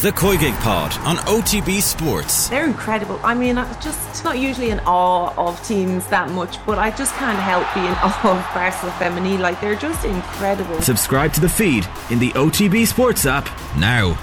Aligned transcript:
The 0.00 0.12
COYGIG 0.12 0.58
Pod 0.60 0.96
on 1.00 1.16
OTB 1.26 1.82
Sports. 1.82 2.48
They're 2.48 2.64
incredible. 2.64 3.20
I 3.22 3.34
mean, 3.34 3.58
I'm 3.58 3.68
just 3.82 4.24
not 4.24 4.38
usually 4.38 4.70
in 4.70 4.80
awe 4.86 5.34
of 5.36 5.62
teams 5.62 6.06
that 6.06 6.30
much, 6.30 6.56
but 6.64 6.78
I 6.78 6.90
just 6.90 7.12
can't 7.16 7.38
help 7.38 7.66
being 7.74 7.86
awe 8.02 8.30
of 8.30 8.54
Barcelona 8.54 8.98
Feminine. 8.98 9.42
Like, 9.42 9.60
they're 9.60 9.76
just 9.76 10.06
incredible. 10.06 10.80
Subscribe 10.80 11.34
to 11.34 11.40
the 11.42 11.50
feed 11.50 11.86
in 12.08 12.18
the 12.18 12.30
OTB 12.30 12.86
Sports 12.86 13.26
app 13.26 13.46
now. 13.76 14.18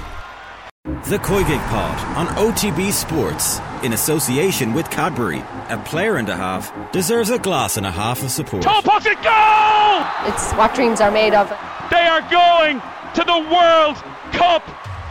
The 0.83 1.19
COYGIG 1.19 1.60
Pod 1.67 2.17
on 2.17 2.25
OTB 2.37 2.91
Sports 2.91 3.59
in 3.83 3.94
association 3.94 4.73
with 4.73 4.89
Cadbury. 4.89 5.44
A 5.69 5.78
player 5.85 6.15
and 6.15 6.28
a 6.28 6.35
half 6.35 6.73
deserves 6.91 7.29
a 7.29 7.37
glass 7.37 7.78
and 7.78 7.85
a 7.85 7.91
half 7.91 8.23
of 8.23 8.31
support. 8.31 8.63
Top 8.63 8.83
pocket 8.83 9.21
goal! 9.21 10.33
It's 10.33 10.53
what 10.53 10.73
dreams 10.73 11.01
are 11.01 11.12
made 11.12 11.35
of. 11.35 11.47
They 11.91 12.07
are 12.07 12.21
going 12.31 12.81
to 13.13 13.23
the 13.23 13.47
World 13.53 13.97
Cup 14.33 14.63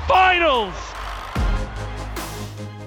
Finals! 0.07 0.73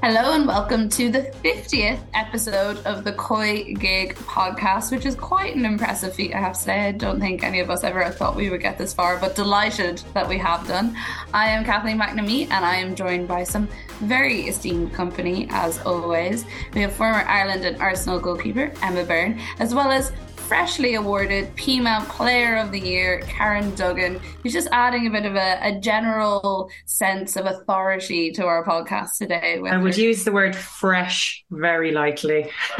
Hello 0.02 0.32
and 0.32 0.48
welcome 0.48 0.88
to 0.88 1.12
the 1.12 1.24
50th 1.44 2.00
episode 2.14 2.78
of 2.86 3.04
the 3.04 3.12
COYGIG 3.12 4.14
podcast, 4.16 4.90
which 4.90 5.06
is 5.06 5.16
quite 5.16 5.54
an 5.54 5.66
impressive 5.66 6.16
feat, 6.16 6.34
I 6.34 6.40
have 6.40 6.54
to 6.54 6.60
say. 6.62 6.80
I 6.88 6.94
don't 6.94 7.20
think 7.20 7.44
any 7.44 7.60
of 7.60 7.70
us 7.70 7.84
ever 7.84 8.10
thought 8.10 8.38
we 8.38 8.50
would 8.50 8.62
get 8.62 8.78
this 8.78 8.94
far, 8.94 9.18
but 9.20 9.36
delighted 9.36 10.02
that 10.14 10.30
we 10.30 10.38
have 10.38 10.66
done. 10.66 10.96
I 11.34 11.50
am 11.50 11.66
Kathleen 11.66 12.00
McNamee 12.00 12.50
and 12.50 12.64
I 12.64 12.78
am 12.78 12.96
joined 12.96 13.28
by 13.28 13.44
some 13.44 13.68
very 14.00 14.48
esteemed 14.48 14.94
company, 14.94 15.46
as 15.50 15.78
always. 15.80 16.46
We 16.74 16.80
have 16.80 16.94
former 16.94 17.24
Ireland 17.28 17.66
and 17.66 17.76
Arsenal 17.82 18.22
goalkeeper 18.22 18.72
Emma 18.82 19.04
Byrne, 19.04 19.42
as 19.60 19.76
well 19.76 19.92
as 19.92 20.14
freshly 20.50 20.96
awarded 20.96 21.56
Pima 21.56 22.04
Player 22.10 22.56
of 22.56 22.72
the 22.72 22.80
Year, 22.80 23.20
Karen 23.28 23.76
Duggan, 23.76 24.20
who's 24.42 24.52
just 24.52 24.68
adding 24.72 25.06
a 25.06 25.12
bit 25.12 25.28
of 25.28 25.36
a, 25.36 25.60
a 25.62 25.80
general 25.80 26.72
sense 26.86 27.36
of 27.36 27.46
authority 27.46 28.32
to 28.32 28.48
our 28.48 28.66
podcast 28.66 29.18
today. 29.20 29.62
I 29.64 29.78
would 29.78 29.96
her. 29.96 30.02
use 30.02 30.24
the 30.24 30.32
word 30.32 30.56
fresh 30.56 31.46
very 31.52 31.92
lightly. 31.92 32.50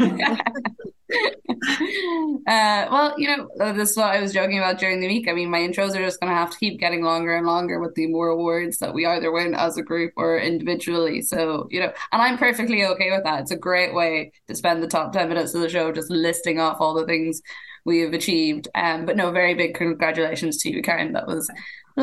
uh, 2.46 2.86
well, 2.90 3.14
you 3.18 3.26
know, 3.28 3.48
uh, 3.60 3.72
this 3.72 3.90
is 3.90 3.96
what 3.96 4.14
I 4.14 4.20
was 4.20 4.32
joking 4.32 4.58
about 4.58 4.78
during 4.78 5.00
the 5.00 5.06
week. 5.06 5.28
I 5.28 5.32
mean, 5.32 5.50
my 5.50 5.58
intros 5.58 5.94
are 5.94 6.04
just 6.04 6.20
going 6.20 6.32
to 6.32 6.36
have 6.36 6.50
to 6.50 6.58
keep 6.58 6.78
getting 6.78 7.02
longer 7.02 7.34
and 7.34 7.46
longer 7.46 7.80
with 7.80 7.94
the 7.94 8.06
more 8.06 8.28
awards 8.28 8.78
that 8.78 8.94
we 8.94 9.06
either 9.06 9.32
win 9.32 9.54
as 9.54 9.76
a 9.76 9.82
group 9.82 10.12
or 10.16 10.38
individually. 10.38 11.22
So, 11.22 11.66
you 11.70 11.80
know, 11.80 11.92
and 12.12 12.22
I'm 12.22 12.38
perfectly 12.38 12.84
okay 12.84 13.10
with 13.10 13.24
that. 13.24 13.42
It's 13.42 13.50
a 13.50 13.56
great 13.56 13.94
way 13.94 14.32
to 14.48 14.54
spend 14.54 14.82
the 14.82 14.88
top 14.88 15.12
10 15.12 15.28
minutes 15.28 15.54
of 15.54 15.62
the 15.62 15.68
show 15.68 15.92
just 15.92 16.10
listing 16.10 16.58
off 16.60 16.80
all 16.80 16.94
the 16.94 17.06
things 17.06 17.42
we 17.84 18.00
have 18.00 18.12
achieved. 18.12 18.68
Um, 18.74 19.06
but 19.06 19.16
no, 19.16 19.30
very 19.30 19.54
big 19.54 19.74
congratulations 19.74 20.58
to 20.58 20.70
you, 20.70 20.82
Karen. 20.82 21.12
That 21.12 21.26
was 21.26 21.50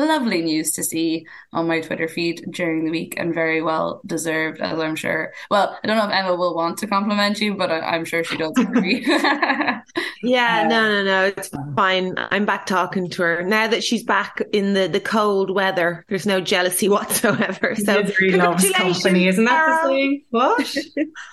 lovely 0.04 0.42
news 0.42 0.72
to 0.72 0.84
see 0.84 1.26
on 1.52 1.66
my 1.66 1.80
Twitter 1.80 2.08
feed 2.08 2.44
during 2.50 2.84
the 2.84 2.90
week 2.90 3.14
and 3.16 3.34
very 3.34 3.62
well 3.62 4.00
deserved, 4.06 4.60
as 4.60 4.78
I'm 4.78 4.96
sure. 4.96 5.32
Well, 5.50 5.78
I 5.82 5.86
don't 5.86 5.96
know 5.96 6.06
if 6.06 6.12
Emma 6.12 6.34
will 6.34 6.54
want 6.54 6.78
to 6.78 6.86
compliment 6.86 7.40
you, 7.40 7.54
but 7.54 7.70
I, 7.70 7.96
am 7.96 8.04
sure 8.04 8.24
she 8.24 8.36
does 8.36 8.52
agree. 8.58 9.04
yeah, 10.22 10.62
uh, 10.64 10.68
no, 10.68 10.88
no, 10.88 11.04
no, 11.04 11.24
it's 11.24 11.50
fine. 11.74 12.14
I'm 12.16 12.44
back 12.44 12.66
talking 12.66 13.08
to 13.10 13.22
her 13.22 13.42
now 13.42 13.66
that 13.66 13.84
she's 13.84 14.02
back 14.02 14.42
in 14.52 14.74
the, 14.74 14.88
the 14.88 15.00
cold 15.00 15.50
weather. 15.50 16.04
There's 16.08 16.26
no 16.26 16.40
jealousy 16.40 16.88
whatsoever. 16.88 17.74
So, 17.74 18.04
congratulations, 18.04 19.02
company, 19.02 19.28
isn't 19.28 19.44
that 19.44 19.82
the 19.82 19.88
saying? 19.88 20.24
What? 20.30 20.76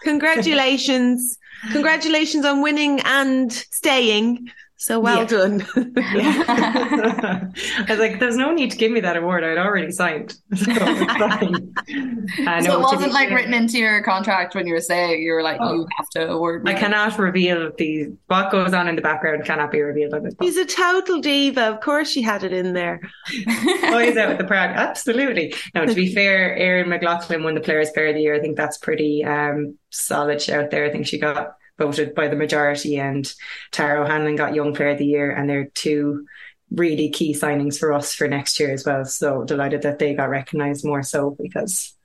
congratulations. 0.04 1.38
Congratulations 1.72 2.46
on 2.46 2.62
winning 2.62 3.00
and 3.02 3.52
staying. 3.52 4.50
So 4.78 5.00
well 5.00 5.20
yeah. 5.20 5.26
done. 5.26 5.66
I 5.98 7.86
was 7.88 7.98
like, 7.98 8.20
there's 8.20 8.36
no 8.36 8.52
need 8.52 8.72
to 8.72 8.78
give 8.78 8.92
me 8.92 9.00
that 9.00 9.16
award. 9.16 9.44
I'd 9.44 9.58
already 9.58 9.92
signed. 9.92 10.36
So, 10.56 10.72
so 12.62 12.80
it 12.80 12.82
wasn't 12.82 13.14
like 13.14 13.30
written 13.30 13.54
into 13.54 13.78
your 13.78 14.02
contract 14.04 14.56
when 14.56 14.66
you 14.66 14.74
were 14.74 14.82
saying 14.82 15.22
you 15.22 15.34
were 15.34 15.44
like, 15.44 15.58
oh. 15.60 15.74
you 15.74 15.88
have 15.98 16.10
to 16.12 16.30
award 16.30 16.64
me. 16.64 16.72
I 16.72 16.74
cannot 16.74 17.18
reveal 17.20 17.72
the 17.78 18.12
what 18.28 18.52
goes 18.52 18.74
on 18.74 18.88
in 18.88 18.96
the 18.96 19.02
background 19.02 19.46
cannot 19.46 19.72
be 19.72 19.82
revealed 19.82 20.14
on 20.14 20.24
this. 20.24 20.34
He's 20.40 20.58
a 20.58 20.66
total 20.66 21.22
diva. 21.22 21.64
Of 21.64 21.82
course 21.82 22.10
she 22.10 22.22
had 22.22 22.44
it 22.44 22.54
in 22.54 22.74
there. 22.74 23.02
oh, 23.48 24.00
he's 24.00 24.18
out 24.18 24.30
with 24.30 24.38
the 24.40 24.46
proud. 24.46 24.72
Absolutely. 24.72 25.54
Now, 25.74 25.86
to 25.86 25.94
be 25.94 26.14
fair, 26.14 26.56
Erin 26.56 26.90
McLaughlin 26.90 27.44
won 27.44 27.54
the 27.54 27.62
Players 27.62 27.92
Player 27.92 28.08
of 28.08 28.16
the 28.16 28.22
Year. 28.22 28.36
I 28.36 28.40
think 28.40 28.58
that's 28.58 28.78
pretty 28.78 29.24
um, 29.24 29.78
solid 29.92 30.42
shout 30.42 30.72
there. 30.72 30.86
I 30.86 30.92
think 30.92 31.06
she 31.06 31.20
got 31.20 31.56
voted 31.78 32.16
by 32.16 32.28
the 32.28 32.36
majority, 32.36 32.98
and 32.98 33.32
Tara 33.72 34.04
O'Hanlon 34.04 34.36
got 34.36 34.56
Young 34.56 34.74
Player 34.74 34.90
of 34.90 34.98
the 34.98 35.06
Year, 35.06 35.32
and 35.32 35.50
they're 35.50 35.70
two 35.74 36.26
really 36.72 37.10
key 37.10 37.34
signings 37.34 37.78
for 37.78 37.94
us 37.94 38.14
for 38.14 38.28
next 38.28 38.60
year 38.60 38.72
as 38.72 38.86
well. 38.86 39.06
So 39.06 39.44
delighted 39.44 39.84
that 39.84 40.00
they 40.00 40.14
got 40.14 40.30
recognised 40.30 40.86
more 40.86 41.04
so 41.04 41.36
because 41.40 41.96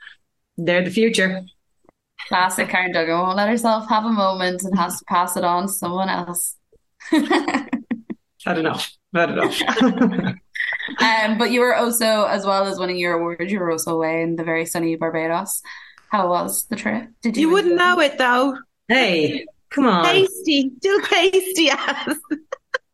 they're 0.56 0.84
the 0.84 0.90
future. 0.90 1.42
Classic 2.28 2.68
Karen 2.68 2.92
Duggan 2.92 3.18
won't 3.18 3.36
let 3.36 3.48
herself 3.48 3.88
have 3.88 4.04
a 4.04 4.12
moment 4.12 4.62
and 4.62 4.78
has 4.78 4.98
to 4.98 5.04
pass 5.06 5.36
it 5.36 5.44
on 5.44 5.66
to 5.66 5.72
someone 5.72 6.08
else. 6.08 6.56
I 7.12 7.66
don't 8.46 8.62
know. 8.62 8.78
I 9.14 9.26
don't 9.26 9.36
know. 9.36 10.34
um, 11.00 11.38
but 11.38 11.50
you 11.50 11.60
were 11.60 11.74
also, 11.74 12.24
as 12.24 12.44
well 12.44 12.66
as 12.66 12.78
winning 12.78 12.98
your 12.98 13.14
award, 13.14 13.50
you 13.50 13.58
were 13.58 13.70
also 13.70 13.94
away 13.96 14.22
in 14.22 14.36
the 14.36 14.44
very 14.44 14.66
sunny 14.66 14.96
Barbados. 14.96 15.62
How 16.10 16.28
was 16.28 16.66
the 16.66 16.76
trip? 16.76 17.08
Did 17.22 17.36
you? 17.36 17.48
You 17.48 17.52
wouldn't 17.52 17.76
know 17.76 18.00
it 18.00 18.18
though. 18.18 18.58
Hey, 18.88 19.46
Come 19.70 19.86
on. 19.86 20.04
Tasty, 20.04 20.72
still 20.78 21.00
tasty 21.02 21.70
as. 21.70 22.16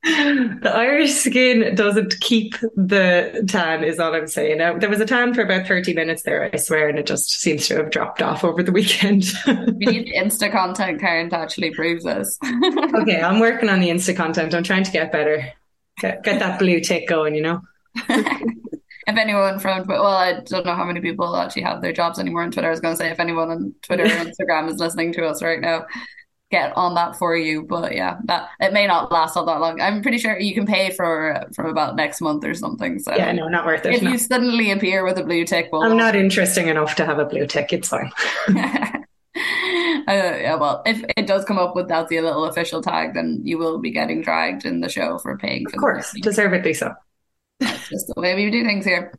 the 0.06 0.72
Irish 0.72 1.14
skin 1.14 1.74
doesn't 1.74 2.20
keep 2.20 2.54
the 2.76 3.44
tan, 3.48 3.82
is 3.82 3.98
all 3.98 4.14
I'm 4.14 4.28
saying. 4.28 4.58
Now, 4.58 4.78
there 4.78 4.88
was 4.90 5.00
a 5.00 5.06
tan 5.06 5.34
for 5.34 5.42
about 5.42 5.66
30 5.66 5.94
minutes 5.94 6.22
there, 6.22 6.48
I 6.52 6.56
swear, 6.58 6.88
and 6.88 6.98
it 6.98 7.06
just 7.06 7.30
seems 7.30 7.66
to 7.68 7.76
have 7.76 7.90
dropped 7.90 8.22
off 8.22 8.44
over 8.44 8.62
the 8.62 8.70
weekend. 8.72 9.24
we 9.46 9.86
need 9.86 10.14
Insta 10.14 10.52
content, 10.52 11.00
Karen, 11.00 11.28
to 11.30 11.38
actually 11.38 11.74
prove 11.74 12.02
this. 12.02 12.38
okay, 12.94 13.20
I'm 13.20 13.40
working 13.40 13.68
on 13.68 13.80
the 13.80 13.88
Insta 13.88 14.14
content. 14.14 14.54
I'm 14.54 14.62
trying 14.62 14.84
to 14.84 14.92
get 14.92 15.10
better. 15.10 15.52
Get, 15.98 16.22
get 16.22 16.38
that 16.38 16.58
blue 16.58 16.78
tick 16.80 17.08
going, 17.08 17.34
you 17.34 17.42
know? 17.42 17.62
if 19.06 19.16
anyone 19.16 19.58
from 19.58 19.86
well, 19.86 20.06
I 20.06 20.40
don't 20.40 20.66
know 20.66 20.74
how 20.74 20.84
many 20.84 21.00
people 21.00 21.36
actually 21.36 21.62
have 21.62 21.80
their 21.80 21.92
jobs 21.92 22.18
anymore 22.18 22.42
on 22.42 22.50
Twitter. 22.50 22.68
I 22.68 22.70
was 22.70 22.80
going 22.80 22.94
to 22.94 22.98
say 22.98 23.10
if 23.10 23.18
anyone 23.20 23.50
on 23.50 23.74
Twitter 23.82 24.04
or 24.04 24.06
Instagram 24.08 24.70
is 24.70 24.78
listening 24.78 25.12
to 25.14 25.26
us 25.26 25.42
right 25.42 25.60
now, 25.60 25.86
get 26.50 26.76
on 26.76 26.94
that 26.94 27.16
for 27.16 27.36
you. 27.36 27.62
But 27.62 27.94
yeah, 27.94 28.18
that 28.24 28.48
it 28.60 28.72
may 28.72 28.86
not 28.86 29.10
last 29.10 29.36
all 29.36 29.46
that 29.46 29.60
long. 29.60 29.80
I'm 29.80 30.02
pretty 30.02 30.18
sure 30.18 30.38
you 30.38 30.54
can 30.54 30.66
pay 30.66 30.90
for 30.90 31.44
from 31.54 31.66
about 31.66 31.96
next 31.96 32.20
month 32.20 32.44
or 32.44 32.54
something. 32.54 32.98
So 32.98 33.14
yeah, 33.14 33.32
no, 33.32 33.48
not 33.48 33.66
worth 33.66 33.86
it. 33.86 33.94
If 33.94 34.02
no. 34.02 34.12
you 34.12 34.18
suddenly 34.18 34.70
appear 34.70 35.04
with 35.04 35.18
a 35.18 35.24
blue 35.24 35.44
tick, 35.44 35.68
well, 35.72 35.82
I'm 35.82 35.96
not 35.96 36.16
interesting 36.16 36.68
enough 36.68 36.94
to 36.96 37.06
have 37.06 37.18
a 37.18 37.24
blue 37.24 37.46
tick. 37.46 37.72
It's 37.72 37.88
fine. 37.88 38.10
Uh, 40.08 40.12
yeah, 40.12 40.54
well, 40.54 40.82
if 40.86 41.04
it 41.16 41.26
does 41.26 41.44
come 41.44 41.58
up 41.58 41.74
without 41.74 42.08
the 42.08 42.20
little 42.20 42.44
official 42.44 42.80
tag, 42.80 43.12
then 43.14 43.40
you 43.42 43.58
will 43.58 43.78
be 43.78 43.90
getting 43.90 44.22
dragged 44.22 44.64
in 44.64 44.80
the 44.80 44.88
show 44.88 45.18
for 45.18 45.36
paying. 45.36 45.68
For 45.68 45.76
of 45.76 45.80
course, 45.80 46.14
deservedly 46.22 46.74
so. 46.74 46.94
That's 47.58 47.88
just 47.88 48.06
the 48.06 48.20
way 48.20 48.36
we 48.36 48.50
do 48.50 48.64
things 48.64 48.84
here. 48.84 49.12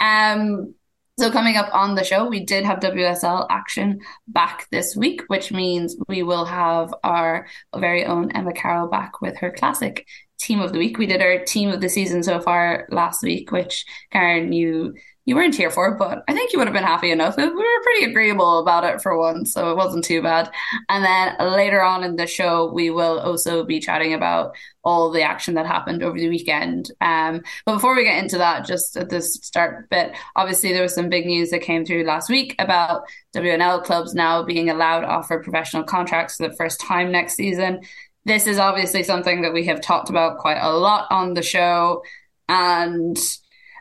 Um, 0.00 0.74
so 1.18 1.30
coming 1.30 1.56
up 1.56 1.72
on 1.72 1.94
the 1.94 2.02
show, 2.02 2.26
we 2.26 2.44
did 2.44 2.64
have 2.64 2.80
WSL 2.80 3.46
action 3.48 4.00
back 4.26 4.66
this 4.70 4.96
week, 4.96 5.22
which 5.28 5.52
means 5.52 5.96
we 6.08 6.22
will 6.24 6.44
have 6.44 6.92
our 7.04 7.46
very 7.76 8.04
own 8.04 8.32
Emma 8.32 8.52
Carroll 8.52 8.88
back 8.88 9.20
with 9.20 9.36
her 9.36 9.52
classic 9.52 10.06
team 10.40 10.60
of 10.60 10.72
the 10.72 10.78
week. 10.78 10.98
We 10.98 11.06
did 11.06 11.22
our 11.22 11.44
team 11.44 11.70
of 11.70 11.80
the 11.80 11.88
season 11.88 12.22
so 12.24 12.40
far 12.40 12.88
last 12.90 13.22
week, 13.22 13.52
which 13.52 13.86
Karen, 14.10 14.52
you 14.52 14.94
you 15.26 15.34
weren't 15.34 15.56
here 15.56 15.70
for, 15.70 15.88
it, 15.88 15.98
but 15.98 16.22
I 16.28 16.34
think 16.34 16.52
you 16.52 16.58
would 16.58 16.68
have 16.68 16.74
been 16.74 16.84
happy 16.84 17.10
enough. 17.10 17.36
We 17.36 17.46
were 17.46 17.82
pretty 17.82 18.10
agreeable 18.10 18.58
about 18.58 18.84
it 18.84 19.00
for 19.00 19.18
once, 19.18 19.52
so 19.52 19.70
it 19.70 19.76
wasn't 19.76 20.04
too 20.04 20.20
bad. 20.22 20.50
And 20.90 21.02
then 21.04 21.36
later 21.52 21.82
on 21.82 22.04
in 22.04 22.16
the 22.16 22.26
show, 22.26 22.70
we 22.72 22.90
will 22.90 23.18
also 23.20 23.64
be 23.64 23.80
chatting 23.80 24.12
about 24.12 24.54
all 24.84 25.10
the 25.10 25.22
action 25.22 25.54
that 25.54 25.66
happened 25.66 26.02
over 26.02 26.18
the 26.18 26.28
weekend. 26.28 26.90
Um, 27.00 27.42
but 27.64 27.74
before 27.74 27.96
we 27.96 28.04
get 28.04 28.22
into 28.22 28.36
that, 28.36 28.66
just 28.66 28.98
at 28.98 29.08
this 29.08 29.34
start 29.34 29.88
bit, 29.88 30.14
obviously 30.36 30.72
there 30.72 30.82
was 30.82 30.94
some 30.94 31.08
big 31.08 31.24
news 31.24 31.50
that 31.50 31.62
came 31.62 31.86
through 31.86 32.04
last 32.04 32.28
week 32.28 32.54
about 32.58 33.04
WNL 33.34 33.82
clubs 33.82 34.14
now 34.14 34.42
being 34.42 34.68
allowed 34.68 35.00
to 35.00 35.06
offer 35.06 35.42
professional 35.42 35.84
contracts 35.84 36.36
for 36.36 36.48
the 36.48 36.56
first 36.56 36.80
time 36.80 37.10
next 37.10 37.36
season. 37.36 37.80
This 38.26 38.46
is 38.46 38.58
obviously 38.58 39.02
something 39.02 39.40
that 39.40 39.54
we 39.54 39.64
have 39.66 39.80
talked 39.80 40.10
about 40.10 40.38
quite 40.38 40.58
a 40.60 40.76
lot 40.76 41.06
on 41.10 41.32
the 41.32 41.42
show. 41.42 42.02
And 42.46 43.16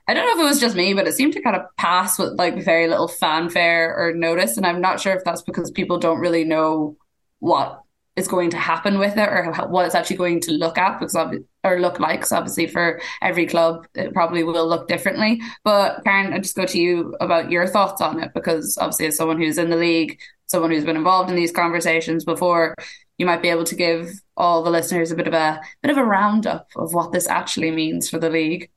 I 0.07 0.13
don't 0.13 0.25
know 0.25 0.33
if 0.33 0.45
it 0.45 0.49
was 0.49 0.59
just 0.59 0.75
me, 0.75 0.93
but 0.93 1.07
it 1.07 1.13
seemed 1.13 1.33
to 1.33 1.41
kind 1.41 1.55
of 1.55 1.63
pass 1.77 2.19
with 2.19 2.33
like 2.33 2.63
very 2.63 2.87
little 2.87 3.07
fanfare 3.07 3.95
or 3.95 4.13
notice. 4.13 4.57
And 4.57 4.65
I'm 4.65 4.81
not 4.81 4.99
sure 4.99 5.13
if 5.13 5.23
that's 5.23 5.41
because 5.41 5.71
people 5.71 5.97
don't 5.97 6.19
really 6.19 6.43
know 6.43 6.97
what 7.39 7.81
is 8.15 8.27
going 8.27 8.51
to 8.51 8.57
happen 8.57 8.99
with 8.99 9.17
it 9.17 9.29
or 9.29 9.51
what 9.69 9.85
it's 9.85 9.95
actually 9.95 10.17
going 10.17 10.39
to 10.39 10.51
look 10.51 10.77
at 10.77 10.99
because 10.99 11.15
or 11.63 11.79
look 11.79 11.99
like. 11.99 12.19
Because 12.19 12.31
obviously, 12.31 12.67
for 12.67 13.01
every 13.21 13.45
club, 13.47 13.87
it 13.95 14.13
probably 14.13 14.43
will 14.43 14.67
look 14.67 14.87
differently. 14.87 15.41
But 15.63 16.03
Karen, 16.03 16.33
I 16.33 16.39
just 16.39 16.55
go 16.55 16.65
to 16.65 16.79
you 16.79 17.15
about 17.21 17.49
your 17.49 17.65
thoughts 17.65 18.01
on 18.01 18.21
it 18.21 18.33
because 18.33 18.77
obviously, 18.79 19.07
as 19.07 19.15
someone 19.15 19.37
who's 19.37 19.57
in 19.57 19.69
the 19.69 19.77
league, 19.77 20.19
someone 20.47 20.71
who's 20.71 20.85
been 20.85 20.97
involved 20.97 21.29
in 21.29 21.35
these 21.35 21.51
conversations 21.51 22.25
before, 22.25 22.75
you 23.17 23.25
might 23.25 23.41
be 23.41 23.49
able 23.49 23.63
to 23.63 23.75
give 23.75 24.11
all 24.35 24.63
the 24.63 24.71
listeners 24.71 25.11
a 25.11 25.15
bit 25.15 25.27
of 25.27 25.33
a 25.33 25.61
bit 25.81 25.91
of 25.91 25.97
a 25.97 26.03
roundup 26.03 26.67
of 26.75 26.93
what 26.93 27.11
this 27.11 27.27
actually 27.27 27.71
means 27.71 28.09
for 28.09 28.19
the 28.19 28.29
league. 28.29 28.69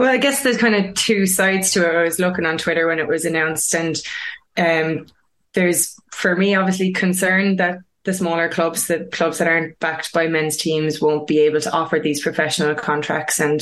Well, 0.00 0.08
I 0.08 0.16
guess 0.16 0.42
there's 0.42 0.56
kind 0.56 0.74
of 0.74 0.94
two 0.94 1.26
sides 1.26 1.72
to 1.72 1.86
it. 1.86 1.94
I 1.94 2.04
was 2.04 2.18
looking 2.18 2.46
on 2.46 2.56
Twitter 2.56 2.86
when 2.86 2.98
it 2.98 3.06
was 3.06 3.26
announced, 3.26 3.74
and 3.74 4.00
um, 4.56 5.04
there's 5.52 5.94
for 6.10 6.34
me 6.34 6.54
obviously 6.54 6.90
concern 6.94 7.56
that 7.56 7.80
the 8.04 8.14
smaller 8.14 8.48
clubs, 8.48 8.86
the 8.86 9.00
clubs 9.12 9.36
that 9.36 9.46
aren't 9.46 9.78
backed 9.78 10.14
by 10.14 10.26
men's 10.26 10.56
teams, 10.56 11.02
won't 11.02 11.26
be 11.26 11.40
able 11.40 11.60
to 11.60 11.72
offer 11.72 12.00
these 12.00 12.22
professional 12.22 12.74
contracts, 12.74 13.38
and 13.38 13.60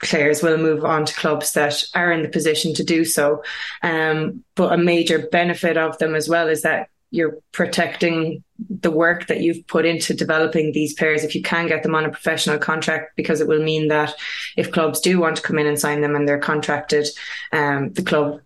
players 0.00 0.42
will 0.42 0.56
move 0.56 0.86
on 0.86 1.04
to 1.04 1.14
clubs 1.16 1.52
that 1.52 1.84
are 1.94 2.10
in 2.10 2.22
the 2.22 2.30
position 2.30 2.72
to 2.72 2.82
do 2.82 3.04
so. 3.04 3.42
Um, 3.82 4.42
but 4.54 4.72
a 4.72 4.78
major 4.78 5.28
benefit 5.30 5.76
of 5.76 5.98
them 5.98 6.14
as 6.14 6.30
well 6.30 6.48
is 6.48 6.62
that 6.62 6.88
you're 7.14 7.38
protecting 7.52 8.42
the 8.68 8.90
work 8.90 9.26
that 9.26 9.40
you've 9.40 9.66
put 9.66 9.84
into 9.84 10.14
developing 10.14 10.72
these 10.72 10.94
players 10.94 11.24
if 11.24 11.34
you 11.34 11.42
can 11.42 11.66
get 11.66 11.82
them 11.82 11.94
on 11.94 12.04
a 12.04 12.10
professional 12.10 12.58
contract 12.58 13.16
because 13.16 13.40
it 13.40 13.48
will 13.48 13.62
mean 13.62 13.88
that 13.88 14.14
if 14.56 14.72
clubs 14.72 15.00
do 15.00 15.20
want 15.20 15.36
to 15.36 15.42
come 15.42 15.58
in 15.58 15.66
and 15.66 15.78
sign 15.78 16.00
them 16.00 16.14
and 16.14 16.28
they're 16.28 16.38
contracted 16.38 17.06
um, 17.52 17.92
the 17.92 18.02
club 18.02 18.40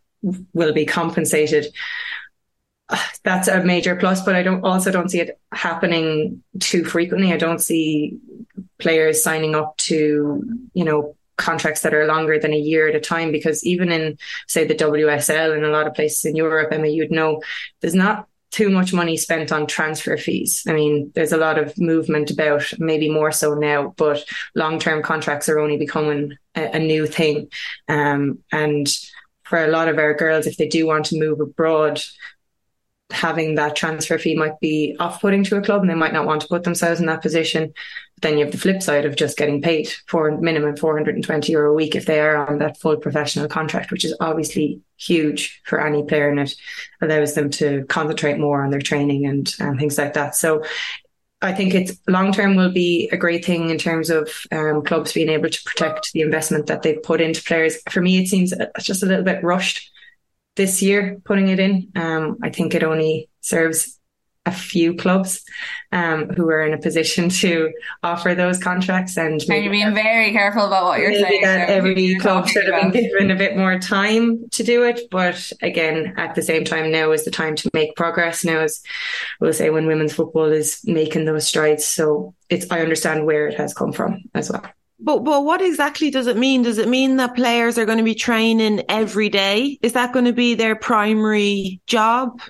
will 0.53 0.73
be 0.73 0.85
compensated 0.85 1.73
that's 3.23 3.49
a 3.49 3.63
major 3.63 3.97
plus, 3.97 4.25
but 4.25 4.35
I 4.35 4.43
don't 4.43 4.65
also 4.65 4.91
don't 4.91 5.11
see 5.11 5.21
it 5.21 5.39
happening 5.53 6.43
too 6.59 6.85
frequently. 6.85 7.33
I 7.33 7.37
don't 7.37 7.59
see 7.59 8.19
players 8.79 9.23
signing 9.23 9.55
up 9.55 9.77
to, 9.79 10.43
you 10.73 10.85
know, 10.85 11.15
contracts 11.37 11.83
that 11.83 11.95
are 11.95 12.07
longer 12.07 12.39
than 12.39 12.53
a 12.53 12.59
year 12.59 12.89
at 12.89 12.97
a 12.97 13.01
time 13.01 13.31
because 13.31 13.65
even 13.65 13.93
in 13.93 14.19
say 14.49 14.67
the 14.67 14.75
WSL 14.75 15.55
and 15.55 15.65
a 15.65 15.71
lot 15.71 15.87
of 15.87 15.95
places 15.95 16.25
in 16.25 16.35
Europe, 16.35 16.71
I 16.73 16.79
mean 16.79 16.95
you'd 16.95 17.13
know 17.13 17.43
there's 17.81 17.95
not 17.95 18.27
too 18.51 18.71
much 18.71 18.93
money 18.93 19.17
spent 19.17 19.53
on 19.53 19.67
transfer 19.67 20.17
fees. 20.17 20.63
I 20.67 20.73
mean, 20.73 21.13
there's 21.15 21.33
a 21.33 21.37
lot 21.37 21.59
of 21.59 21.79
movement 21.79 22.31
about, 22.31 22.65
maybe 22.79 23.11
more 23.11 23.31
so 23.31 23.55
now, 23.55 23.95
but 23.97 24.25
long 24.55 24.79
term 24.79 25.03
contracts 25.03 25.49
are 25.49 25.59
only 25.59 25.77
becoming 25.77 26.37
a, 26.55 26.77
a 26.77 26.79
new 26.79 27.07
thing. 27.07 27.49
Um, 27.89 28.39
and 28.51 28.89
for 29.45 29.63
a 29.63 29.69
lot 29.69 29.89
of 29.89 29.99
our 29.99 30.15
girls, 30.15 30.47
if 30.47 30.57
they 30.57 30.69
do 30.69 30.87
want 30.87 31.07
to 31.07 31.19
move 31.19 31.41
abroad, 31.41 32.01
having 33.11 33.55
that 33.55 33.75
transfer 33.75 34.19
fee 34.19 34.37
might 34.37 34.61
be 34.61 34.95
off 34.99 35.21
putting 35.21 35.43
to 35.43 35.57
a 35.57 35.63
club 35.63 35.81
and 35.81 35.89
they 35.89 35.95
might 35.95 36.13
not 36.13 36.27
want 36.27 36.43
to 36.43 36.49
put 36.49 36.65
themselves 36.65 37.01
in 37.01 37.07
that 37.07 37.23
position. 37.23 37.73
But 38.15 38.23
then 38.23 38.39
you 38.39 38.45
have 38.45 38.53
the 38.53 38.59
flip 38.59 38.83
side 38.83 39.07
of 39.07 39.17
just 39.17 39.39
getting 39.39 39.63
paid 39.63 39.89
for 40.07 40.31
minimum 40.39 40.77
420 40.77 41.53
euro 41.53 41.73
a 41.73 41.75
week 41.75 41.95
if 41.95 42.05
they 42.05 42.21
are 42.21 42.49
on 42.49 42.59
that 42.59 42.79
full 42.79 42.97
professional 42.97 43.49
contract, 43.49 43.91
which 43.91 44.05
is 44.05 44.15
obviously 44.21 44.83
huge 44.97 45.63
for 45.65 45.81
any 45.81 46.03
player 46.05 46.29
and 46.29 46.41
it 46.41 46.55
allows 47.01 47.35
them 47.35 47.49
to 47.51 47.85
concentrate 47.89 48.39
more 48.39 48.63
on 48.63 48.71
their 48.71 48.81
training 48.81 49.27
and, 49.27 49.55
and 49.59 49.79
things 49.79 49.97
like 49.97 50.13
that. 50.13 50.35
So 50.35 50.63
I 51.41 51.53
think 51.53 51.75
it's 51.75 51.97
long 52.09 52.33
term 52.33 52.57
will 52.57 52.73
be 52.73 53.09
a 53.13 53.17
great 53.17 53.45
thing 53.45 53.71
in 53.71 53.79
terms 53.79 54.11
of 54.11 54.31
um, 54.51 54.85
clubs 54.85 55.13
being 55.13 55.29
able 55.29 55.49
to 55.49 55.63
protect 55.65 56.13
the 56.13 56.21
investment 56.21 56.67
that 56.67 56.83
they've 56.83 57.03
put 57.03 57.21
into 57.21 57.43
players. 57.43 57.79
For 57.89 58.03
me, 58.03 58.19
it 58.19 58.27
seems 58.27 58.53
just 58.81 59.05
a 59.05 59.07
little 59.07 59.25
bit 59.25 59.43
rushed 59.45 59.93
this 60.59 60.83
year 60.83 61.19
putting 61.25 61.49
it 61.49 61.59
in. 61.59 61.91
Um, 61.97 62.37
I 62.43 62.51
think 62.51 62.75
it 62.75 62.83
only 62.83 63.31
serves 63.41 63.99
a 64.45 64.53
few 64.53 64.95
clubs 64.95 65.45
um, 65.93 66.31
who 66.31 66.49
are 66.49 66.63
in 66.67 66.73
a 66.73 66.79
position 66.79 67.29
to 67.43 67.71
offer 68.03 68.35
those 68.35 68.59
contracts. 68.59 69.17
And, 69.17 69.41
and 69.49 69.65
you're 69.65 69.73
being 69.73 69.95
very 69.95 70.33
careful 70.33 70.67
about 70.67 70.85
what 70.85 71.01
you're 71.01 71.15
saying. 71.15 71.43
That 71.43 71.71
every 71.71 72.17
club 72.17 72.49
should 72.49 72.65
have 72.65 72.83
been 72.83 72.91
given 72.91 73.31
a 73.31 73.37
bit 73.37 73.57
more 73.57 73.79
time 73.79 74.49
to 74.51 74.63
do 74.63 74.83
it. 74.83 75.01
But 75.11 75.53
again, 75.63 76.15
at 76.17 76.35
the 76.35 76.43
same 76.43 76.65
time, 76.65 76.91
now 76.91 77.13
is 77.13 77.25
the 77.25 77.31
time 77.31 77.57
to 77.57 77.71
make 77.73 77.95
progress. 77.97 78.45
Now 78.45 78.61
is, 78.61 78.83
we'll 79.41 79.53
say, 79.53 79.71
when 79.71 79.87
women's 79.87 80.15
football 80.15 80.51
is 80.51 80.81
making 80.85 81.25
those 81.25 81.47
strides. 81.47 81.87
So 81.87 82.35
it's 82.51 82.67
I 82.71 82.81
understand 82.81 83.27
where 83.27 83.49
it 83.49 83.57
has 83.59 83.73
come 83.73 83.93
from 83.93 84.23
as 84.35 84.51
well. 84.51 84.65
But 85.01 85.25
but 85.25 85.45
what 85.45 85.63
exactly 85.63 86.11
does 86.11 86.27
it 86.27 86.37
mean? 86.37 86.63
Does 86.63 86.79
it 86.79 86.89
mean 86.89 87.17
that 87.17 87.37
players 87.37 87.79
are 87.79 87.87
going 87.87 87.99
to 87.99 88.05
be 88.05 88.15
training 88.15 88.83
every 88.89 89.29
day? 89.29 89.79
Is 89.81 89.93
that 89.93 90.13
going 90.13 90.25
to 90.25 90.33
be 90.33 90.55
their 90.55 90.75
primary 90.75 91.81
job? 91.87 92.41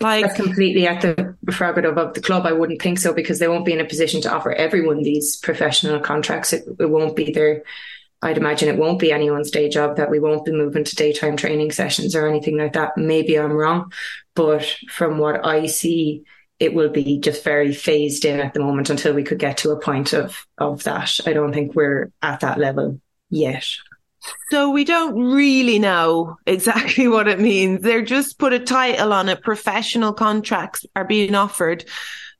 Like 0.00 0.24
That's 0.26 0.36
completely 0.36 0.86
at 0.88 1.02
the 1.02 1.36
prerogative 1.46 1.96
of 1.96 2.14
the 2.14 2.20
club. 2.20 2.46
I 2.46 2.52
wouldn't 2.52 2.82
think 2.82 2.98
so 2.98 3.14
because 3.14 3.38
they 3.38 3.48
won't 3.48 3.64
be 3.64 3.72
in 3.72 3.80
a 3.80 3.84
position 3.84 4.20
to 4.22 4.34
offer 4.34 4.52
everyone 4.52 5.02
these 5.02 5.36
professional 5.36 6.00
contracts. 6.00 6.52
It, 6.52 6.64
it 6.80 6.90
won't 6.90 7.14
be 7.16 7.30
their. 7.32 7.62
I'd 8.20 8.38
imagine 8.38 8.68
it 8.68 8.78
won't 8.78 8.98
be 8.98 9.12
anyone's 9.12 9.50
day 9.50 9.68
job 9.68 9.96
that 9.96 10.10
we 10.10 10.18
won't 10.18 10.44
be 10.44 10.52
moving 10.52 10.82
to 10.82 10.96
daytime 10.96 11.36
training 11.36 11.70
sessions 11.70 12.16
or 12.16 12.26
anything 12.26 12.58
like 12.58 12.72
that. 12.72 12.96
Maybe 12.96 13.38
I'm 13.38 13.52
wrong, 13.52 13.92
but 14.34 14.66
from 14.90 15.18
what 15.18 15.46
I 15.46 15.66
see, 15.66 16.24
it 16.58 16.74
will 16.74 16.88
be 16.88 17.18
just 17.18 17.42
very 17.42 17.72
phased 17.74 18.24
in 18.24 18.40
at 18.40 18.54
the 18.54 18.60
moment 18.60 18.90
until 18.90 19.12
we 19.12 19.24
could 19.24 19.38
get 19.38 19.58
to 19.58 19.70
a 19.70 19.80
point 19.80 20.12
of 20.12 20.46
of 20.58 20.84
that. 20.84 21.18
I 21.26 21.32
don't 21.32 21.52
think 21.52 21.74
we're 21.74 22.12
at 22.22 22.40
that 22.40 22.58
level 22.58 23.00
yet. 23.30 23.66
So 24.50 24.70
we 24.70 24.84
don't 24.84 25.32
really 25.34 25.78
know 25.78 26.36
exactly 26.46 27.08
what 27.14 27.28
it 27.28 27.40
means. 27.40 27.82
They're 27.82 28.02
just 28.02 28.38
put 28.38 28.52
a 28.52 28.58
title 28.58 29.12
on 29.12 29.28
it. 29.28 29.42
Professional 29.42 30.12
contracts 30.12 30.86
are 30.96 31.04
being 31.04 31.34
offered, 31.34 31.84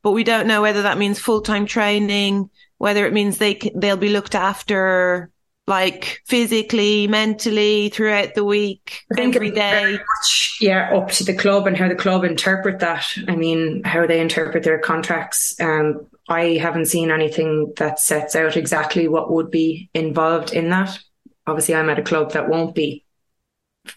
but 0.03 0.13
we 0.13 0.25
don't 0.25 0.47
know 0.47 0.63
whether 0.63 0.83
that 0.83 0.99
means 0.99 1.19
full 1.19 1.43
time 1.43 1.67
training, 1.67 2.51
whether 2.79 3.07
it 3.07 3.13
means 3.13 3.39
they 3.39 3.59
they'll 3.75 3.97
be 3.97 4.11
looked 4.11 4.35
after 4.35 5.31
like 5.67 6.21
physically, 6.27 7.07
mentally 7.07 7.89
throughout 7.89 8.35
the 8.35 8.45
week, 8.45 9.05
I 9.11 9.15
think 9.15 9.37
every 9.37 9.51
day? 9.51 9.93
Much, 9.93 10.59
yeah, 10.61 10.95
up 10.95 11.11
to 11.13 11.25
the 11.25 11.35
club 11.35 11.67
and 11.67 11.77
how 11.77 11.89
the 11.89 11.95
club 11.95 12.25
interpret 12.25 12.81
that. 12.81 13.07
I 13.29 13.37
mean, 13.37 13.83
how 13.85 14.07
they 14.07 14.21
interpret 14.21 14.63
their 14.63 14.79
contracts. 14.79 15.59
Um, 15.61 16.07
I 16.29 16.59
haven't 16.61 16.87
seen 16.87 17.11
anything 17.11 17.73
that 17.77 17.99
sets 17.99 18.37
out 18.37 18.57
exactly 18.57 19.09
what 19.09 19.31
would 19.31 19.51
be 19.51 19.89
involved 19.95 20.53
in 20.53 20.69
that. 20.71 20.99
Obviously, 21.47 21.75
I'm 21.75 21.91
at 21.91 21.99
a 21.99 22.03
club 22.03 22.33
that 22.33 22.49
won't 22.49 22.75
be 22.75 23.05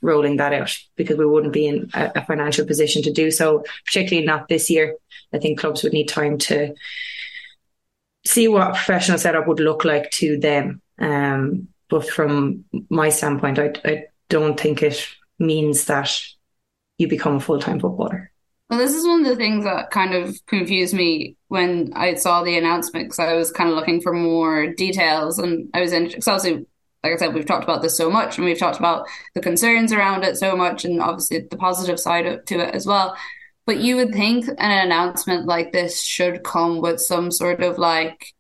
rolling 0.02 0.38
that 0.38 0.54
out 0.54 0.78
because 0.96 1.18
we 1.18 1.26
wouldn't 1.26 1.54
be 1.54 1.68
in 1.68 1.90
a, 1.94 2.12
a 2.16 2.26
financial 2.26 2.66
position 2.66 3.02
to 3.04 3.12
do 3.12 3.32
so, 3.32 3.64
particularly 3.86 4.26
not 4.26 4.48
this 4.48 4.70
year. 4.70 4.96
I 5.34 5.40
think 5.40 5.60
clubs 5.60 5.84
would 5.84 5.94
need 5.94 6.08
time 6.08 6.38
to 6.40 6.74
see 8.26 8.48
what 8.48 8.76
professional 8.76 9.18
setup 9.18 9.48
would 9.48 9.60
look 9.60 9.86
like 9.86 10.12
to 10.12 10.38
them 10.38 10.82
um, 11.00 11.68
but 11.90 12.08
from 12.08 12.66
my 12.90 13.10
standpoint, 13.10 13.60
I, 13.60 13.74
I 13.86 14.04
don't 14.30 14.60
think 14.60 14.84
it 14.84 15.08
means 15.40 15.86
that 15.86 16.12
you 16.98 17.08
become 17.08 17.36
a 17.36 17.40
full 17.40 17.60
time 17.60 17.80
footballer. 17.80 18.32
Well, 18.70 18.80
this 18.80 18.94
is 18.94 19.08
one 19.08 19.22
of 19.22 19.28
the 19.28 19.38
things 19.38 19.64
that 19.64 19.92
kind 19.92 20.14
of 20.14 20.46
confused 20.46 20.94
me 20.94 21.38
when 21.48 21.94
I 21.96 22.16
saw 22.16 22.44
the 22.44 22.58
announcement 22.58 23.06
because 23.06 23.20
I 23.20 23.34
was 23.34 23.52
kind 23.52 23.70
of 23.70 23.76
looking 23.76 24.02
for 24.02 24.12
more 24.12 24.74
details 24.74 25.40
and 25.40 25.70
I 25.74 25.80
was 25.80 25.94
in, 25.94 26.08
because 26.08 26.28
obviously, 26.28 26.66
like 27.02 27.14
I 27.14 27.16
said, 27.16 27.34
we've 27.34 27.46
talked 27.46 27.64
about 27.64 27.82
this 27.82 27.96
so 27.96 28.10
much 28.10 28.38
and 28.38 28.44
we've 28.44 28.60
talked 28.60 28.80
about 28.80 29.08
the 29.36 29.42
concerns 29.42 29.94
around 29.94 30.26
it 30.26 30.36
so 30.36 30.58
much 30.58 30.84
and 30.84 31.02
obviously 31.02 31.40
the 31.40 31.56
positive 31.56 31.98
side 31.98 32.46
to 32.46 32.60
it 32.60 32.76
as 32.76 32.86
well. 32.86 33.16
But 33.66 33.80
you 33.80 33.96
would 33.98 34.14
think 34.14 34.48
an 34.48 34.86
announcement 34.88 35.46
like 35.46 35.72
this 35.72 36.02
should 36.02 36.44
come 36.44 36.82
with 36.82 37.00
some 37.00 37.32
sort 37.32 37.62
of 37.62 37.78
like 37.78 38.34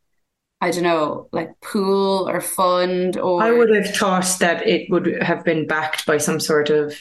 I 0.59 0.71
don't 0.71 0.83
know, 0.83 1.29
like 1.31 1.59
pool 1.61 2.27
or 2.27 2.41
fund 2.41 3.17
or 3.17 3.43
I 3.43 3.51
would 3.51 3.73
have 3.75 3.95
thought 3.95 4.37
that 4.39 4.65
it 4.65 4.89
would 4.89 5.21
have 5.21 5.43
been 5.43 5.67
backed 5.67 6.05
by 6.07 6.17
some 6.17 6.39
sort 6.39 6.69
of 6.69 6.95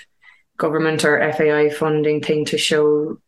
government 0.58 1.04
or 1.04 1.32
FAI 1.32 1.70
funding 1.70 2.20
thing 2.20 2.44
to 2.46 2.58
show 2.58 3.18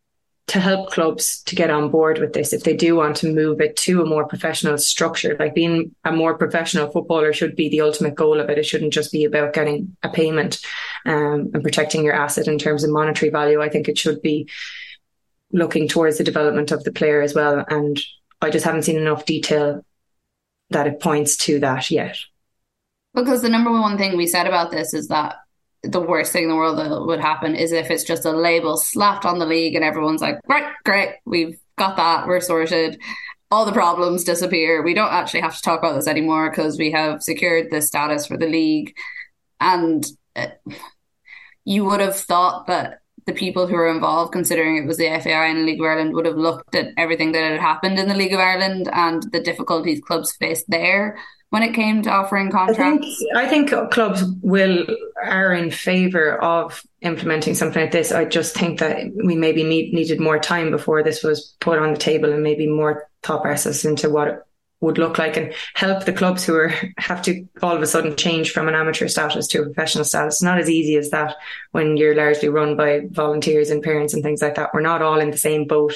to 0.49 0.61
help 0.61 0.90
clubs 0.90 1.42
to 1.42 1.54
get 1.54 1.70
on 1.70 1.90
board 1.90 2.18
with 2.18 2.32
this 2.32 2.54
if 2.54 2.64
they 2.64 2.75
do 2.75 2.97
want 2.97 3.16
to 3.16 3.32
move 3.32 3.61
it 3.61 3.76
to 3.76 4.00
a 4.00 4.06
more 4.06 4.26
professional 4.26 4.78
structure. 4.78 5.37
Like 5.38 5.54
being 5.54 5.94
a 6.04 6.12
more 6.12 6.38
professional 6.38 6.90
footballer 6.90 7.35
should 7.35 7.54
be 7.54 7.68
the 7.68 7.82
ultimate 7.82 8.14
goal 8.14 8.40
of 8.40 8.49
it. 8.49 8.56
It 8.56 8.64
shouldn't 8.64 8.94
just 8.94 9.12
be 9.12 9.25
about 9.25 9.52
getting 9.52 9.94
a 10.02 10.08
payment 10.08 10.58
um, 11.04 11.50
and 11.52 11.62
protecting 11.62 12.02
your 12.02 12.14
asset 12.14 12.49
in 12.49 12.58
terms 12.58 12.82
of 12.82 12.90
monetary 12.90 13.30
value. 13.30 13.61
I 13.61 13.68
think 13.68 13.88
it 13.88 13.99
should 13.99 14.23
be 14.23 14.49
looking 15.52 15.87
towards 15.87 16.16
the 16.16 16.25
development 16.25 16.73
of 16.73 16.82
the 16.82 16.92
player 16.92 17.20
as 17.20 17.35
well. 17.35 17.62
And 17.68 18.00
I 18.40 18.49
just 18.49 18.64
haven't 18.64 18.85
seen 18.85 18.97
enough 18.97 19.26
detail 19.26 19.85
that 20.70 20.87
it 20.87 21.00
points 21.00 21.37
to 21.37 21.60
that 21.60 21.90
yet. 21.90 22.16
Because 23.14 23.42
the 23.42 23.48
number 23.48 23.70
one 23.70 23.98
thing 23.98 24.16
we 24.16 24.26
said 24.26 24.46
about 24.46 24.70
this 24.70 24.94
is 24.94 25.08
that 25.08 25.37
the 25.82 26.00
worst 26.00 26.32
thing 26.32 26.44
in 26.44 26.48
the 26.48 26.56
world 26.56 26.78
that 26.78 27.06
would 27.06 27.20
happen 27.20 27.54
is 27.54 27.72
if 27.72 27.90
it's 27.90 28.04
just 28.04 28.25
a 28.25 28.32
label 28.32 28.76
slapped 28.76 29.25
on 29.25 29.38
the 29.38 29.46
league 29.46 29.75
and 29.75 29.84
everyone's 29.84 30.20
like, 30.20 30.38
right, 30.46 30.72
great, 30.84 31.14
we've 31.25 31.58
got 31.76 31.96
that, 31.96 32.26
we're 32.26 32.40
sorted. 32.40 33.00
All 33.50 33.64
the 33.64 33.72
problems 33.72 34.25
disappear. 34.25 34.82
We 34.82 34.92
don't 34.92 35.12
actually 35.12 35.40
have 35.40 35.56
to 35.56 35.62
talk 35.62 35.78
about 35.78 35.94
this 35.94 36.06
anymore 36.06 36.50
because 36.50 36.78
we 36.78 36.90
have 36.90 37.22
secured 37.22 37.70
the 37.70 37.80
status 37.80 38.26
for 38.26 38.37
the 38.37 38.46
league. 38.46 38.94
And 39.58 40.04
uh, 40.37 40.48
you 41.64 41.87
would 41.87 42.00
have 42.00 42.16
thought 42.16 42.66
that 42.66 42.98
the 43.28 43.35
people 43.35 43.66
who 43.66 43.75
were 43.75 43.90
involved, 43.90 44.32
considering 44.32 44.78
it 44.78 44.87
was 44.87 44.97
the 44.97 45.04
FAI 45.04 45.47
and 45.49 45.58
the 45.58 45.64
League 45.64 45.80
of 45.80 45.87
Ireland, 45.87 46.14
would 46.14 46.25
have 46.25 46.37
looked 46.37 46.75
at 46.75 46.92
everything 46.97 47.32
that 47.32 47.44
had 47.44 47.61
happened 47.61 47.99
in 47.99 48.08
the 48.08 48.14
League 48.14 48.32
of 48.32 48.40
Ireland 48.40 48.88
and 48.90 49.23
the 49.32 49.40
difficulties 49.40 50.00
clubs 50.00 50.32
faced 50.32 50.64
there 50.68 51.18
when 51.50 51.62
it 51.62 51.75
came 51.75 52.02
to 52.02 52.11
offering 52.11 52.50
contracts. 52.50 53.06
I 53.37 53.47
think, 53.47 53.70
I 53.70 53.75
think 53.76 53.92
clubs 53.92 54.25
will 54.40 54.87
are 55.23 55.52
in 55.52 55.70
favour 55.70 56.42
of 56.42 56.82
implementing 57.02 57.54
something 57.54 57.82
like 57.82 57.92
this. 57.92 58.12
I 58.12 58.25
just 58.25 58.56
think 58.56 58.78
that 58.78 59.11
we 59.14 59.37
maybe 59.37 59.62
need, 59.62 59.92
needed 59.92 60.20
more 60.20 60.38
time 60.38 60.70
before 60.70 61.02
this 61.02 61.23
was 61.23 61.54
put 61.61 61.78
on 61.78 61.92
the 61.92 61.99
table 61.99 62.32
and 62.32 62.42
maybe 62.42 62.66
more 62.66 63.08
thought 63.23 63.42
process 63.42 63.85
into 63.85 64.08
what 64.08 64.48
would 64.80 64.99
look 64.99 65.18
like 65.18 65.37
and 65.37 65.52
help 65.75 66.04
the 66.04 66.12
clubs 66.12 66.44
who 66.44 66.54
are 66.54 66.73
have 66.99 67.20
to 67.23 67.47
all 67.62 67.75
of 67.75 67.82
a 67.82 67.87
sudden 67.87 68.14
change 68.16 68.52
from 68.52 68.68
an 68.68 68.75
amateur 68.75 69.08
status 69.08 69.49
to 69.49 69.61
a 69.61 69.64
professional 69.64 70.04
status. 70.04 70.37
It's 70.37 70.42
not 70.42 70.58
as 70.58 70.70
easy 70.70 70.97
as 70.97 71.11
that 71.11 71.37
when 71.73 71.97
you're 71.97 72.14
largely 72.14 72.49
run 72.49 72.76
by 72.76 73.02
volunteers 73.11 73.70
and 73.70 73.82
parents 73.82 74.14
and 74.14 74.23
things 74.23 74.40
like 74.40 74.54
that. 74.54 74.70
We're 74.73 74.80
not 74.80 75.02
all 75.02 75.18
in 75.20 75.30
the 75.30 75.37
same 75.38 75.66
boat 75.66 75.94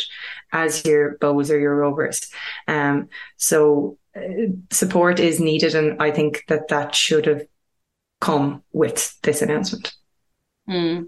as 0.52 0.84
your 0.84 1.16
Bohs 1.18 1.50
or 1.50 1.58
your 1.58 1.76
rovers. 1.76 2.28
Um, 2.66 3.08
so 3.36 3.98
uh, 4.16 4.50
support 4.70 5.20
is 5.20 5.40
needed, 5.40 5.74
and 5.74 6.02
I 6.02 6.10
think 6.10 6.44
that 6.48 6.68
that 6.68 6.94
should 6.94 7.26
have 7.26 7.46
come 8.20 8.62
with 8.72 9.20
this 9.22 9.42
announcement. 9.42 9.94
Mm. 10.68 11.06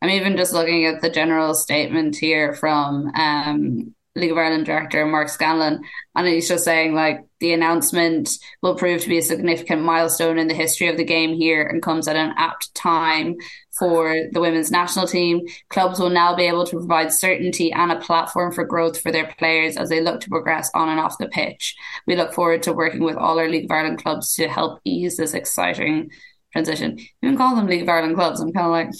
I'm 0.00 0.10
even 0.10 0.36
just 0.36 0.52
looking 0.52 0.86
at 0.86 1.00
the 1.00 1.10
general 1.10 1.54
statement 1.54 2.16
here 2.16 2.54
from 2.54 3.08
um, 3.14 3.94
League 4.16 4.30
of 4.30 4.38
Ireland 4.38 4.64
director 4.64 5.04
Mark 5.06 5.28
Scanlon, 5.28 5.82
and 6.14 6.26
he's 6.26 6.48
just 6.48 6.64
saying 6.64 6.94
like 6.94 7.24
the 7.40 7.52
announcement 7.52 8.30
will 8.62 8.76
prove 8.76 9.02
to 9.02 9.08
be 9.08 9.18
a 9.18 9.22
significant 9.22 9.82
milestone 9.82 10.38
in 10.38 10.46
the 10.46 10.54
history 10.54 10.88
of 10.88 10.96
the 10.96 11.04
game 11.04 11.34
here 11.34 11.64
and 11.64 11.82
comes 11.82 12.06
at 12.06 12.16
an 12.16 12.32
apt 12.36 12.72
time 12.74 13.36
for 13.78 14.14
the 14.30 14.40
women's 14.40 14.70
national 14.70 15.08
team. 15.08 15.40
Clubs 15.68 15.98
will 15.98 16.10
now 16.10 16.34
be 16.34 16.44
able 16.44 16.64
to 16.64 16.76
provide 16.76 17.12
certainty 17.12 17.72
and 17.72 17.90
a 17.90 18.00
platform 18.00 18.52
for 18.52 18.64
growth 18.64 19.00
for 19.00 19.10
their 19.10 19.34
players 19.36 19.76
as 19.76 19.88
they 19.88 20.00
look 20.00 20.20
to 20.20 20.30
progress 20.30 20.70
on 20.74 20.88
and 20.88 21.00
off 21.00 21.18
the 21.18 21.28
pitch. 21.28 21.74
We 22.06 22.14
look 22.14 22.32
forward 22.32 22.62
to 22.64 22.72
working 22.72 23.02
with 23.02 23.16
all 23.16 23.38
our 23.38 23.48
League 23.48 23.64
of 23.64 23.70
Ireland 23.70 24.02
clubs 24.02 24.34
to 24.36 24.48
help 24.48 24.80
ease 24.84 25.16
this 25.16 25.34
exciting 25.34 26.10
transition. 26.52 26.98
You 26.98 27.30
can 27.30 27.36
call 27.36 27.56
them 27.56 27.66
League 27.66 27.82
of 27.82 27.88
Ireland 27.88 28.14
clubs. 28.14 28.40
I'm 28.40 28.52
kind 28.52 28.66
of 28.66 28.72
like, 28.72 28.90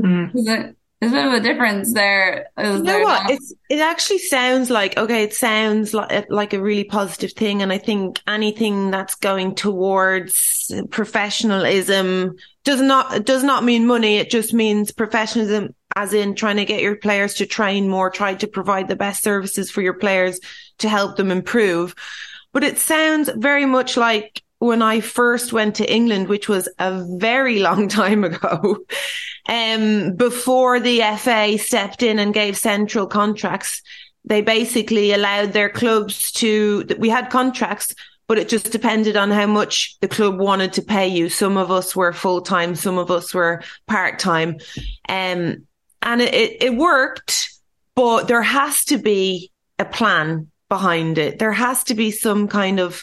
mm. 0.00 0.74
There's 1.02 1.14
a 1.14 1.16
bit 1.16 1.26
of 1.26 1.32
a 1.32 1.40
difference 1.40 1.92
there. 1.92 2.46
you 2.56 2.78
know 2.78 3.00
what? 3.00 3.28
It's, 3.28 3.52
it 3.68 3.80
actually 3.80 4.20
sounds 4.20 4.70
like 4.70 4.96
okay. 4.96 5.24
It 5.24 5.34
sounds 5.34 5.92
like 5.92 6.12
eh, 6.12 6.22
like 6.28 6.52
a 6.52 6.62
really 6.62 6.84
positive 6.84 7.32
thing, 7.32 7.60
and 7.60 7.72
I 7.72 7.78
think 7.78 8.20
anything 8.28 8.92
that's 8.92 9.16
going 9.16 9.56
towards 9.56 10.70
professionalism 10.90 12.36
does 12.62 12.80
not 12.80 13.24
does 13.24 13.42
not 13.42 13.64
mean 13.64 13.84
money. 13.84 14.18
It 14.18 14.30
just 14.30 14.54
means 14.54 14.92
professionalism, 14.92 15.74
as 15.96 16.14
in 16.14 16.36
trying 16.36 16.58
to 16.58 16.64
get 16.64 16.82
your 16.82 16.94
players 16.94 17.34
to 17.34 17.46
train 17.46 17.88
more, 17.88 18.08
try 18.08 18.36
to 18.36 18.46
provide 18.46 18.86
the 18.86 18.94
best 18.94 19.24
services 19.24 19.72
for 19.72 19.82
your 19.82 19.94
players 19.94 20.38
to 20.78 20.88
help 20.88 21.16
them 21.16 21.32
improve. 21.32 21.96
But 22.52 22.62
it 22.62 22.78
sounds 22.78 23.28
very 23.34 23.66
much 23.66 23.96
like 23.96 24.40
when 24.62 24.80
I 24.80 25.00
first 25.00 25.52
went 25.52 25.74
to 25.76 25.92
England, 25.92 26.28
which 26.28 26.48
was 26.48 26.68
a 26.78 27.04
very 27.18 27.58
long 27.68 27.88
time 27.88 28.22
ago, 28.22 28.78
um, 29.48 30.14
before 30.14 30.78
the 30.78 31.00
FA 31.18 31.58
stepped 31.58 32.02
in 32.02 32.20
and 32.20 32.32
gave 32.32 32.56
central 32.56 33.06
contracts, 33.06 33.82
they 34.24 34.40
basically 34.40 35.12
allowed 35.12 35.52
their 35.52 35.68
clubs 35.68 36.30
to, 36.32 36.86
we 36.98 37.08
had 37.08 37.28
contracts, 37.28 37.92
but 38.28 38.38
it 38.38 38.48
just 38.48 38.70
depended 38.70 39.16
on 39.16 39.32
how 39.32 39.46
much 39.46 39.98
the 40.00 40.06
club 40.06 40.38
wanted 40.38 40.72
to 40.74 40.82
pay 40.82 41.08
you. 41.08 41.28
Some 41.28 41.56
of 41.56 41.72
us 41.72 41.96
were 41.96 42.12
full 42.12 42.40
time, 42.40 42.76
some 42.76 42.98
of 42.98 43.10
us 43.10 43.34
were 43.34 43.64
part 43.88 44.20
time. 44.20 44.58
Um, 45.08 45.66
and 46.02 46.20
it, 46.20 46.62
it 46.62 46.76
worked, 46.76 47.50
but 47.96 48.28
there 48.28 48.42
has 48.42 48.84
to 48.86 48.98
be 48.98 49.50
a 49.80 49.84
plan 49.84 50.52
behind 50.68 51.18
it. 51.18 51.40
There 51.40 51.52
has 51.52 51.82
to 51.84 51.94
be 51.94 52.12
some 52.12 52.46
kind 52.46 52.78
of, 52.78 53.02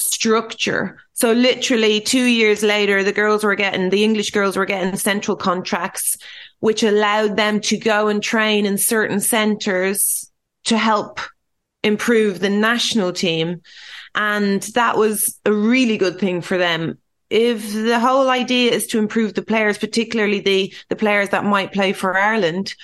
structure. 0.00 0.98
So 1.12 1.32
literally 1.32 2.00
two 2.00 2.24
years 2.24 2.62
later, 2.62 3.02
the 3.04 3.12
girls 3.12 3.44
were 3.44 3.54
getting, 3.54 3.90
the 3.90 4.04
English 4.04 4.30
girls 4.30 4.56
were 4.56 4.66
getting 4.66 4.96
central 4.96 5.36
contracts, 5.36 6.16
which 6.60 6.82
allowed 6.82 7.36
them 7.36 7.60
to 7.60 7.76
go 7.76 8.08
and 8.08 8.22
train 8.22 8.66
in 8.66 8.78
certain 8.78 9.20
centers 9.20 10.30
to 10.64 10.76
help 10.76 11.20
improve 11.82 12.40
the 12.40 12.50
national 12.50 13.12
team. 13.12 13.60
And 14.14 14.62
that 14.74 14.96
was 14.96 15.38
a 15.44 15.52
really 15.52 15.96
good 15.96 16.18
thing 16.18 16.40
for 16.40 16.58
them. 16.58 16.98
If 17.30 17.72
the 17.72 18.00
whole 18.00 18.28
idea 18.28 18.72
is 18.72 18.88
to 18.88 18.98
improve 18.98 19.34
the 19.34 19.42
players, 19.42 19.78
particularly 19.78 20.40
the, 20.40 20.74
the 20.88 20.96
players 20.96 21.28
that 21.28 21.44
might 21.44 21.72
play 21.72 21.92
for 21.92 22.18
Ireland, 22.18 22.74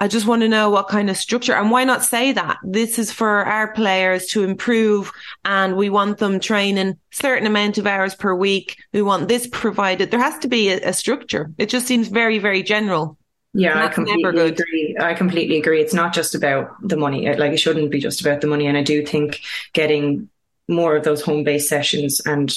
I 0.00 0.08
just 0.08 0.26
want 0.26 0.42
to 0.42 0.48
know 0.48 0.70
what 0.70 0.88
kind 0.88 1.08
of 1.08 1.16
structure 1.16 1.54
and 1.54 1.70
why 1.70 1.84
not 1.84 2.04
say 2.04 2.32
that 2.32 2.58
this 2.64 2.98
is 2.98 3.12
for 3.12 3.44
our 3.44 3.72
players 3.72 4.26
to 4.28 4.42
improve 4.42 5.12
and 5.44 5.76
we 5.76 5.88
want 5.88 6.18
them 6.18 6.40
training 6.40 6.98
certain 7.12 7.46
amount 7.46 7.78
of 7.78 7.86
hours 7.86 8.14
per 8.14 8.34
week. 8.34 8.76
We 8.92 9.02
want 9.02 9.28
this 9.28 9.46
provided. 9.46 10.10
There 10.10 10.20
has 10.20 10.38
to 10.40 10.48
be 10.48 10.70
a, 10.70 10.88
a 10.88 10.92
structure. 10.92 11.52
It 11.58 11.68
just 11.68 11.86
seems 11.86 12.08
very, 12.08 12.38
very 12.38 12.62
general. 12.62 13.18
Yeah, 13.54 13.84
I 13.84 13.88
completely 13.88 14.48
agree. 14.48 14.96
I 15.00 15.14
completely 15.14 15.58
agree. 15.58 15.80
It's 15.80 15.94
not 15.94 16.12
just 16.12 16.34
about 16.34 16.72
the 16.82 16.96
money. 16.96 17.32
Like 17.32 17.52
it 17.52 17.58
shouldn't 17.58 17.92
be 17.92 18.00
just 18.00 18.20
about 18.20 18.40
the 18.40 18.48
money. 18.48 18.66
And 18.66 18.76
I 18.76 18.82
do 18.82 19.06
think 19.06 19.40
getting 19.72 20.28
more 20.68 20.96
of 20.96 21.04
those 21.04 21.22
home 21.22 21.44
based 21.44 21.68
sessions 21.68 22.20
and 22.26 22.52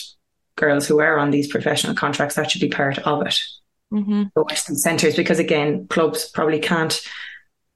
girls 0.56 0.88
who 0.88 1.00
are 1.00 1.20
on 1.20 1.30
these 1.30 1.48
professional 1.48 1.94
contracts, 1.94 2.36
that 2.36 2.50
should 2.50 2.62
be 2.62 2.70
part 2.70 2.98
of 3.00 3.28
it. 3.28 3.40
Mm-hmm. 3.94 4.24
The 4.36 4.44
Western 4.44 4.76
centres, 4.76 5.16
because 5.16 5.40
again, 5.40 5.88
clubs 5.88 6.30
probably 6.30 6.60
can't 6.60 7.00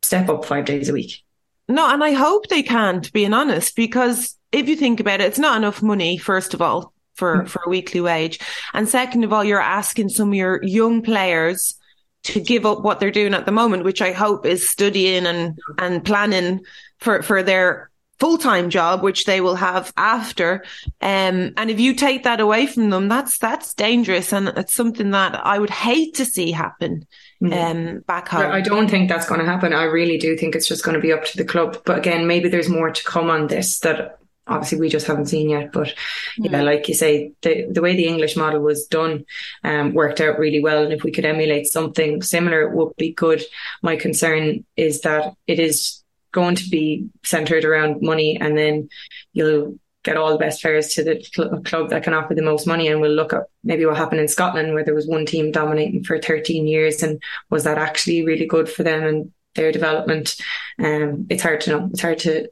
step 0.01 0.29
up 0.29 0.45
five 0.45 0.65
days 0.65 0.89
a 0.89 0.93
week. 0.93 1.21
No, 1.69 1.89
and 1.89 2.03
I 2.03 2.11
hope 2.11 2.47
they 2.47 2.63
can't, 2.63 3.11
being 3.13 3.33
honest, 3.33 3.75
because 3.75 4.35
if 4.51 4.67
you 4.67 4.75
think 4.75 4.99
about 4.99 5.21
it, 5.21 5.25
it's 5.25 5.39
not 5.39 5.57
enough 5.57 5.81
money, 5.81 6.17
first 6.17 6.53
of 6.53 6.61
all, 6.61 6.93
for, 7.13 7.43
mm. 7.43 7.47
for 7.47 7.61
a 7.65 7.69
weekly 7.69 8.01
wage. 8.01 8.39
And 8.73 8.89
second 8.89 9.23
of 9.23 9.31
all, 9.31 9.43
you're 9.43 9.61
asking 9.61 10.09
some 10.09 10.29
of 10.29 10.33
your 10.33 10.61
young 10.63 11.01
players 11.01 11.75
to 12.23 12.41
give 12.41 12.65
up 12.65 12.81
what 12.81 12.99
they're 12.99 13.11
doing 13.11 13.33
at 13.33 13.45
the 13.45 13.51
moment, 13.51 13.85
which 13.85 14.01
I 14.01 14.11
hope 14.11 14.45
is 14.45 14.67
studying 14.67 15.25
and, 15.25 15.57
and 15.77 16.03
planning 16.03 16.61
for, 16.99 17.21
for 17.21 17.41
their 17.41 17.90
full-time 18.21 18.69
job, 18.69 19.01
which 19.01 19.25
they 19.25 19.41
will 19.41 19.55
have 19.55 19.91
after. 19.97 20.63
Um, 21.01 21.53
and 21.57 21.71
if 21.71 21.79
you 21.79 21.95
take 21.95 22.23
that 22.23 22.39
away 22.39 22.67
from 22.67 22.91
them, 22.91 23.07
that's, 23.07 23.39
that's 23.39 23.73
dangerous. 23.73 24.31
And 24.31 24.49
it's 24.49 24.75
something 24.75 25.09
that 25.09 25.43
I 25.43 25.57
would 25.57 25.71
hate 25.71 26.13
to 26.15 26.25
see 26.25 26.51
happen 26.51 27.07
mm. 27.41 27.51
um, 27.51 28.01
back 28.01 28.27
home. 28.27 28.51
I 28.51 28.61
don't 28.61 28.87
think 28.87 29.09
that's 29.09 29.27
going 29.27 29.39
to 29.39 29.45
happen. 29.45 29.73
I 29.73 29.85
really 29.85 30.19
do 30.19 30.37
think 30.37 30.55
it's 30.55 30.67
just 30.67 30.85
going 30.85 30.93
to 30.93 31.01
be 31.01 31.11
up 31.11 31.25
to 31.25 31.37
the 31.37 31.43
club. 31.43 31.81
But 31.83 31.97
again, 31.97 32.27
maybe 32.27 32.47
there's 32.47 32.69
more 32.69 32.91
to 32.91 33.03
come 33.03 33.31
on 33.31 33.47
this 33.47 33.79
that 33.79 34.19
obviously 34.45 34.79
we 34.79 34.89
just 34.89 35.07
haven't 35.07 35.25
seen 35.25 35.49
yet. 35.49 35.71
But 35.71 35.95
yeah, 36.37 36.61
mm. 36.61 36.63
like 36.63 36.87
you 36.87 36.93
say, 36.93 37.31
the 37.41 37.65
the 37.71 37.81
way 37.81 37.95
the 37.95 38.07
English 38.07 38.35
model 38.35 38.61
was 38.61 38.85
done 38.85 39.25
um, 39.63 39.95
worked 39.95 40.21
out 40.21 40.37
really 40.37 40.61
well. 40.61 40.83
And 40.83 40.93
if 40.93 41.03
we 41.03 41.11
could 41.11 41.25
emulate 41.25 41.65
something 41.65 42.21
similar, 42.21 42.61
it 42.61 42.75
would 42.75 42.95
be 42.97 43.13
good. 43.13 43.41
My 43.81 43.95
concern 43.95 44.63
is 44.77 45.01
that 45.01 45.33
it 45.47 45.59
is 45.59 46.00
going 46.31 46.55
to 46.55 46.69
be 46.69 47.09
centered 47.23 47.65
around 47.65 48.01
money 48.01 48.37
and 48.39 48.57
then 48.57 48.89
you'll 49.33 49.75
get 50.03 50.17
all 50.17 50.31
the 50.31 50.37
best 50.37 50.61
players 50.61 50.93
to 50.95 51.03
the 51.03 51.23
cl- 51.23 51.61
club 51.61 51.89
that 51.89 52.03
can 52.03 52.13
offer 52.13 52.33
the 52.33 52.41
most 52.41 52.65
money. 52.65 52.87
And 52.87 53.01
we'll 53.01 53.11
look 53.11 53.33
at 53.33 53.43
maybe 53.63 53.85
what 53.85 53.97
happened 53.97 54.21
in 54.21 54.27
Scotland 54.27 54.73
where 54.73 54.83
there 54.83 54.95
was 54.95 55.07
one 55.07 55.25
team 55.25 55.51
dominating 55.51 56.03
for 56.03 56.19
13 56.19 56.67
years. 56.67 57.03
And 57.03 57.21
was 57.49 57.63
that 57.65 57.77
actually 57.77 58.25
really 58.25 58.47
good 58.47 58.69
for 58.69 58.83
them 58.83 59.03
and 59.03 59.31
their 59.55 59.71
development? 59.71 60.35
Um, 60.79 61.27
it's 61.29 61.43
hard 61.43 61.61
to 61.61 61.69
know. 61.69 61.89
It's 61.91 62.01
hard 62.01 62.19
to, 62.19 62.49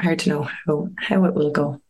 hard 0.00 0.20
to 0.20 0.28
know 0.28 0.42
how, 0.66 0.88
how 0.96 1.24
it 1.24 1.34
will 1.34 1.50
go. 1.50 1.81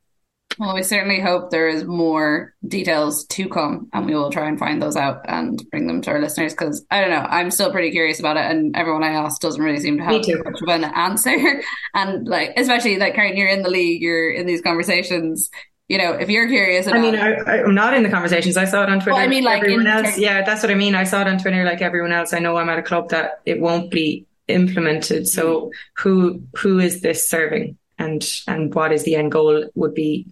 Well, 0.58 0.74
we 0.74 0.82
certainly 0.82 1.20
hope 1.20 1.50
there 1.50 1.68
is 1.68 1.84
more 1.84 2.54
details 2.66 3.24
to 3.26 3.48
come, 3.48 3.88
and 3.92 4.06
we 4.06 4.14
will 4.14 4.30
try 4.30 4.48
and 4.48 4.58
find 4.58 4.80
those 4.80 4.96
out 4.96 5.22
and 5.26 5.62
bring 5.70 5.86
them 5.86 6.02
to 6.02 6.10
our 6.10 6.20
listeners. 6.20 6.52
Because 6.52 6.84
I 6.90 7.00
don't 7.00 7.10
know, 7.10 7.26
I'm 7.28 7.50
still 7.50 7.70
pretty 7.70 7.90
curious 7.90 8.20
about 8.20 8.36
it, 8.36 8.44
and 8.44 8.76
everyone 8.76 9.02
I 9.02 9.12
ask 9.12 9.40
doesn't 9.40 9.62
really 9.62 9.80
seem 9.80 9.98
to 9.98 10.04
have 10.04 10.22
too 10.22 10.42
much 10.44 10.60
of 10.60 10.68
an 10.68 10.84
answer. 10.84 11.62
and 11.94 12.26
like, 12.26 12.52
especially 12.56 12.98
like 12.98 13.14
Karen, 13.14 13.36
you're 13.36 13.48
in 13.48 13.62
the 13.62 13.70
league, 13.70 14.02
you're 14.02 14.30
in 14.30 14.46
these 14.46 14.60
conversations. 14.60 15.50
You 15.88 15.98
know, 15.98 16.12
if 16.12 16.30
you're 16.30 16.48
curious, 16.48 16.86
about, 16.86 16.98
I 16.98 17.02
mean, 17.02 17.16
I, 17.16 17.58
am 17.58 17.74
not 17.74 17.94
in 17.94 18.02
the 18.02 18.08
conversations. 18.08 18.56
I 18.56 18.64
saw 18.64 18.82
it 18.82 18.88
on 18.88 18.98
Twitter. 19.00 19.12
Well, 19.12 19.20
I 19.20 19.26
mean, 19.26 19.44
like 19.44 19.62
everyone 19.62 19.86
else. 19.86 20.18
yeah, 20.18 20.42
that's 20.42 20.62
what 20.62 20.70
I 20.70 20.74
mean. 20.74 20.94
I 20.94 21.04
saw 21.04 21.20
it 21.22 21.28
on 21.28 21.38
Twitter, 21.38 21.64
like 21.64 21.82
everyone 21.82 22.12
else. 22.12 22.32
I 22.32 22.38
know 22.38 22.56
I'm 22.56 22.68
at 22.68 22.78
a 22.78 22.82
club 22.82 23.10
that 23.10 23.40
it 23.44 23.60
won't 23.60 23.90
be 23.90 24.26
implemented. 24.48 25.28
So, 25.28 25.60
mm-hmm. 25.60 25.70
who 25.96 26.42
who 26.56 26.78
is 26.78 27.00
this 27.00 27.28
serving? 27.28 27.76
and 28.02 28.24
and 28.46 28.74
what 28.74 28.92
is 28.92 29.04
the 29.04 29.16
end 29.16 29.32
goal 29.32 29.64
would 29.74 29.94
be 29.94 30.26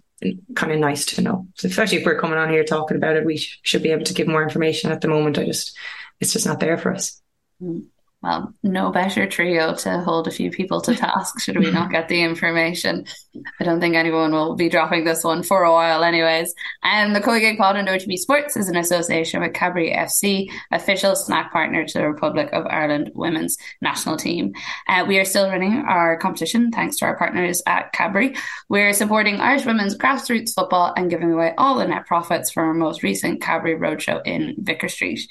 kind 0.55 0.71
of 0.71 0.79
nice 0.79 1.05
to 1.05 1.21
know. 1.21 1.47
So 1.55 1.67
especially 1.67 1.99
if 1.99 2.05
we're 2.05 2.19
coming 2.19 2.37
on 2.37 2.49
here 2.49 2.63
talking 2.63 2.97
about 2.97 3.15
it, 3.15 3.25
we 3.25 3.37
sh- 3.37 3.59
should 3.63 3.83
be 3.83 3.91
able 3.91 4.05
to 4.05 4.13
give 4.13 4.27
more 4.27 4.43
information. 4.43 4.91
At 4.91 5.01
the 5.01 5.07
moment, 5.07 5.37
I 5.37 5.45
just 5.45 5.77
it's 6.19 6.33
just 6.33 6.45
not 6.45 6.59
there 6.59 6.77
for 6.77 6.93
us. 6.93 7.21
Mm 7.61 7.90
well, 8.21 8.53
no 8.61 8.91
better 8.91 9.25
trio 9.25 9.73
to 9.73 9.99
hold 10.01 10.27
a 10.27 10.31
few 10.31 10.51
people 10.51 10.79
to 10.81 10.95
task 10.95 11.39
should 11.39 11.57
we 11.57 11.71
not 11.71 11.89
get 11.89 12.07
the 12.07 12.21
information. 12.21 13.05
I 13.59 13.63
don't 13.63 13.79
think 13.79 13.95
anyone 13.95 14.31
will 14.31 14.55
be 14.55 14.69
dropping 14.69 15.05
this 15.05 15.23
one 15.23 15.41
for 15.41 15.63
a 15.63 15.71
while, 15.71 16.03
anyways. 16.03 16.53
And 16.83 17.15
the 17.15 17.19
COYGIG 17.19 17.57
Pod 17.57 17.77
and 17.77 17.87
OTB 17.87 18.17
Sports 18.17 18.55
is 18.57 18.69
an 18.69 18.75
association 18.75 19.41
with 19.41 19.53
Cadbury 19.53 19.91
FC, 19.91 20.51
official 20.71 21.15
snack 21.15 21.51
partner 21.51 21.83
to 21.85 21.97
the 21.97 22.07
Republic 22.07 22.49
of 22.53 22.67
Ireland 22.67 23.11
women's 23.15 23.57
national 23.81 24.17
team. 24.17 24.53
Uh, 24.87 25.05
we 25.07 25.17
are 25.17 25.25
still 25.25 25.49
running 25.49 25.83
our 25.87 26.17
competition 26.17 26.69
thanks 26.71 26.97
to 26.97 27.05
our 27.05 27.17
partners 27.17 27.63
at 27.65 27.91
Cadbury. 27.91 28.35
We're 28.69 28.93
supporting 28.93 29.39
Irish 29.39 29.65
women's 29.65 29.97
grassroots 29.97 30.53
football 30.53 30.93
and 30.95 31.09
giving 31.09 31.31
away 31.31 31.55
all 31.57 31.77
the 31.77 31.87
net 31.87 32.05
profits 32.05 32.51
from 32.51 32.67
our 32.67 32.73
most 32.73 33.01
recent 33.01 33.41
Cadbury 33.41 33.75
Roadshow 33.75 34.21
in 34.25 34.55
Vicar 34.59 34.89
Street. 34.89 35.21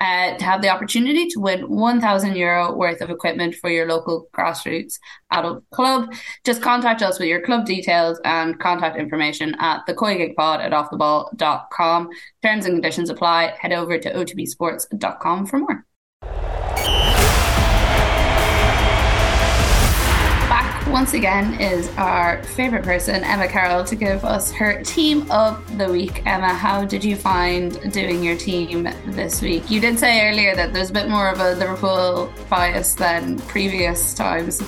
Uh, 0.00 0.36
to 0.36 0.44
have 0.44 0.62
the 0.62 0.70
opportunity 0.70 1.26
to 1.26 1.40
win 1.40 1.68
1,000 1.68 2.37
euro 2.38 2.72
worth 2.74 3.00
of 3.00 3.10
equipment 3.10 3.54
for 3.54 3.70
your 3.70 3.86
local 3.86 4.28
grassroots 4.32 4.98
adult 5.30 5.68
club. 5.70 6.12
Just 6.44 6.62
contact 6.62 7.02
us 7.02 7.18
with 7.18 7.28
your 7.28 7.42
club 7.42 7.66
details 7.66 8.20
and 8.24 8.58
contact 8.58 8.96
information 8.96 9.54
at 9.58 9.84
the 9.86 9.94
pod 10.36 10.60
at 10.60 10.72
offtheball.com. 10.72 12.08
Terms 12.42 12.66
and 12.66 12.74
conditions 12.74 13.10
apply. 13.10 13.54
Head 13.58 13.72
over 13.72 13.98
to 13.98 14.12
otbsports.com 14.12 15.46
for 15.46 15.58
more. 15.58 15.87
Once 20.98 21.14
again 21.14 21.54
is 21.60 21.88
our 21.96 22.42
favorite 22.42 22.82
person, 22.82 23.22
Emma 23.22 23.46
Carroll, 23.46 23.84
to 23.84 23.94
give 23.94 24.24
us 24.24 24.50
her 24.50 24.82
team 24.82 25.30
of 25.30 25.78
the 25.78 25.88
week. 25.88 26.26
Emma, 26.26 26.48
how 26.48 26.84
did 26.84 27.04
you 27.04 27.14
find 27.14 27.80
doing 27.92 28.20
your 28.20 28.36
team 28.36 28.88
this 29.06 29.40
week? 29.40 29.70
You 29.70 29.80
did 29.80 29.96
say 29.96 30.28
earlier 30.28 30.56
that 30.56 30.72
there's 30.72 30.90
a 30.90 30.92
bit 30.92 31.08
more 31.08 31.28
of 31.30 31.38
a 31.38 31.52
Liverpool 31.52 32.32
bias 32.50 32.96
than 32.96 33.38
previous 33.42 34.12
times. 34.12 34.60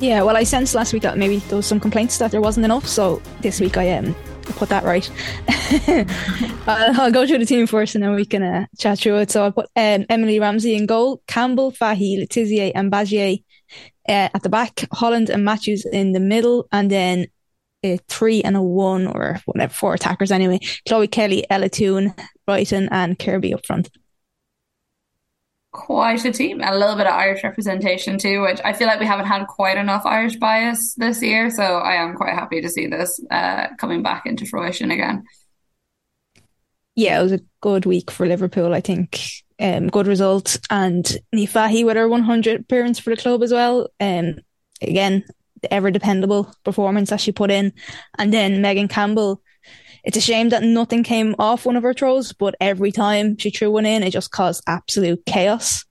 Yeah, 0.00 0.20
well, 0.20 0.36
I 0.36 0.42
sensed 0.42 0.74
last 0.74 0.92
week 0.92 1.00
that 1.04 1.16
maybe 1.16 1.38
there 1.38 1.56
was 1.56 1.64
some 1.64 1.80
complaints 1.80 2.18
that 2.18 2.30
there 2.30 2.42
wasn't 2.42 2.66
enough, 2.66 2.86
so 2.86 3.22
this 3.40 3.58
week 3.58 3.78
I 3.78 3.90
um, 3.92 4.14
put 4.42 4.68
that 4.68 4.84
right. 4.84 5.10
I'll, 6.66 7.00
I'll, 7.00 7.10
go 7.10 7.26
through 7.26 7.38
the 7.38 7.46
team 7.46 7.66
first 7.66 7.94
and 7.94 8.04
then 8.04 8.14
we 8.14 8.26
can 8.26 8.42
uh, 8.42 8.66
chat 8.76 8.98
through 8.98 9.16
it. 9.16 9.30
So 9.30 9.46
I 9.46 9.50
put 9.50 9.70
um, 9.76 10.04
Emily 10.10 10.38
Ramsey 10.40 10.74
in 10.74 10.84
goal, 10.84 11.22
Campbell, 11.26 11.70
Fahey, 11.70 12.18
Le 12.18 12.26
Tissier, 12.26 12.72
and 12.74 12.92
Batlle 12.92 13.42
uh, 14.08 14.28
at 14.34 14.42
the 14.42 14.48
back, 14.48 14.86
Holland 14.92 15.30
and 15.30 15.44
Matthews 15.44 15.84
in 15.84 16.12
the 16.12 16.20
middle, 16.20 16.68
and 16.72 16.90
then 16.90 17.26
a 17.82 17.98
three 18.08 18.42
and 18.42 18.56
a 18.56 18.62
one 18.62 19.06
or 19.06 19.40
whatever, 19.44 19.72
four 19.72 19.94
attackers 19.94 20.32
anyway. 20.32 20.58
Chloe 20.88 21.08
Kelly, 21.08 21.44
Ella 21.50 21.68
Toone, 21.68 22.14
Reiten, 22.48 22.88
and 22.90 23.18
Kirby 23.18 23.54
up 23.54 23.66
front. 23.66 23.90
Quite 25.72 26.24
a 26.24 26.32
team, 26.32 26.62
and 26.62 26.74
a 26.74 26.78
little 26.78 26.96
bit 26.96 27.06
of 27.06 27.12
Irish 27.12 27.44
representation 27.44 28.16
too, 28.18 28.40
which 28.42 28.60
I 28.64 28.72
feel 28.72 28.86
like 28.86 28.98
we 28.98 29.06
haven't 29.06 29.26
had 29.26 29.46
quite 29.46 29.76
enough 29.76 30.06
Irish 30.06 30.36
bias 30.36 30.94
this 30.94 31.22
year. 31.22 31.50
So 31.50 31.62
I 31.62 31.96
am 31.96 32.14
quite 32.14 32.34
happy 32.34 32.62
to 32.62 32.68
see 32.68 32.86
this 32.86 33.20
uh, 33.30 33.68
coming 33.78 34.02
back 34.02 34.24
into 34.24 34.46
fruition 34.46 34.90
again. 34.90 35.24
Yeah, 36.94 37.20
it 37.20 37.22
was 37.22 37.32
a 37.32 37.40
good 37.60 37.84
week 37.84 38.10
for 38.10 38.26
Liverpool. 38.26 38.72
I 38.72 38.80
think 38.80 39.20
um, 39.60 39.88
good 39.88 40.06
result. 40.06 40.58
And 40.70 41.04
Niamh 41.34 41.48
Fahey 41.48 41.84
with 41.84 41.96
her 41.96 42.08
100 42.08 42.60
appearance 42.60 42.98
for 42.98 43.10
the 43.10 43.16
club 43.16 43.42
as 43.42 43.52
well. 43.52 43.88
Um, 44.00 44.36
again, 44.80 45.24
the 45.62 45.72
ever 45.72 45.90
dependable 45.90 46.52
performance 46.64 47.10
that 47.10 47.20
she 47.20 47.32
put 47.32 47.50
in. 47.50 47.72
And 48.18 48.32
then 48.32 48.60
Megan 48.60 48.88
Campbell. 48.88 49.42
It's 50.04 50.16
a 50.16 50.20
shame 50.20 50.50
that 50.50 50.62
nothing 50.62 51.02
came 51.02 51.34
off 51.36 51.66
one 51.66 51.74
of 51.74 51.82
her 51.82 51.92
throws, 51.92 52.32
but 52.32 52.54
every 52.60 52.92
time 52.92 53.36
she 53.38 53.50
threw 53.50 53.72
one 53.72 53.86
in, 53.86 54.04
it 54.04 54.12
just 54.12 54.30
caused 54.30 54.62
absolute 54.68 55.26
chaos 55.26 55.84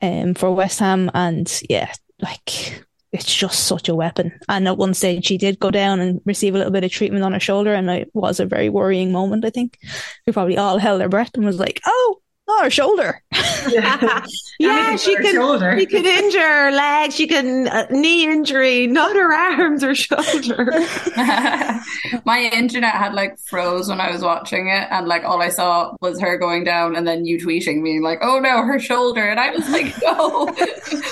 um, 0.00 0.34
for 0.34 0.54
West 0.54 0.78
Ham. 0.78 1.10
And 1.12 1.50
yeah, 1.68 1.92
like 2.22 2.84
it's 3.12 3.34
just 3.34 3.66
such 3.66 3.88
a 3.88 3.94
weapon. 3.94 4.38
And 4.48 4.68
at 4.68 4.76
one 4.76 4.94
stage, 4.94 5.26
she 5.26 5.38
did 5.38 5.58
go 5.58 5.72
down 5.72 5.98
and 5.98 6.20
receive 6.24 6.54
a 6.54 6.58
little 6.58 6.72
bit 6.72 6.84
of 6.84 6.92
treatment 6.92 7.24
on 7.24 7.32
her 7.32 7.40
shoulder, 7.40 7.74
and 7.74 7.90
it 7.90 8.10
was 8.14 8.38
a 8.38 8.46
very 8.46 8.68
worrying 8.68 9.10
moment. 9.10 9.44
I 9.44 9.50
think 9.50 9.78
we 10.26 10.32
probably 10.32 10.58
all 10.58 10.78
held 10.78 11.02
our 11.02 11.08
breath 11.08 11.30
and 11.34 11.44
was 11.44 11.58
like, 11.58 11.80
"Oh, 11.86 12.20
Oh, 12.48 12.62
her 12.62 12.70
shoulder. 12.70 13.22
yeah, 13.68 14.24
yeah 14.60 14.96
she 14.96 15.16
could. 15.16 15.34
Shoulder. 15.34 15.78
She 15.78 15.86
could 15.86 16.06
injure 16.06 16.38
her 16.38 16.70
leg. 16.70 17.12
She 17.12 17.26
could 17.26 17.44
uh, 17.44 17.86
knee 17.90 18.24
injury, 18.24 18.86
not 18.86 19.16
her 19.16 19.32
arms 19.32 19.82
or 19.82 19.94
shoulder. 19.94 20.70
My 22.24 22.50
internet 22.52 22.94
had 22.94 23.14
like 23.14 23.38
froze 23.40 23.88
when 23.88 24.00
I 24.00 24.10
was 24.10 24.22
watching 24.22 24.68
it, 24.68 24.86
and 24.90 25.08
like 25.08 25.24
all 25.24 25.42
I 25.42 25.48
saw 25.48 25.94
was 26.00 26.20
her 26.20 26.38
going 26.38 26.64
down, 26.64 26.94
and 26.94 27.06
then 27.06 27.24
you 27.24 27.38
tweeting 27.38 27.82
me 27.82 28.00
like, 28.00 28.18
"Oh 28.22 28.38
no, 28.38 28.62
her 28.62 28.78
shoulder," 28.78 29.28
and 29.28 29.40
I 29.40 29.50
was 29.50 29.68
like, 29.68 29.94
"No." 30.02 30.54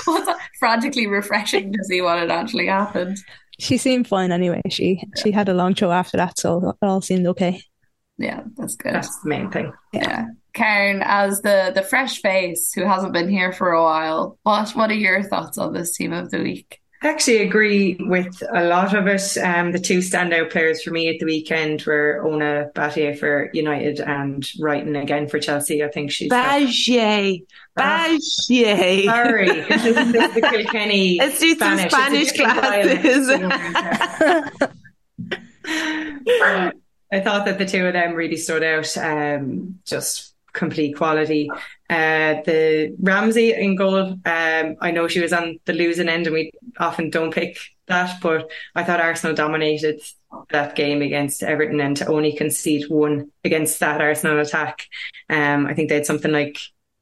was 0.07 0.37
frantically 0.59 1.07
refreshing 1.07 1.73
to 1.73 1.83
see 1.83 2.01
what 2.01 2.19
had 2.19 2.31
actually 2.31 2.67
happened. 2.67 3.17
She 3.59 3.77
seemed 3.77 4.07
fine 4.07 4.31
anyway. 4.31 4.61
She 4.69 5.01
yeah. 5.01 5.21
she 5.21 5.31
had 5.31 5.49
a 5.49 5.53
long 5.53 5.75
show 5.75 5.91
after 5.91 6.17
that, 6.17 6.39
so 6.39 6.69
it 6.69 6.85
all 6.85 7.01
seemed 7.01 7.27
okay. 7.27 7.61
Yeah, 8.17 8.43
that's 8.55 8.75
good. 8.75 8.93
That's 8.93 9.19
the 9.21 9.29
main 9.29 9.51
thing. 9.51 9.73
Yeah. 9.91 10.27
Karen, 10.55 11.03
as 11.05 11.41
the 11.41 11.71
the 11.75 11.83
fresh 11.83 12.21
face 12.21 12.73
who 12.73 12.85
hasn't 12.85 13.13
been 13.13 13.29
here 13.29 13.51
for 13.51 13.71
a 13.71 13.83
while, 13.83 14.39
what 14.43 14.71
what 14.71 14.89
are 14.89 14.95
your 14.95 15.21
thoughts 15.21 15.57
on 15.57 15.73
this 15.73 15.95
team 15.95 16.13
of 16.13 16.31
the 16.31 16.41
week? 16.41 16.81
I 17.03 17.09
actually 17.09 17.43
agree 17.43 17.97
with 17.99 18.41
a 18.51 18.63
lot 18.63 18.95
of 18.95 19.05
it. 19.05 19.37
Um, 19.37 19.73
the 19.73 19.79
two 19.79 19.99
standout 19.99 20.51
players 20.51 20.81
for 20.81 20.89
me 20.89 21.09
at 21.09 21.19
the 21.19 21.25
weekend 21.25 21.83
were 21.83 22.25
Ona 22.25 22.71
Batlle 22.73 23.19
for 23.19 23.51
United 23.53 23.99
and 23.99 24.41
Reiten 24.59 24.99
again 24.99 25.27
for 25.27 25.37
Chelsea. 25.37 25.83
I 25.83 25.89
think 25.89 26.09
she's 26.09 26.31
Batlle. 26.31 27.45
Batlle. 27.77 29.07
Uh, 29.07 29.11
sorry, 29.11 29.47
this 29.47 29.85
is, 29.85 30.11
this 30.13 30.29
is 30.29 30.35
the 30.35 30.41
Kilkenny. 30.41 31.17
Let's 31.19 31.39
do 31.39 31.53
some 31.55 31.77
Spanish, 31.77 32.31
classes. 32.31 33.29
I 37.11 37.19
thought 37.19 37.45
that 37.45 37.59
the 37.59 37.65
two 37.65 37.85
of 37.85 37.93
them 37.93 38.13
really 38.13 38.37
stood 38.37 38.63
out. 38.63 38.97
Um, 38.97 39.79
just 39.85 40.34
complete 40.55 40.95
quality. 40.95 41.49
Uh, 41.89 42.41
the 42.45 42.95
Ramsey 42.99 43.53
in 43.53 43.75
goal, 43.75 43.95
um, 44.25 44.75
I 44.81 44.91
know 44.91 45.07
she 45.07 45.19
was 45.19 45.33
on 45.33 45.59
the 45.65 45.73
losing 45.73 46.09
end 46.09 46.25
and 46.25 46.33
we 46.33 46.51
often 46.79 47.09
don't 47.09 47.33
pick 47.33 47.57
that, 47.87 48.19
but 48.21 48.49
I 48.73 48.83
thought 48.83 49.01
Arsenal 49.01 49.35
dominated 49.35 50.01
that 50.49 50.75
game 50.75 51.01
against 51.01 51.43
Everton 51.43 51.79
and 51.79 51.95
to 51.97 52.07
only 52.07 52.33
concede 52.33 52.89
one 52.89 53.31
against 53.43 53.79
that 53.81 54.01
Arsenal 54.01 54.39
attack. 54.39 54.87
Um, 55.29 55.67
I 55.67 55.73
think 55.73 55.89
they 55.89 55.95
had 55.95 56.05
something 56.05 56.31
like 56.31 56.57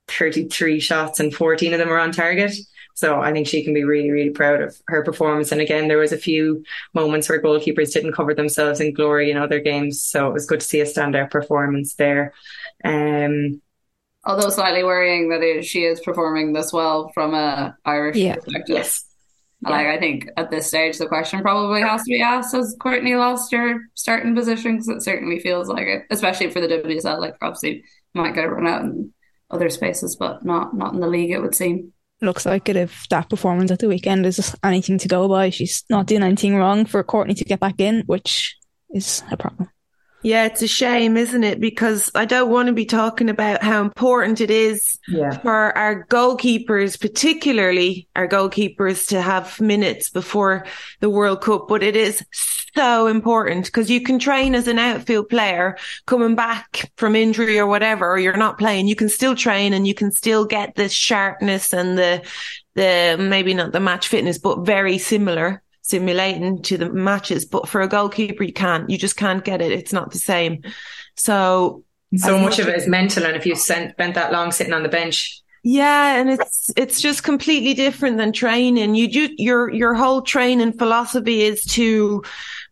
33 0.10 0.80
shots 0.80 1.20
and 1.20 1.34
14 1.34 1.74
of 1.74 1.80
them 1.80 1.90
were 1.90 2.00
on 2.00 2.12
target. 2.12 2.54
So 2.96 3.20
I 3.20 3.32
think 3.32 3.48
she 3.48 3.64
can 3.64 3.74
be 3.74 3.84
really, 3.84 4.12
really 4.12 4.30
proud 4.30 4.62
of 4.62 4.80
her 4.88 5.04
performance. 5.04 5.52
And 5.52 5.62
again, 5.62 5.88
there 5.88 5.98
was 5.98 6.12
a 6.12 6.18
few 6.18 6.64
moments 6.94 7.28
where 7.28 7.42
goalkeepers 7.42 7.94
didn't 7.94 8.14
cover 8.14 8.34
themselves 8.34 8.80
in 8.80 8.94
glory 8.94 9.32
in 9.32 9.38
other 9.38 9.60
games. 9.60 10.04
So 10.04 10.28
it 10.28 10.34
was 10.34 10.46
good 10.46 10.60
to 10.60 10.66
see 10.66 10.82
a 10.82 10.86
standout 10.86 11.32
performance 11.32 11.96
there. 11.96 12.34
Um, 12.84 13.62
Although 14.26 14.50
slightly 14.50 14.84
worrying 14.84 15.30
that 15.30 15.42
it, 15.42 15.66
she 15.66 15.84
is 15.84 16.00
performing 16.00 16.54
this 16.54 16.72
well 16.72 17.12
from 17.14 17.34
a 17.34 17.76
Irish 17.84 18.18
yeah. 18.18 18.36
perspective. 18.36 18.76
Yes. 18.78 19.06
Like 19.62 19.88
I 19.88 19.98
think 19.98 20.28
at 20.36 20.52
this 20.52 20.68
stage 20.68 20.98
the 20.98 21.08
question 21.08 21.42
probably 21.42 21.82
has 21.82 22.04
to 22.04 22.10
be 22.10 22.22
asked: 22.22 22.54
Has 22.54 22.76
Courtney 22.80 23.16
lost 23.16 23.54
her 23.54 23.80
starting 23.94 24.36
position? 24.36 24.74
Because 24.74 24.90
it 24.90 25.04
certainly 25.04 25.40
feels 25.40 25.70
like 25.70 25.88
it, 25.88 26.04
especially 26.10 26.50
for 26.52 26.60
the 26.60 26.68
WSL. 26.68 27.20
Like 27.20 27.36
obviously 27.42 27.84
might 28.14 28.36
get 28.36 28.52
run 28.52 28.68
out 28.68 28.82
in 28.82 29.14
other 29.50 29.70
spaces, 29.70 30.18
but 30.18 30.44
not 30.44 30.76
not 30.76 30.94
in 30.94 31.00
the 31.00 31.08
league. 31.08 31.32
It 31.32 31.40
would 31.40 31.56
seem 31.56 31.93
looks 32.24 32.46
like 32.46 32.70
it 32.70 32.76
if 32.76 33.08
that 33.10 33.30
performance 33.30 33.72
at 33.72 33.80
the 33.80 33.88
weekend 33.88 34.26
is 34.26 34.56
anything 34.64 34.98
to 35.00 35.08
go 35.08 35.28
by. 35.28 35.50
She's 35.50 35.84
not 35.90 36.08
doing 36.08 36.24
anything 36.24 36.56
wrong 36.56 36.86
for 36.86 37.04
Courtney 37.04 37.36
to 37.36 37.46
get 37.46 37.60
back 37.60 37.80
in, 37.80 38.04
which 38.06 38.58
is 38.94 39.24
a 39.32 39.38
problem. 39.38 39.70
Yeah, 40.24 40.46
it's 40.46 40.62
a 40.62 40.68
shame, 40.68 41.18
isn't 41.18 41.44
it? 41.44 41.60
Because 41.60 42.10
I 42.16 42.26
don't 42.26 42.50
want 42.50 42.68
to 42.68 42.74
be 42.74 42.86
talking 42.86 43.30
about 43.30 43.62
how 43.62 43.82
important 43.82 44.40
it 44.40 44.50
is 44.50 44.98
yeah. 45.08 45.38
for 45.40 45.78
our 45.78 46.06
goalkeepers, 46.06 47.00
particularly 47.00 48.08
our 48.16 48.28
goalkeepers, 48.28 49.08
to 49.10 49.22
have 49.22 49.60
minutes 49.60 50.10
before 50.10 50.66
the 51.02 51.10
World 51.10 51.42
Cup. 51.42 51.68
But 51.68 51.84
it 51.84 51.98
is 51.98 52.24
so 52.76 53.08
important 53.08 53.66
because 53.66 53.90
you 53.90 54.02
can 54.02 54.20
train 54.20 54.56
as 54.56 54.68
an 54.68 54.80
outfield 54.80 55.30
player 55.30 55.78
coming 56.06 56.36
back 56.36 56.92
from 56.98 57.16
injury 57.16 57.60
or 57.60 57.68
whatever, 57.68 58.10
or 58.10 58.20
you're 58.20 58.38
not 58.38 58.58
playing. 58.58 58.88
You 58.88 58.96
can 58.96 59.10
still 59.10 59.36
train 59.36 59.74
and 59.74 59.88
you 59.88 59.94
can 59.94 60.12
still 60.12 60.46
get 60.46 60.76
the 60.76 60.90
sharpness 60.90 61.74
and 61.74 61.98
the, 61.98 62.24
the, 62.76 63.18
maybe 63.20 63.54
not 63.54 63.72
the 63.72 63.80
match 63.80 64.08
fitness, 64.08 64.38
but 64.38 64.66
very 64.66 64.98
similar 64.98 65.63
simulating 65.84 66.64
to 66.64 66.78
the 66.78 66.90
matches. 66.90 67.46
But 67.46 67.70
for 67.70 67.82
a 67.82 67.88
goalkeeper, 67.88 68.44
you 68.44 68.54
can't, 68.54 68.90
you 68.90 68.98
just 68.98 69.16
can't 69.16 69.46
get 69.46 69.62
it. 69.62 69.72
It's 69.72 69.94
not 69.94 70.12
the 70.12 70.18
same. 70.18 70.64
So, 71.16 71.84
so 72.16 72.40
much 72.40 72.60
of 72.60 72.68
it 72.68 72.76
is 72.76 72.88
mental. 72.88 73.26
And 73.26 73.36
if 73.36 73.46
you 73.46 73.56
spent 73.56 73.96
that 73.98 74.32
long 74.32 74.52
sitting 74.52 74.74
on 74.74 74.84
the 74.84 74.90
bench, 74.90 75.44
yeah, 75.66 76.20
and 76.20 76.30
it's 76.30 76.72
it's 76.76 77.00
just 77.00 77.24
completely 77.24 77.74
different 77.74 78.18
than 78.18 78.34
training. 78.34 78.96
You 78.96 79.10
do 79.10 79.30
your 79.38 79.72
your 79.72 79.94
whole 79.94 80.22
training 80.22 80.74
philosophy 80.74 81.44
is 81.44 81.64
to 81.68 82.24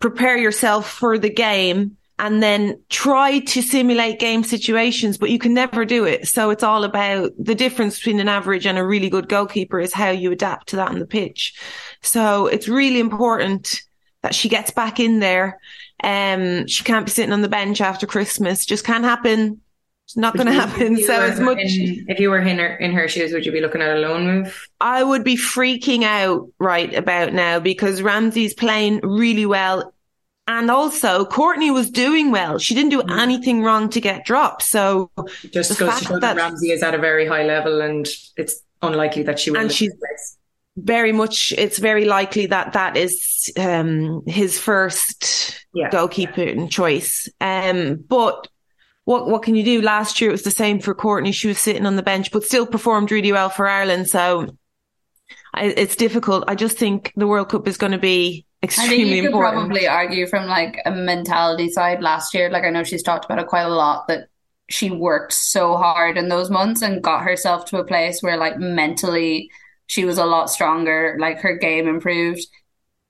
prepare 0.01 0.37
yourself 0.37 0.91
for 0.91 1.17
the 1.17 1.29
game 1.29 1.95
and 2.21 2.41
then 2.41 2.79
try 2.89 3.39
to 3.39 3.63
simulate 3.63 4.19
game 4.19 4.43
situations, 4.43 5.17
but 5.17 5.31
you 5.31 5.39
can 5.39 5.55
never 5.55 5.83
do 5.83 6.05
it. 6.05 6.27
So 6.27 6.51
it's 6.51 6.61
all 6.61 6.83
about 6.83 7.31
the 7.39 7.55
difference 7.55 7.97
between 7.97 8.19
an 8.19 8.29
average 8.29 8.67
and 8.67 8.77
a 8.77 8.85
really 8.85 9.09
good 9.09 9.27
goalkeeper 9.27 9.79
is 9.79 9.91
how 9.91 10.11
you 10.11 10.31
adapt 10.31 10.69
to 10.69 10.75
that 10.75 10.89
on 10.89 10.99
the 10.99 11.07
pitch. 11.07 11.59
So 12.03 12.45
it's 12.45 12.67
really 12.67 12.99
important 12.99 13.81
that 14.21 14.35
she 14.35 14.49
gets 14.49 14.69
back 14.69 14.99
in 14.99 15.19
there. 15.19 15.59
Um, 16.03 16.67
she 16.67 16.83
can't 16.83 17.07
be 17.07 17.11
sitting 17.11 17.33
on 17.33 17.41
the 17.41 17.49
bench 17.49 17.81
after 17.81 18.05
Christmas. 18.05 18.67
Just 18.67 18.85
can't 18.85 19.03
happen. 19.03 19.59
It's 20.05 20.15
not 20.15 20.35
going 20.35 20.45
to 20.45 20.53
happen. 20.53 20.97
So 20.97 21.19
as 21.19 21.39
much 21.39 21.57
in, 21.57 22.05
if 22.07 22.19
you 22.19 22.29
were 22.29 22.37
in 22.37 22.59
her 22.59 22.75
in 22.75 22.91
her 22.91 23.07
shoes, 23.07 23.33
would 23.33 23.47
you 23.47 23.51
be 23.51 23.61
looking 23.61 23.81
at 23.81 23.97
a 23.97 23.99
loan 23.99 24.27
move? 24.27 24.69
I 24.79 25.03
would 25.03 25.23
be 25.23 25.37
freaking 25.37 26.03
out 26.03 26.47
right 26.59 26.93
about 26.93 27.33
now 27.33 27.59
because 27.59 28.03
Ramsey's 28.03 28.53
playing 28.53 28.99
really 28.99 29.47
well 29.47 29.91
And 30.53 30.69
also, 30.69 31.23
Courtney 31.23 31.71
was 31.71 31.89
doing 31.89 32.29
well. 32.29 32.57
She 32.59 32.75
didn't 32.75 32.89
do 32.89 33.01
anything 33.01 33.63
wrong 33.63 33.89
to 33.91 34.01
get 34.01 34.25
dropped. 34.25 34.63
So 34.63 35.09
Just 35.49 35.69
the 35.69 35.85
goes 35.85 35.99
to 35.99 36.05
show 36.05 36.13
that 36.15 36.21
that- 36.21 36.35
Ramsey 36.37 36.71
is 36.71 36.83
at 36.83 36.93
a 36.93 36.97
very 36.97 37.25
high 37.25 37.45
level 37.45 37.79
and 37.81 38.05
it's 38.35 38.61
unlikely 38.81 39.23
that 39.23 39.39
she 39.39 39.51
will. 39.51 39.59
And 39.61 39.71
she's- 39.71 39.93
very 40.77 41.11
much, 41.11 41.53
it's 41.57 41.77
very 41.79 42.05
likely 42.05 42.45
that 42.47 42.73
that 42.73 42.97
is 42.97 43.51
um, 43.57 44.23
his 44.25 44.57
first 44.59 45.65
Yeah. 45.73 45.89
goalkeeper 45.89 46.67
choice. 46.67 47.29
Um, 47.39 48.03
but 48.07 48.47
what 49.05 49.27
what 49.27 49.43
can 49.43 49.55
you 49.55 49.63
do? 49.63 49.81
Last 49.81 50.19
year 50.21 50.29
it 50.31 50.33
was 50.33 50.43
the 50.43 50.51
same 50.51 50.79
for 50.79 50.93
Courtney. 50.93 51.31
She 51.33 51.47
was 51.47 51.59
sitting 51.59 51.85
on 51.85 51.95
the 51.97 52.03
bench, 52.03 52.31
but 52.31 52.43
still 52.43 52.65
performed 52.65 53.11
really 53.11 53.31
well 53.31 53.49
for 53.49 53.67
Ireland. 53.67 54.09
So 54.09 54.47
I, 55.53 55.65
it's 55.65 55.95
difficult. 55.95 56.43
I 56.47 56.55
just 56.55 56.77
think 56.77 57.11
the 57.15 57.27
World 57.27 57.49
Cup 57.49 57.67
is 57.67 57.77
going 57.77 57.91
to 57.93 57.97
be 58.13 58.45
I 58.63 58.67
think 58.67 59.07
you 59.07 59.21
could 59.21 59.25
important. 59.31 59.53
probably 59.55 59.87
argue 59.87 60.27
from 60.27 60.45
like 60.45 60.79
a 60.85 60.91
mentality 60.91 61.69
side 61.69 62.01
last 62.01 62.33
year. 62.33 62.49
Like 62.49 62.63
I 62.63 62.69
know 62.69 62.83
she's 62.83 63.03
talked 63.03 63.25
about 63.25 63.39
it 63.39 63.47
quite 63.47 63.63
a 63.63 63.69
lot 63.69 64.07
that 64.07 64.27
she 64.69 64.91
worked 64.91 65.33
so 65.33 65.77
hard 65.77 66.17
in 66.17 66.29
those 66.29 66.49
months 66.49 66.81
and 66.81 67.03
got 67.03 67.23
herself 67.23 67.65
to 67.65 67.79
a 67.79 67.83
place 67.83 68.21
where 68.21 68.37
like 68.37 68.57
mentally 68.57 69.49
she 69.87 70.05
was 70.05 70.17
a 70.17 70.25
lot 70.25 70.49
stronger, 70.49 71.17
like 71.19 71.39
her 71.39 71.57
game 71.57 71.87
improved. 71.87 72.45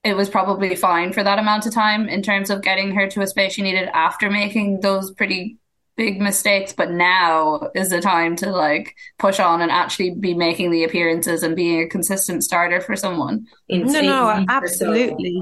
It 0.03 0.15
was 0.15 0.29
probably 0.29 0.75
fine 0.75 1.13
for 1.13 1.21
that 1.21 1.37
amount 1.37 1.67
of 1.67 1.73
time 1.73 2.07
in 2.09 2.23
terms 2.23 2.49
of 2.49 2.63
getting 2.63 2.95
her 2.95 3.07
to 3.09 3.21
a 3.21 3.27
space 3.27 3.53
she 3.53 3.61
needed 3.61 3.89
after 3.93 4.31
making 4.31 4.79
those 4.79 5.11
pretty 5.11 5.57
big 5.97 6.21
mistakes. 6.21 6.73
But 6.73 6.91
now 6.91 7.69
is 7.75 7.89
the 7.89 8.01
time 8.01 8.35
to 8.37 8.51
like 8.51 8.95
push 9.19 9.39
on 9.39 9.61
and 9.61 9.71
actually 9.71 10.15
be 10.15 10.33
making 10.33 10.71
the 10.71 10.83
appearances 10.83 11.43
and 11.43 11.55
being 11.55 11.81
a 11.81 11.87
consistent 11.87 12.43
starter 12.43 12.81
for 12.81 12.95
someone. 12.95 13.47
In 13.67 13.87
No, 13.91 14.01
no, 14.01 14.23
months 14.25 14.51
so, 14.51 14.55
absolutely. 14.55 15.39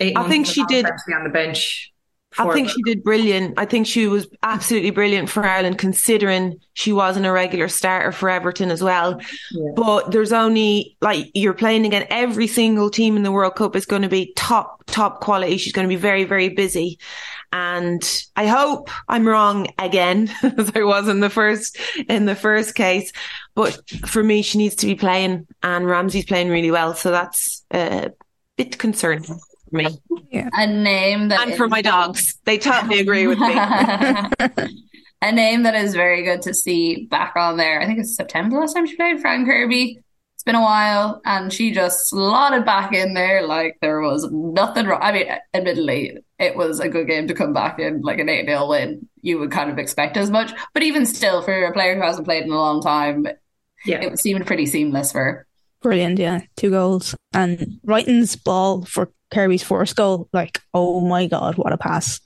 I 0.00 0.28
think 0.28 0.46
she 0.46 0.64
did- 0.66 0.84
contract 0.84 1.02
to 1.06 1.10
be 1.10 1.14
on 1.14 1.24
the 1.24 1.30
bench. 1.30 1.92
I 2.38 2.44
think 2.54 2.68
World 2.68 2.70
she 2.70 2.82
did 2.84 3.04
brilliant. 3.04 3.58
I 3.58 3.66
think 3.66 3.86
she 3.86 4.06
was 4.06 4.26
absolutely 4.42 4.90
brilliant 4.90 5.28
for 5.28 5.44
Ireland, 5.44 5.76
considering 5.76 6.58
she 6.72 6.90
wasn't 6.90 7.26
a 7.26 7.32
regular 7.32 7.68
starter 7.68 8.10
for 8.10 8.30
Everton 8.30 8.70
as 8.70 8.82
well. 8.82 9.20
Yeah. 9.50 9.72
But 9.76 10.12
there's 10.12 10.32
only 10.32 10.96
like 11.02 11.26
you're 11.34 11.52
playing 11.52 11.84
again. 11.84 12.06
Every 12.08 12.46
single 12.46 12.88
team 12.88 13.18
in 13.18 13.22
the 13.22 13.32
World 13.32 13.56
Cup 13.56 13.76
is 13.76 13.84
going 13.84 14.00
to 14.00 14.08
be 14.08 14.32
top, 14.34 14.82
top 14.86 15.20
quality. 15.20 15.58
She's 15.58 15.74
going 15.74 15.86
to 15.86 15.94
be 15.94 16.00
very, 16.00 16.24
very 16.24 16.48
busy. 16.48 16.98
And 17.52 18.02
I 18.34 18.46
hope 18.46 18.90
I'm 19.08 19.28
wrong 19.28 19.68
again, 19.78 20.30
as 20.42 20.72
I 20.74 20.82
was 20.82 21.08
in 21.08 21.20
the 21.20 21.30
first, 21.30 21.78
in 22.08 22.24
the 22.24 22.34
first 22.34 22.74
case. 22.74 23.12
But 23.54 23.78
for 24.06 24.24
me, 24.24 24.42
she 24.42 24.58
needs 24.58 24.76
to 24.76 24.86
be 24.86 24.94
playing 24.94 25.46
and 25.62 25.86
Ramsey's 25.86 26.24
playing 26.24 26.48
really 26.48 26.70
well. 26.70 26.94
So 26.94 27.10
that's 27.10 27.64
a 27.72 28.12
bit 28.56 28.78
concerning 28.78 29.24
for 29.24 29.38
me 29.72 29.88
A 30.32 30.66
name 30.66 31.28
that 31.28 31.48
and 31.48 31.56
for 31.56 31.68
my 31.68 31.82
dogs. 31.82 32.38
They 32.44 32.58
totally 32.58 33.00
agree 33.00 33.26
with 33.26 33.38
me. 33.38 33.54
a 35.22 35.32
name 35.32 35.62
that 35.62 35.74
is 35.74 35.94
very 35.94 36.22
good 36.22 36.42
to 36.42 36.54
see 36.54 37.06
back 37.06 37.34
on 37.36 37.56
there. 37.56 37.80
I 37.80 37.86
think 37.86 37.98
it's 37.98 38.14
September 38.14 38.58
last 38.58 38.74
time 38.74 38.86
she 38.86 38.96
played 38.96 39.20
Fran 39.20 39.44
Kirby. 39.44 40.01
It's 40.42 40.46
been 40.46 40.56
a 40.56 40.60
while, 40.60 41.20
and 41.24 41.52
she 41.52 41.70
just 41.70 42.08
slotted 42.08 42.64
back 42.64 42.92
in 42.92 43.14
there 43.14 43.46
like 43.46 43.78
there 43.80 44.00
was 44.00 44.28
nothing 44.32 44.86
wrong. 44.86 44.98
I 45.00 45.12
mean, 45.12 45.26
admittedly, 45.54 46.18
it 46.40 46.56
was 46.56 46.80
a 46.80 46.88
good 46.88 47.06
game 47.06 47.28
to 47.28 47.34
come 47.34 47.52
back 47.52 47.78
in, 47.78 48.00
like 48.00 48.18
an 48.18 48.28
8 48.28 48.46
0 48.46 48.68
win. 48.68 49.08
You 49.20 49.38
would 49.38 49.52
kind 49.52 49.70
of 49.70 49.78
expect 49.78 50.16
as 50.16 50.32
much, 50.32 50.50
but 50.74 50.82
even 50.82 51.06
still, 51.06 51.42
for 51.42 51.52
a 51.64 51.72
player 51.72 51.94
who 51.94 52.02
hasn't 52.02 52.26
played 52.26 52.42
in 52.42 52.50
a 52.50 52.56
long 52.56 52.82
time, 52.82 53.24
Yeah. 53.86 54.00
it 54.00 54.18
seemed 54.18 54.44
pretty 54.44 54.66
seamless 54.66 55.12
for 55.12 55.18
her. 55.22 55.46
Brilliant, 55.80 56.18
yeah. 56.18 56.40
Two 56.56 56.70
goals. 56.70 57.14
And 57.32 57.78
Reiten's 57.84 58.34
ball 58.34 58.84
for 58.84 59.12
Kirby's 59.32 59.62
first 59.62 59.94
goal, 59.94 60.28
like, 60.32 60.58
oh 60.74 61.00
my 61.02 61.28
God, 61.28 61.54
what 61.56 61.72
a 61.72 61.78
pass. 61.78 62.20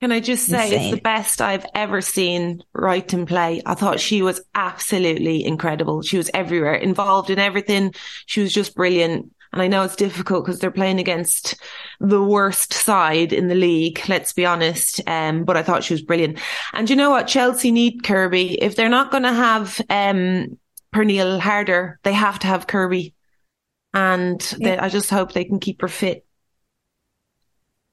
Can 0.00 0.12
I 0.12 0.20
just 0.20 0.46
say 0.46 0.70
it's 0.70 0.94
the 0.94 1.00
best 1.00 1.42
I've 1.42 1.66
ever 1.74 2.00
seen 2.00 2.62
Reiten 2.74 3.28
play. 3.28 3.60
I 3.66 3.74
thought 3.74 4.00
she 4.00 4.22
was 4.22 4.40
absolutely 4.54 5.44
incredible. 5.44 6.00
She 6.00 6.16
was 6.16 6.30
everywhere, 6.32 6.74
involved 6.74 7.28
in 7.28 7.38
everything. 7.38 7.94
She 8.24 8.40
was 8.40 8.52
just 8.52 8.74
brilliant. 8.74 9.30
And 9.52 9.60
I 9.60 9.66
know 9.66 9.82
it's 9.82 9.96
difficult 9.96 10.44
because 10.44 10.60
they're 10.60 10.70
playing 10.70 11.00
against 11.00 11.56
the 11.98 12.22
worst 12.22 12.72
side 12.72 13.32
in 13.32 13.48
the 13.48 13.54
league, 13.54 14.00
let's 14.08 14.32
be 14.32 14.46
honest. 14.46 15.02
Um, 15.06 15.44
but 15.44 15.56
I 15.56 15.62
thought 15.62 15.84
she 15.84 15.94
was 15.94 16.02
brilliant. 16.02 16.38
And 16.72 16.88
you 16.88 16.96
know 16.96 17.10
what? 17.10 17.26
Chelsea 17.26 17.70
need 17.70 18.04
Kirby. 18.04 18.62
If 18.62 18.76
they're 18.76 18.88
not 18.88 19.10
going 19.10 19.24
to 19.24 19.32
have, 19.32 19.80
um, 19.90 20.58
Pernille 20.94 21.40
Harder, 21.40 21.98
they 22.04 22.12
have 22.12 22.38
to 22.40 22.46
have 22.46 22.66
Kirby. 22.66 23.14
And 23.92 24.40
they, 24.60 24.78
I 24.78 24.88
just 24.88 25.10
hope 25.10 25.32
they 25.32 25.44
can 25.44 25.60
keep 25.60 25.82
her 25.82 25.88
fit. 25.88 26.24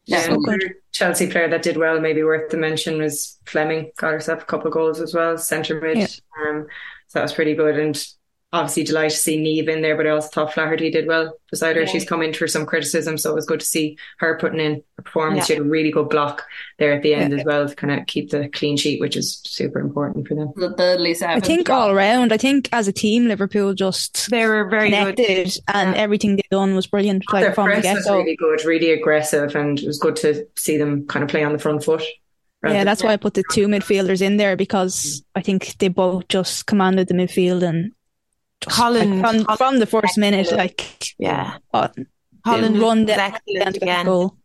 Yeah, 0.08 0.22
So 0.22 0.34
another 0.34 0.76
Chelsea 0.93 1.30
player 1.30 1.50
that 1.50 1.62
did 1.62 1.78
well, 1.78 2.00
maybe 2.00 2.24
worth 2.24 2.50
the 2.50 2.58
mention, 2.58 2.98
was 2.98 3.38
Fleming. 3.46 3.91
Got 3.98 4.13
herself 4.13 4.41
a 4.41 4.46
couple 4.46 4.67
of 4.67 4.74
goals 4.74 5.02
as 5.02 5.13
well, 5.13 5.38
centre 5.38 5.80
mid. 5.80 5.98
Yeah. 5.98 6.08
Um, 6.48 6.67
so 7.08 7.20
that 7.20 7.24
was 7.24 7.34
pretty 7.34 7.56
good. 7.56 7.78
And 7.78 8.08
obviously 8.54 8.84
delighted 8.86 9.12
to 9.12 9.18
see 9.18 9.38
Niamh 9.38 9.68
in 9.68 9.82
there, 9.82 9.98
but 9.98 10.08
I 10.08 10.12
also 10.12 10.30
thought 10.30 10.54
Flaherty 10.54 10.90
did 10.90 11.06
well 11.06 11.38
beside 11.52 11.76
her. 11.76 11.82
Yeah. 11.82 11.88
She's 11.90 12.06
come 12.06 12.22
into 12.22 12.48
some 12.48 12.66
criticism, 12.66 13.18
so 13.18 13.32
it 13.32 13.36
was 13.36 13.46
good 13.46 13.60
to 13.60 13.66
see 13.66 13.98
her 14.20 14.38
putting 14.40 14.62
in 14.62 14.82
a 14.98 15.02
performance. 15.02 15.40
Yeah. 15.40 15.44
She 15.46 15.54
had 15.54 15.62
a 15.64 15.66
really 15.66 15.92
good 15.92 16.10
block 16.10 16.46
there 16.80 16.94
at 16.94 17.04
the 17.04 17.14
end 17.14 17.34
Yeah. 17.34 17.40
as 17.40 17.46
well 17.46 17.68
to 17.68 17.76
kind 17.76 18.00
of 18.00 18.08
keep 18.08 18.30
the 18.30 18.48
clean 18.48 18.78
sheet, 18.78 19.02
which 19.02 19.18
is 19.18 19.42
super 19.44 19.80
important 19.80 20.28
for 20.30 20.36
them. 20.36 20.54
The, 20.56 20.70
the 20.70 20.98
Lisa 20.98 21.30
I 21.30 21.40
think 21.42 21.70
all 21.70 21.92
around, 21.92 22.32
I 22.32 22.38
think 22.38 22.70
as 22.72 22.88
a 22.88 22.94
team, 22.94 23.28
Liverpool 23.28 23.74
just 23.74 24.30
They 24.32 24.46
were 24.46 24.70
very 24.70 24.92
good. 24.92 25.16
connected 25.18 25.58
and 25.68 25.94
Yeah. 25.94 26.02
everything 26.02 26.38
they 26.38 26.44
done 26.50 26.74
was 26.74 26.88
brilliant. 26.88 27.26
Like 27.34 27.44
Their 27.44 27.54
from 27.54 27.70
the 27.70 27.82
press 27.82 27.96
was 27.96 28.06
go. 28.06 28.18
really 28.18 28.38
good, 28.38 28.64
really 28.64 28.92
aggressive, 28.92 29.56
and 29.58 29.78
it 29.78 29.86
was 29.86 30.00
good 30.00 30.16
to 30.18 30.48
see 30.56 30.78
them 30.78 31.06
kind 31.08 31.22
of 31.24 31.30
play 31.30 31.44
on 31.44 31.52
the 31.52 31.60
front 31.60 31.84
foot. 31.84 32.02
rather 32.64 32.74
Yeah, 32.74 32.80
than- 32.80 32.86
that's 32.88 33.04
why 33.04 33.12
I 33.14 33.18
put 33.18 33.34
the 33.36 33.44
two 33.52 33.68
midfielders 33.68 34.22
in 34.22 34.38
there 34.38 34.56
because 34.56 34.96
mm. 35.22 35.26
I 35.36 35.42
think 35.42 35.78
they 35.80 35.90
both 35.90 36.28
just 36.30 36.66
commanded 36.66 37.08
the 37.08 37.14
midfield 37.14 37.62
and 37.62 37.92
just, 37.92 37.97
Holland- 38.67 39.22
like, 39.22 39.32
from, 39.36 39.43
Holland- 39.46 39.58
from 39.58 39.80
the 39.80 39.86
first 39.86 40.17
minute, 40.17 40.52
like 40.52 41.13
Yeah. 41.20 41.58
uh, 41.74 41.89
Holland 42.46 42.80
run 42.80 43.06
was 43.06 43.08
down 43.15 43.34
excellent 43.34 43.78
again. 43.78 44.06
goal. 44.06 44.38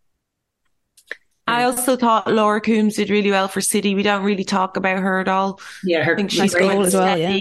I 1.47 1.65
also 1.65 1.97
thought 1.97 2.33
Laura 2.33 2.61
Coombs 2.61 2.95
did 2.97 3.11
really 3.11 3.31
well 3.31 3.49
for 3.49 3.61
City. 3.61 3.95
We 3.95 4.03
don't 4.05 4.23
really 4.23 4.45
talk 4.45 4.77
about 4.77 4.99
her 5.01 5.19
at 5.21 5.29
all. 5.29 5.61
yeah, 5.83 6.05
her 6.05 6.13
I 6.13 6.17
think 6.17 6.31
she's 6.31 6.39
Nice 6.41 6.55
quite 6.55 6.73
goal 6.73 6.85
as 6.85 6.95
well, 6.95 7.19
yeah. 7.19 7.39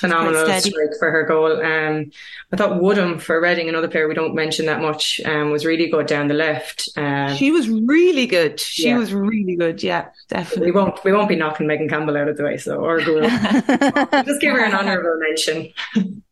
She's 0.00 0.10
quite 0.10 0.20
phenomenal 0.20 0.60
strike 0.60 0.98
for 0.98 1.10
her 1.10 1.24
goal. 1.24 1.60
Um, 1.60 2.10
I 2.52 2.56
thought 2.56 2.80
Woodham 2.80 3.18
for 3.18 3.40
Reading, 3.40 3.68
another 3.68 3.88
player 3.88 4.06
we 4.08 4.14
don't 4.14 4.34
mention 4.34 4.66
that 4.66 4.80
much, 4.80 5.20
um, 5.24 5.50
was 5.50 5.64
really 5.66 5.88
good 5.90 6.06
down 6.06 6.28
the 6.28 6.34
left. 6.34 6.88
Um, 6.96 7.34
She 7.36 7.50
was 7.50 7.68
really 7.68 8.26
good. 8.26 8.60
She 8.60 8.86
Yeah. 8.88 8.98
was 8.98 9.12
really 9.12 9.56
good. 9.56 9.82
Yeah, 9.82 10.06
definitely. 10.28 10.66
we 10.66 10.72
definitely. 10.72 10.72
won't 10.72 11.04
we 11.04 11.12
won't 11.12 11.28
be 11.28 11.36
knocking 11.36 11.66
Megan 11.66 11.88
Campbell 11.88 12.16
out 12.16 12.28
of 12.28 12.36
the 12.36 12.44
way, 12.44 12.56
so 12.58 12.76
or 12.76 13.00
Gould. 13.04 13.24
just 13.24 14.40
give 14.40 14.52
her 14.54 14.64
an 14.64 14.74
honourable 14.74 15.18
mention. 15.20 15.72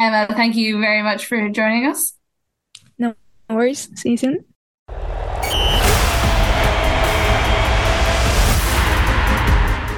Emma, 0.00 0.26
thank 0.30 0.56
you 0.56 0.80
very 0.80 1.02
much 1.02 1.26
for 1.26 1.48
joining 1.50 1.86
us. 1.86 2.14
No 2.98 3.14
worries. 3.50 3.88
See 4.00 4.10
you 4.12 4.16
soon. 4.16 4.44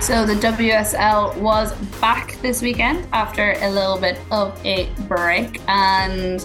So 0.00 0.24
the 0.24 0.32
WSL 0.32 1.36
was 1.36 1.74
back 2.00 2.40
this 2.40 2.62
weekend 2.62 3.06
after 3.12 3.52
a 3.60 3.70
little 3.70 3.98
bit 3.98 4.18
of 4.30 4.58
a 4.64 4.88
break 5.06 5.60
and 5.68 6.44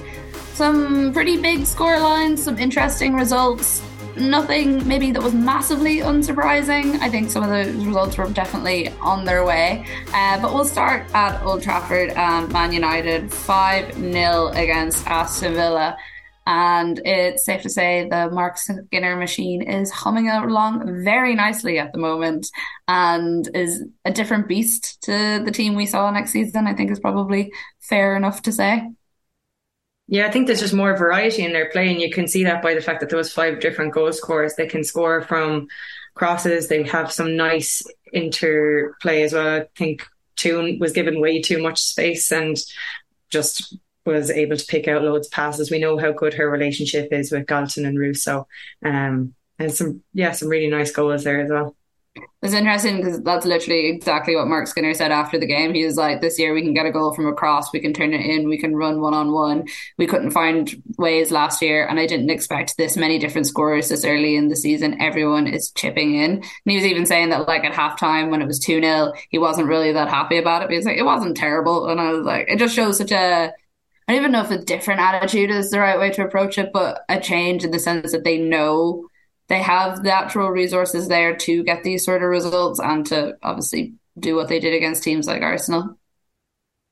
some 0.54 1.14
pretty 1.14 1.42
big 1.42 1.62
scorelines, 1.62 2.40
some 2.40 2.58
interesting 2.58 3.14
results. 3.14 3.82
Nothing 4.18 4.86
maybe 4.86 5.12
that 5.12 5.24
was 5.24 5.34
massively 5.34 6.00
unsurprising. 6.00 7.00
I 7.00 7.10
think 7.10 7.32
some 7.32 7.44
of 7.44 7.50
the 7.50 7.72
results 7.86 8.18
were 8.18 8.30
definitely 8.30 8.90
on 9.00 9.24
their 9.24 9.46
way. 9.46 9.86
Uh, 10.14 10.42
but 10.42 10.54
we'll 10.54 10.66
start 10.66 11.10
at 11.14 11.42
Old 11.42 11.64
Trafford 11.64 12.10
and 12.10 12.52
Man 12.52 12.74
United 12.74 13.32
5 13.32 13.96
0 13.96 14.48
against 14.50 15.08
Aston 15.08 15.54
Villa. 15.54 15.98
And 16.46 17.02
it's 17.04 17.46
safe 17.46 17.64
to 17.64 17.70
say 17.70 18.08
the 18.10 18.30
Mark 18.30 18.58
Skinner 18.58 19.16
machine 19.16 19.64
is 19.64 19.90
humming 19.90 20.30
along 20.30 21.04
very 21.04 21.34
nicely 21.34 21.80
at 21.80 21.92
the 21.92 21.98
moment 21.98 22.48
and 22.88 23.50
is 23.56 23.84
a 24.04 24.12
different 24.12 24.48
beast 24.48 25.02
to 25.04 25.42
the 25.44 25.52
team 25.52 25.74
we 25.74 25.88
saw 25.88 26.12
next 26.12 26.32
season, 26.32 26.68
I 26.68 26.76
think 26.76 26.92
is 26.92 27.00
probably 27.00 27.52
fair 27.80 28.16
enough 28.16 28.44
to 28.44 28.52
say. 28.52 28.88
Yeah, 30.08 30.28
I 30.28 30.32
think 30.32 30.46
there's 30.46 30.60
just 30.60 30.74
more 30.74 30.96
variety 30.96 31.44
in 31.44 31.52
their 31.52 31.70
play, 31.72 31.90
and 31.90 32.00
you 32.00 32.12
can 32.12 32.28
see 32.28 32.44
that 32.44 32.62
by 32.62 32.76
the 32.76 32.82
fact 32.82 33.00
that 33.00 33.12
was 33.12 33.34
five 33.34 33.60
different 33.60 33.94
goal 33.94 34.14
scorers. 34.14 34.54
They 34.54 34.68
can 34.68 34.84
score 34.84 35.22
from 35.24 35.68
crosses. 36.14 36.68
They 36.68 36.84
have 36.84 37.12
some 37.12 37.36
nice 37.36 37.82
interplay 38.14 39.24
as 39.24 39.34
well. 39.34 39.62
I 39.62 39.66
think 39.76 40.08
Toone 40.36 40.78
was 40.80 40.92
given 40.92 41.20
way 41.20 41.42
too 41.42 41.62
much 41.62 41.82
space 41.82 42.32
and 42.32 42.56
just 43.32 43.78
was 44.06 44.30
able 44.30 44.58
to 44.58 44.66
pick 44.66 44.88
out 44.88 45.04
loads 45.04 45.28
of 45.28 45.32
passes. 45.32 45.72
We 45.72 45.80
know 45.80 45.98
how 45.98 46.12
good 46.12 46.34
her 46.36 46.50
relationship 46.50 47.12
is 47.12 47.32
with 47.32 47.48
Galton 47.48 47.86
and 47.86 47.98
Russo. 47.98 48.48
Um, 48.84 49.34
and 49.58 49.74
some, 49.74 50.04
yeah, 50.14 50.32
some 50.32 50.50
really 50.50 50.70
nice 50.70 50.92
goals 50.92 51.24
there 51.24 51.42
as 51.42 51.50
well. 51.50 51.76
It's 52.42 52.54
interesting 52.54 52.98
because 52.98 53.22
that's 53.24 53.46
literally 53.46 53.90
exactly 53.90 54.36
what 54.36 54.48
Mark 54.48 54.68
Skinner 54.68 54.94
said 54.94 55.12
after 55.12 55.40
the 55.40 55.48
game. 55.48 55.74
He 55.74 55.84
was 55.84 55.98
like, 55.98 56.22
"This 56.22 56.40
year 56.40 56.54
we 56.54 56.62
can 56.62 56.74
get 56.74 56.86
a 56.86 56.92
goal 56.92 57.14
from 57.14 57.28
across, 57.28 57.74
we 57.74 57.80
can 57.80 57.92
turn 57.92 58.14
it 58.14 58.22
in, 58.22 58.48
we 58.48 58.58
can 58.58 58.76
run 58.76 59.02
one 59.02 59.14
on 59.14 59.32
one. 59.32 59.66
We 59.98 60.08
couldn't 60.08 60.32
find 60.32 60.82
ways 60.98 61.32
last 61.32 61.62
year, 61.62 61.86
and 61.86 62.00
I 62.00 62.06
didn't 62.06 62.30
expect 62.30 62.78
this 62.78 62.96
many 62.96 63.20
different 63.20 63.48
scorers 63.48 63.90
this 63.90 64.06
early 64.06 64.36
in 64.36 64.48
the 64.48 64.56
season. 64.56 65.02
Everyone 65.02 65.48
is 65.48 65.72
chipping 65.72 66.16
in." 66.16 66.32
And 66.36 66.44
he 66.66 66.76
was 66.76 66.86
even 66.86 67.06
saying 67.06 67.30
that, 67.30 67.48
like 67.48 67.66
at 67.66 67.74
halftime 67.74 68.30
when 68.30 68.42
it 68.42 68.48
was 68.48 68.60
two 68.60 68.80
0 68.80 69.14
he 69.30 69.38
wasn't 69.38 69.68
really 69.68 69.92
that 69.92 70.08
happy 70.08 70.38
about 70.38 70.62
it. 70.62 70.68
But 70.68 70.76
he's 70.76 70.86
like, 70.86 70.98
"It 70.98 71.04
wasn't 71.04 71.36
terrible," 71.36 71.88
and 71.88 72.00
I 72.00 72.12
was 72.12 72.26
like, 72.26 72.48
"It 72.48 72.60
just 72.60 72.76
shows 72.76 72.98
such 72.98 73.12
a." 73.12 73.52
I 74.08 74.14
don't 74.14 74.22
even 74.22 74.32
know 74.32 74.44
if 74.44 74.52
a 74.52 74.64
different 74.64 75.00
attitude 75.00 75.50
is 75.50 75.72
the 75.72 75.80
right 75.80 76.00
way 76.00 76.12
to 76.12 76.24
approach 76.24 76.58
it, 76.58 76.72
but 76.72 77.04
a 77.10 77.20
change 77.20 77.64
in 77.64 77.72
the 77.72 77.80
sense 77.80 78.12
that 78.12 78.24
they 78.24 78.38
know 78.38 79.08
they 79.48 79.62
have 79.62 80.04
the 80.04 80.12
actual 80.12 80.50
resources 80.50 81.08
there 81.08 81.36
to 81.36 81.64
get 81.64 81.84
these 81.84 82.06
sort 82.06 82.24
of 82.24 82.30
results 82.30 82.80
and 82.80 83.06
to 83.08 83.36
obviously 83.42 83.94
do 84.18 84.36
what 84.36 84.48
they 84.48 84.60
did 84.60 84.74
against 84.74 85.04
teams 85.04 85.28
like 85.28 85.42
Arsenal. 85.42 85.98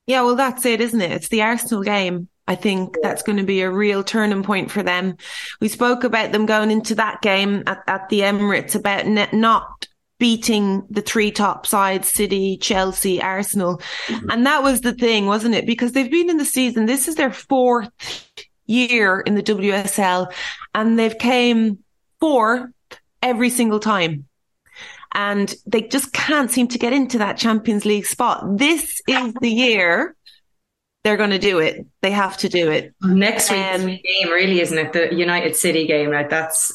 Yeah, 0.08 0.24
well, 0.24 0.36
that's 0.36 0.66
it, 0.66 0.82
isn't 0.82 1.02
it? 1.02 1.12
It's 1.12 1.30
the 1.30 1.44
Arsenal 1.44 1.84
game. 1.84 2.28
I 2.46 2.56
think 2.56 2.98
that's 3.02 3.24
going 3.24 3.38
to 3.38 3.46
be 3.46 3.62
a 3.62 3.72
real 3.72 4.04
turning 4.04 4.44
point 4.44 4.70
for 4.70 4.84
them. 4.84 5.16
We 5.62 5.70
spoke 5.70 6.04
about 6.04 6.32
them 6.32 6.46
going 6.46 6.72
into 6.72 6.96
that 6.96 7.22
game 7.22 7.64
at, 7.68 7.82
at 7.88 8.10
the 8.10 8.22
Emirates 8.22 8.76
about 8.76 9.08
ne- 9.08 9.30
not 9.32 9.88
beating 10.24 10.88
the 10.90 11.02
three 11.02 11.32
top 11.32 11.68
sides, 11.68 12.08
City, 12.08 12.56
Chelsea, 12.56 13.22
Arsenal. 13.22 13.82
Mm-hmm. 14.08 14.30
And 14.30 14.46
that 14.46 14.64
was 14.64 14.80
the 14.80 14.94
thing, 14.94 15.26
wasn't 15.26 15.54
it? 15.54 15.66
Because 15.66 15.92
they've 15.92 16.10
been 16.10 16.30
in 16.30 16.38
the 16.38 16.46
season. 16.46 16.86
This 16.86 17.10
is 17.10 17.16
their 17.16 17.34
fourth 17.34 17.90
year 18.66 19.20
in 19.20 19.36
the 19.36 19.44
WSL 19.44 20.32
and 20.74 20.98
they've 20.98 21.18
came 21.18 21.80
four 22.22 22.72
every 23.22 23.50
single 23.50 23.82
time. 23.82 24.26
And 25.12 25.54
they 25.68 25.82
just 25.82 26.14
can't 26.14 26.50
seem 26.50 26.70
to 26.70 26.80
get 26.80 26.94
into 26.94 27.18
that 27.18 27.36
Champions 27.36 27.84
League 27.84 28.06
spot. 28.06 28.46
This 28.58 29.02
is 29.06 29.34
the 29.42 29.50
year 29.50 30.16
they're 31.04 31.18
going 31.18 31.32
to 31.32 31.38
do 31.38 31.60
it. 31.60 31.86
They 32.02 32.12
have 32.12 32.38
to 32.38 32.48
do 32.48 32.72
it. 32.72 32.94
Next 33.02 33.52
week's 33.52 33.82
um, 33.82 33.88
game, 33.88 34.30
really, 34.30 34.62
isn't 34.62 34.78
it? 34.78 34.94
The 34.94 35.14
United 35.14 35.58
City 35.58 35.86
game. 35.86 36.12
Like 36.12 36.30
that's 36.30 36.74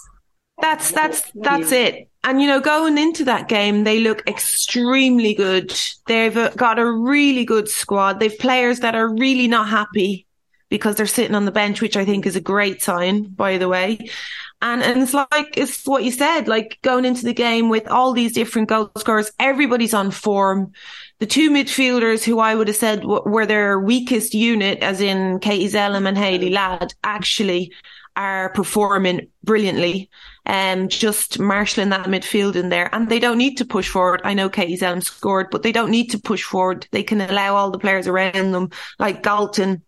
that's 0.61 0.93
that's 0.93 1.33
that's 1.35 1.73
it. 1.73 2.08
And 2.25 2.43
you 2.43 2.49
know, 2.49 2.61
going 2.61 2.99
into 2.99 3.25
that 3.25 3.49
game, 3.49 3.85
they 3.85 4.01
look 4.01 4.27
extremely 4.27 5.35
good. 5.35 5.73
They've 6.07 6.37
uh, 6.37 6.51
got 6.51 6.79
a 6.79 6.91
really 6.91 7.45
good 7.45 7.69
squad. 7.69 8.21
They've 8.21 8.39
players 8.39 8.81
that 8.81 8.95
are 8.95 9.09
really 9.09 9.49
not 9.49 9.69
happy 9.69 10.27
because 10.69 10.97
they're 10.97 11.07
sitting 11.07 11.35
on 11.35 11.45
the 11.45 11.53
bench, 11.53 11.81
which 11.81 11.97
I 11.97 12.05
think 12.05 12.27
is 12.27 12.37
a 12.37 12.41
great 12.41 12.83
sign, 12.83 13.25
by 13.25 13.57
the 13.57 13.69
way. 13.69 14.11
And, 14.61 14.83
and 14.83 15.01
it's 15.01 15.15
like, 15.15 15.57
it's 15.57 15.87
what 15.87 16.03
you 16.03 16.11
said, 16.11 16.49
like 16.49 16.79
going 16.83 17.05
into 17.05 17.25
the 17.25 17.33
game 17.33 17.69
with 17.69 17.87
all 17.89 18.13
these 18.13 18.33
different 18.33 18.69
goal 18.69 18.91
scorers, 18.99 19.31
everybody's 19.39 19.95
on 19.95 20.11
form. 20.11 20.73
The 21.21 21.27
two 21.27 21.51
midfielders 21.51 22.25
who 22.25 22.41
I 22.41 22.55
would 22.55 22.69
have 22.69 22.77
said 22.77 23.05
were 23.05 23.47
their 23.47 23.79
weakest 23.79 24.35
unit, 24.35 24.81
as 24.81 25.01
in 25.01 25.39
Katie 25.39 25.69
Zelem 25.69 26.09
and 26.09 26.19
Hayley 26.19 26.51
Ladd, 26.51 26.93
actually 27.05 27.73
are 28.19 28.51
performing 28.51 29.29
brilliantly 29.45 30.11
and 30.45 30.83
um, 30.83 30.89
just 30.89 31.39
marshalling 31.39 31.91
that 31.91 32.07
midfield 32.07 32.57
in 32.57 32.69
there. 32.69 32.93
And 32.93 33.09
they 33.09 33.21
don't 33.21 33.39
need 33.39 33.57
to 33.59 33.65
push 33.65 33.89
forward. 33.89 34.21
I 34.25 34.35
know 34.35 34.49
Katie 34.49 34.77
Zelem 34.77 35.03
scored, 35.03 35.51
but 35.51 35.63
they 35.63 35.71
don't 35.71 35.91
need 35.91 36.09
to 36.09 36.19
push 36.19 36.43
forward. 36.43 36.89
They 36.91 37.05
can 37.05 37.21
allow 37.21 37.55
all 37.55 37.71
the 37.71 37.79
players 37.79 38.09
around 38.09 38.51
them, 38.51 38.71
like 38.99 39.23
Galton 39.23 39.83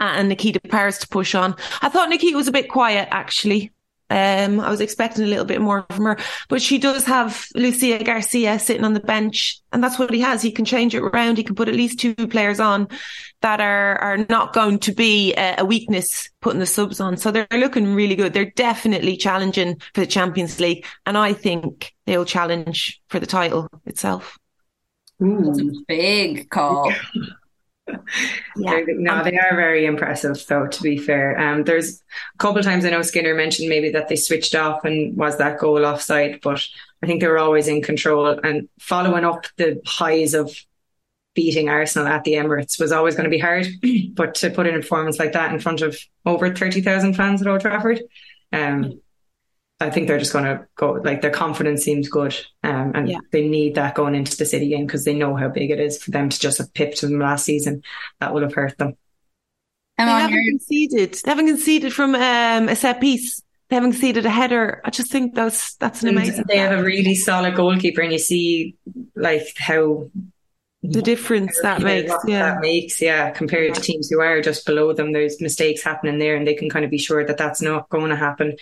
and 0.00 0.28
Nikita 0.30 0.60
Parris, 0.60 0.98
to 0.98 1.08
push 1.08 1.34
on. 1.34 1.54
I 1.82 1.90
thought 1.90 2.08
Nikita 2.08 2.36
was 2.36 2.48
a 2.48 2.52
bit 2.52 2.70
quiet 2.70 3.08
actually. 3.10 3.70
Um, 4.08 4.60
I 4.60 4.70
was 4.70 4.80
expecting 4.80 5.24
a 5.24 5.28
little 5.28 5.44
bit 5.44 5.60
more 5.60 5.84
from 5.90 6.04
her, 6.04 6.18
but 6.48 6.62
she 6.62 6.78
does 6.78 7.04
have 7.06 7.46
Lucia 7.54 8.02
Garcia 8.04 8.58
sitting 8.58 8.84
on 8.84 8.94
the 8.94 9.00
bench, 9.00 9.60
and 9.72 9.82
that's 9.82 9.98
what 9.98 10.12
he 10.12 10.20
has. 10.20 10.42
He 10.42 10.52
can 10.52 10.64
change 10.64 10.94
it 10.94 11.02
around. 11.02 11.38
He 11.38 11.44
can 11.44 11.56
put 11.56 11.68
at 11.68 11.74
least 11.74 11.98
two 11.98 12.14
players 12.14 12.60
on 12.60 12.88
that 13.42 13.60
are 13.60 13.98
are 13.98 14.18
not 14.28 14.52
going 14.52 14.78
to 14.80 14.92
be 14.92 15.34
a, 15.34 15.56
a 15.58 15.64
weakness 15.64 16.30
putting 16.40 16.60
the 16.60 16.66
subs 16.66 17.00
on. 17.00 17.16
So 17.16 17.32
they're 17.32 17.48
looking 17.50 17.94
really 17.94 18.14
good. 18.14 18.32
They're 18.32 18.52
definitely 18.52 19.16
challenging 19.16 19.80
for 19.92 20.00
the 20.00 20.06
Champions 20.06 20.60
League, 20.60 20.86
and 21.04 21.18
I 21.18 21.32
think 21.32 21.92
they'll 22.06 22.24
challenge 22.24 23.00
for 23.08 23.18
the 23.18 23.26
title 23.26 23.68
itself. 23.86 24.38
That's 25.18 25.60
a 25.60 25.72
big 25.88 26.48
call. 26.50 26.92
yeah. 28.56 28.80
No, 28.88 29.22
they 29.22 29.38
are 29.38 29.54
very 29.54 29.86
impressive, 29.86 30.44
though, 30.48 30.66
to 30.66 30.82
be 30.82 30.98
fair. 30.98 31.38
Um, 31.38 31.64
there's 31.64 32.02
a 32.34 32.38
couple 32.38 32.58
of 32.58 32.64
times 32.64 32.84
I 32.84 32.90
know 32.90 33.02
Skinner 33.02 33.34
mentioned 33.34 33.68
maybe 33.68 33.90
that 33.90 34.08
they 34.08 34.16
switched 34.16 34.54
off 34.54 34.84
and 34.84 35.16
was 35.16 35.38
that 35.38 35.58
goal 35.58 35.84
offside, 35.84 36.40
but 36.42 36.64
I 37.02 37.06
think 37.06 37.20
they 37.20 37.28
were 37.28 37.38
always 37.38 37.68
in 37.68 37.82
control 37.82 38.26
and 38.26 38.68
following 38.80 39.24
up 39.24 39.46
the 39.56 39.80
highs 39.86 40.34
of 40.34 40.52
beating 41.34 41.68
Arsenal 41.68 42.08
at 42.08 42.24
the 42.24 42.32
Emirates 42.32 42.80
was 42.80 42.90
always 42.90 43.14
going 43.14 43.24
to 43.24 43.30
be 43.30 43.38
hard. 43.38 43.66
but 44.14 44.34
to 44.36 44.50
put 44.50 44.66
in 44.66 44.74
a 44.74 44.80
performance 44.80 45.18
like 45.18 45.32
that 45.32 45.52
in 45.52 45.60
front 45.60 45.82
of 45.82 45.96
over 46.24 46.52
30,000 46.52 47.14
fans 47.14 47.40
at 47.40 47.46
Old 47.46 47.60
Trafford, 47.60 48.02
um, 48.52 49.00
I 49.78 49.90
think 49.90 50.08
they're 50.08 50.18
just 50.18 50.32
going 50.32 50.46
to 50.46 50.66
go 50.76 50.92
like 50.92 51.20
their 51.20 51.30
confidence 51.30 51.84
seems 51.84 52.08
good, 52.08 52.34
um, 52.62 52.92
and 52.94 53.08
yeah. 53.10 53.18
they 53.30 53.46
need 53.46 53.74
that 53.74 53.94
going 53.94 54.14
into 54.14 54.36
the 54.36 54.46
City 54.46 54.68
game 54.68 54.86
because 54.86 55.04
they 55.04 55.12
know 55.12 55.36
how 55.36 55.48
big 55.48 55.70
it 55.70 55.78
is 55.78 56.02
for 56.02 56.12
them 56.12 56.30
to 56.30 56.40
just 56.40 56.58
have 56.58 56.72
pipped 56.72 57.02
them 57.02 57.18
last 57.18 57.44
season. 57.44 57.82
That 58.20 58.32
would 58.32 58.42
have 58.42 58.54
hurt 58.54 58.78
them. 58.78 58.96
And 59.98 60.08
they 60.08 60.12
haven't 60.12 60.34
your... 60.34 60.52
conceded. 60.52 61.14
They 61.22 61.30
haven't 61.30 61.48
conceded 61.48 61.92
from 61.92 62.14
um, 62.14 62.70
a 62.70 62.76
set 62.76 63.02
piece. 63.02 63.42
They 63.68 63.76
haven't 63.76 63.92
conceded 63.92 64.24
a 64.24 64.30
header. 64.30 64.80
I 64.82 64.90
just 64.90 65.12
think 65.12 65.34
that's 65.34 65.74
that's 65.74 66.02
an 66.02 66.08
amazing. 66.08 66.44
They 66.48 66.58
have 66.58 66.78
a 66.78 66.82
really 66.82 67.14
solid 67.14 67.54
goalkeeper, 67.54 68.00
and 68.00 68.12
you 68.12 68.18
see 68.18 68.76
like 69.14 69.46
how 69.58 70.10
the 70.82 71.02
difference 71.02 71.58
that 71.62 71.82
makes 71.82 72.14
yeah 72.26 72.52
that 72.52 72.60
makes 72.60 73.02
yeah 73.02 73.30
compared 73.30 73.74
to 73.74 73.80
teams 73.80 74.08
who 74.08 74.20
are 74.20 74.40
just 74.40 74.64
below 74.66 74.92
them 74.92 75.12
there's 75.12 75.40
mistakes 75.40 75.82
happening 75.82 76.18
there 76.18 76.36
and 76.36 76.46
they 76.46 76.54
can 76.54 76.70
kind 76.70 76.84
of 76.84 76.90
be 76.90 76.98
sure 76.98 77.24
that 77.24 77.38
that's 77.38 77.60
not 77.60 77.88
going 77.88 78.10
to 78.10 78.16
happen 78.16 78.56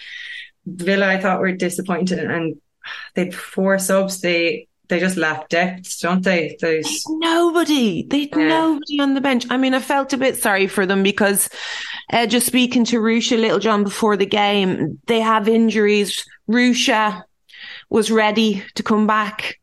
Villa, 0.66 1.06
I 1.06 1.20
thought 1.20 1.40
were 1.40 1.52
disappointed, 1.52 2.18
and 2.18 2.56
they 3.14 3.30
four 3.30 3.78
subs. 3.78 4.20
They 4.20 4.68
they 4.88 5.00
just 5.00 5.16
lack 5.16 5.48
depth, 5.48 6.00
don't 6.00 6.22
they? 6.22 6.56
There's 6.60 7.04
nobody. 7.08 8.06
They 8.06 8.28
yeah. 8.36 8.48
nobody 8.48 9.00
on 9.00 9.14
the 9.14 9.20
bench. 9.20 9.46
I 9.50 9.56
mean, 9.56 9.74
I 9.74 9.80
felt 9.80 10.12
a 10.12 10.18
bit 10.18 10.36
sorry 10.36 10.66
for 10.66 10.84
them 10.84 11.02
because 11.02 11.48
uh, 12.12 12.26
just 12.26 12.46
speaking 12.46 12.84
to 12.86 13.00
Ruesha 13.00 13.40
Littlejohn 13.40 13.84
before 13.84 14.16
the 14.16 14.26
game, 14.26 15.00
they 15.06 15.20
have 15.20 15.48
injuries. 15.48 16.24
Ruesha 16.48 17.22
was 17.88 18.10
ready 18.10 18.62
to 18.74 18.82
come 18.82 19.06
back 19.06 19.58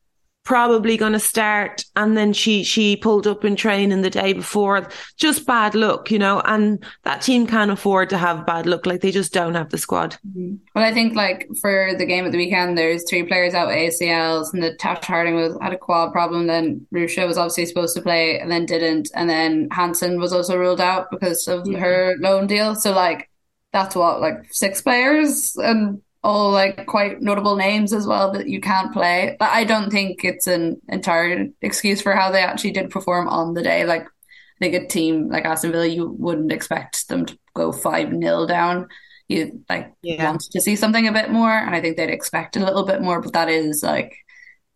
probably 0.52 0.98
going 0.98 1.14
to 1.14 1.20
start 1.20 1.86
and 1.96 2.18
then 2.18 2.34
she 2.34 2.62
she 2.62 2.98
pulled 2.98 3.26
up 3.26 3.46
in 3.46 3.56
training 3.56 4.02
the 4.02 4.10
day 4.10 4.34
before 4.34 4.86
just 5.16 5.46
bad 5.46 5.74
luck 5.74 6.12
you 6.12 6.20
know 6.20 6.42
and 6.42 6.84
that 7.04 7.22
team 7.22 7.48
can't 7.48 7.72
afford 7.72 8.10
to 8.10 8.18
have 8.18 8.46
bad 8.46 8.66
luck 8.66 8.86
like 8.86 9.00
they 9.00 9.12
just 9.12 9.32
don't 9.32 9.54
have 9.54 9.70
the 9.70 9.78
squad 9.78 10.18
mm-hmm. 10.28 10.56
well 10.76 10.84
i 10.84 10.94
think 10.94 11.16
like 11.16 11.48
for 11.62 11.94
the 11.98 12.06
game 12.06 12.26
at 12.26 12.34
the 12.34 12.38
weekend 12.38 12.78
there's 12.78 13.10
three 13.10 13.24
players 13.24 13.54
out 13.54 13.70
with 13.70 13.78
acls 13.78 14.52
and 14.52 14.62
the 14.62 14.76
tash 14.76 15.06
harding 15.06 15.36
was 15.36 15.58
had 15.62 15.72
a 15.72 15.78
quad 15.78 16.12
problem 16.12 16.48
then 16.48 16.86
Ruesha 16.94 17.26
was 17.26 17.38
obviously 17.38 17.66
supposed 17.66 17.96
to 17.96 18.02
play 18.02 18.38
and 18.38 18.52
then 18.52 18.66
didn't 18.66 19.10
and 19.16 19.30
then 19.30 19.70
hanson 19.72 20.20
was 20.20 20.34
also 20.34 20.58
ruled 20.58 20.82
out 20.82 21.10
because 21.12 21.48
of 21.48 21.66
yeah. 21.66 21.80
her 21.80 22.16
loan 22.20 22.46
deal 22.46 22.76
so 22.76 22.92
like 22.92 23.30
that's 23.72 23.96
what 23.96 24.20
like 24.20 24.54
six 24.54 24.82
players 24.82 25.56
and 25.56 26.02
all 26.24 26.52
like 26.52 26.86
quite 26.86 27.22
notable 27.22 27.56
names 27.56 27.94
as 27.94 28.06
well 28.06 28.32
that 28.32 28.48
you 28.48 28.62
can't 28.62 28.94
play. 28.94 29.36
But 29.40 29.50
I 29.50 29.64
don't 29.64 29.90
think 29.90 30.24
it's 30.24 30.48
an 30.48 30.80
entire 30.88 31.48
excuse 31.62 32.02
for 32.02 32.14
how 32.14 32.32
they 32.32 32.42
actually 32.42 32.72
did 32.72 32.92
perform 32.92 33.28
on 33.28 33.54
the 33.54 33.64
day. 33.64 33.86
Like 33.86 34.04
I 34.04 34.60
think 34.60 34.76
a 34.76 34.88
team 34.88 35.30
like 35.30 35.46
Aston 35.46 35.72
Villa, 35.72 35.88
you 35.88 36.16
wouldn't 36.20 36.52
expect 36.52 37.08
them 37.08 37.26
to 37.26 37.38
go 37.56 37.72
five 37.72 38.10
0 38.10 38.46
down. 38.46 38.88
You 39.28 39.64
like 39.70 39.94
yeah. 40.02 40.30
want 40.30 40.42
to 40.42 40.62
see 40.62 40.76
something 40.76 41.08
a 41.08 41.14
bit 41.14 41.32
more, 41.32 41.52
and 41.52 41.74
I 41.74 41.82
think 41.82 41.98
they'd 41.98 42.10
expect 42.10 42.58
a 42.58 42.64
little 42.66 42.86
bit 42.86 43.02
more. 43.02 43.22
But 43.22 43.34
that 43.34 43.50
is 43.50 43.82
like 43.82 44.14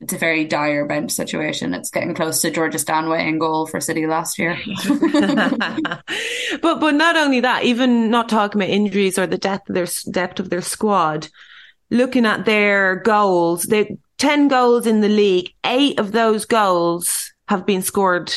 it's 0.02 0.14
a 0.14 0.18
very 0.18 0.46
dire 0.46 0.86
bench 0.86 1.12
situation. 1.12 1.74
It's 1.74 1.90
getting 1.90 2.14
close 2.14 2.42
to 2.42 2.52
Georgia 2.52 2.80
Stanway 2.80 3.28
in 3.28 3.40
goal 3.40 3.66
for 3.66 3.80
City 3.80 4.06
last 4.06 4.38
year. 4.38 4.58
but 6.62 6.80
but 6.80 6.96
not 6.96 7.16
only 7.16 7.40
that, 7.40 7.64
even 7.64 8.10
not 8.10 8.28
talking 8.30 8.62
about 8.62 8.70
injuries 8.70 9.18
or 9.18 9.26
the 9.26 9.38
depth 9.38 9.70
of 9.70 9.76
their 9.76 9.88
depth 10.12 10.40
of 10.40 10.50
their 10.50 10.62
squad, 10.62 11.30
looking 11.90 12.26
at 12.26 12.46
their 12.46 12.98
goals, 12.98 13.64
they 13.64 13.98
ten 14.18 14.48
goals 14.48 14.86
in 14.86 15.02
the 15.02 15.10
league. 15.10 15.54
Eight 15.66 16.00
of 16.00 16.12
those 16.12 16.46
goals 16.46 17.34
have 17.48 17.66
been 17.66 17.82
scored 17.82 18.34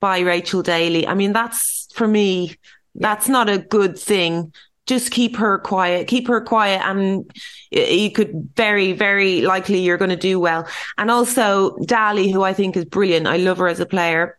by 0.00 0.20
Rachel 0.20 0.62
Daly. 0.62 1.06
I 1.06 1.14
mean, 1.14 1.32
that's 1.32 1.88
for 1.94 2.06
me, 2.06 2.56
that's 2.94 3.28
not 3.28 3.48
a 3.48 3.58
good 3.58 3.98
thing 3.98 4.52
just 4.88 5.10
keep 5.12 5.36
her 5.36 5.58
quiet, 5.58 6.08
keep 6.08 6.26
her 6.26 6.40
quiet, 6.40 6.80
and 6.84 7.30
you 7.70 8.10
could 8.10 8.50
very, 8.56 8.92
very 8.92 9.42
likely 9.42 9.80
you're 9.80 9.98
going 9.98 10.10
to 10.10 10.16
do 10.16 10.40
well. 10.40 10.66
And 10.96 11.10
also 11.10 11.76
Dali, 11.76 12.32
who 12.32 12.42
I 12.42 12.54
think 12.54 12.76
is 12.76 12.86
brilliant. 12.86 13.26
I 13.26 13.36
love 13.36 13.58
her 13.58 13.68
as 13.68 13.80
a 13.80 13.86
player. 13.86 14.38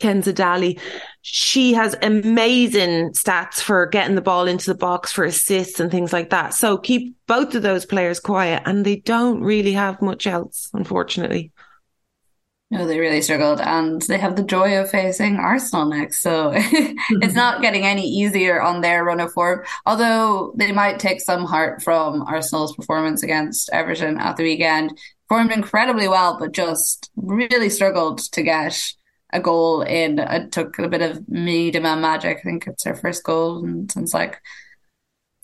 Kenza 0.00 0.32
Dali. 0.34 0.80
She 1.22 1.72
has 1.74 1.94
amazing 2.02 3.12
stats 3.12 3.60
for 3.60 3.86
getting 3.86 4.16
the 4.16 4.20
ball 4.20 4.48
into 4.48 4.66
the 4.66 4.76
box 4.76 5.12
for 5.12 5.24
assists 5.24 5.78
and 5.78 5.90
things 5.90 6.12
like 6.12 6.30
that. 6.30 6.52
So 6.52 6.76
keep 6.76 7.16
both 7.26 7.54
of 7.54 7.62
those 7.62 7.86
players 7.86 8.18
quiet 8.18 8.62
and 8.66 8.84
they 8.84 8.96
don't 8.96 9.40
really 9.40 9.72
have 9.72 10.02
much 10.02 10.26
else, 10.26 10.68
unfortunately. 10.74 11.52
No, 12.74 12.88
they 12.88 12.98
really 12.98 13.22
struggled, 13.22 13.60
and 13.60 14.02
they 14.02 14.18
have 14.18 14.34
the 14.34 14.42
joy 14.42 14.76
of 14.80 14.90
facing 14.90 15.36
Arsenal 15.36 15.86
next. 15.86 16.22
So 16.22 16.50
it's 16.56 17.34
not 17.34 17.62
getting 17.62 17.84
any 17.84 18.04
easier 18.04 18.60
on 18.60 18.80
their 18.80 19.04
run 19.04 19.20
of 19.20 19.32
form. 19.32 19.64
Although 19.86 20.52
they 20.56 20.72
might 20.72 20.98
take 20.98 21.20
some 21.20 21.44
heart 21.44 21.84
from 21.84 22.22
Arsenal's 22.22 22.74
performance 22.74 23.22
against 23.22 23.70
Everton 23.72 24.18
at 24.18 24.36
the 24.36 24.42
weekend. 24.42 24.98
Formed 25.28 25.52
incredibly 25.52 26.08
well, 26.08 26.36
but 26.36 26.50
just 26.50 27.12
really 27.14 27.70
struggled 27.70 28.18
to 28.32 28.42
get 28.42 28.76
a 29.32 29.38
goal 29.38 29.82
in. 29.82 30.18
It 30.18 30.50
took 30.50 30.76
a 30.80 30.88
bit 30.88 31.00
of 31.00 31.18
Miedema 31.30 31.96
magic. 32.00 32.38
I 32.38 32.42
think 32.42 32.66
it's 32.66 32.82
her 32.82 32.96
first 32.96 33.22
goal 33.22 33.64
since 33.88 34.12
like 34.12 34.40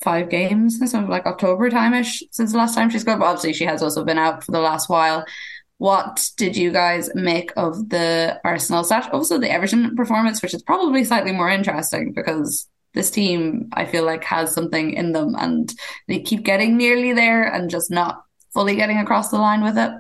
five 0.03 0.31
games, 0.31 0.81
so 0.91 1.01
like 1.03 1.27
October 1.27 1.71
time-ish 1.71 2.25
since 2.33 2.51
the 2.51 2.59
last 2.59 2.75
time 2.75 2.91
she 2.91 2.99
scored. 2.99 3.21
But 3.21 3.27
obviously, 3.27 3.53
she 3.53 3.67
has 3.67 3.85
also 3.85 4.05
been 4.05 4.19
out 4.19 4.43
for 4.43 4.51
the 4.51 4.59
last 4.59 4.91
while. 4.91 5.25
What 5.81 6.29
did 6.37 6.59
you 6.59 6.73
guys 6.73 7.09
make 7.15 7.55
of 7.57 7.89
the 7.89 8.39
Arsenal 8.45 8.85
stat? 8.85 9.09
Also, 9.15 9.39
the 9.39 9.51
Everton 9.51 9.97
performance, 9.97 10.43
which 10.43 10.53
is 10.53 10.63
probably 10.63 11.05
slightly 11.05 11.33
more 11.33 11.49
interesting 11.49 12.13
because 12.13 12.69
this 12.93 13.11
team, 13.11 13.71
I 13.73 13.87
feel 13.87 14.05
like, 14.05 14.23
has 14.25 14.53
something 14.53 14.93
in 14.93 15.13
them 15.13 15.35
and 15.39 15.73
they 16.07 16.21
keep 16.21 16.43
getting 16.43 16.77
nearly 16.77 17.15
there 17.15 17.45
and 17.45 17.71
just 17.71 17.91
not 17.91 18.23
fully 18.53 18.77
getting 18.77 18.99
across 18.99 19.31
the 19.31 19.39
line 19.39 19.65
with 19.65 19.79
it. 19.79 19.91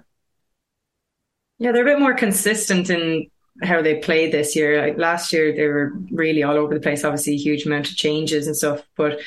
Yeah, 1.56 1.72
they're 1.72 1.88
a 1.88 1.94
bit 1.94 1.98
more 1.98 2.12
consistent 2.12 2.90
in 2.90 3.30
how 3.62 3.80
they 3.80 4.00
played 4.00 4.32
this 4.32 4.54
year. 4.54 4.82
Like 4.82 4.98
last 4.98 5.32
year, 5.32 5.50
they 5.56 5.66
were 5.66 5.94
really 6.10 6.42
all 6.42 6.58
over 6.58 6.74
the 6.74 6.80
place. 6.80 7.04
Obviously, 7.04 7.36
a 7.36 7.38
huge 7.38 7.64
amount 7.64 7.88
of 7.88 7.96
changes 7.96 8.46
and 8.46 8.54
stuff, 8.54 8.82
but 8.98 9.18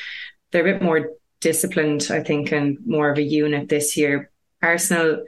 they're 0.51 0.67
a 0.67 0.71
bit 0.73 0.83
more 0.83 1.13
disciplined, 1.39 2.09
I 2.11 2.21
think, 2.21 2.51
and 2.51 2.77
more 2.85 3.09
of 3.09 3.17
a 3.17 3.23
unit 3.23 3.69
this 3.69 3.97
year. 3.97 4.29
Arsenal 4.61 5.23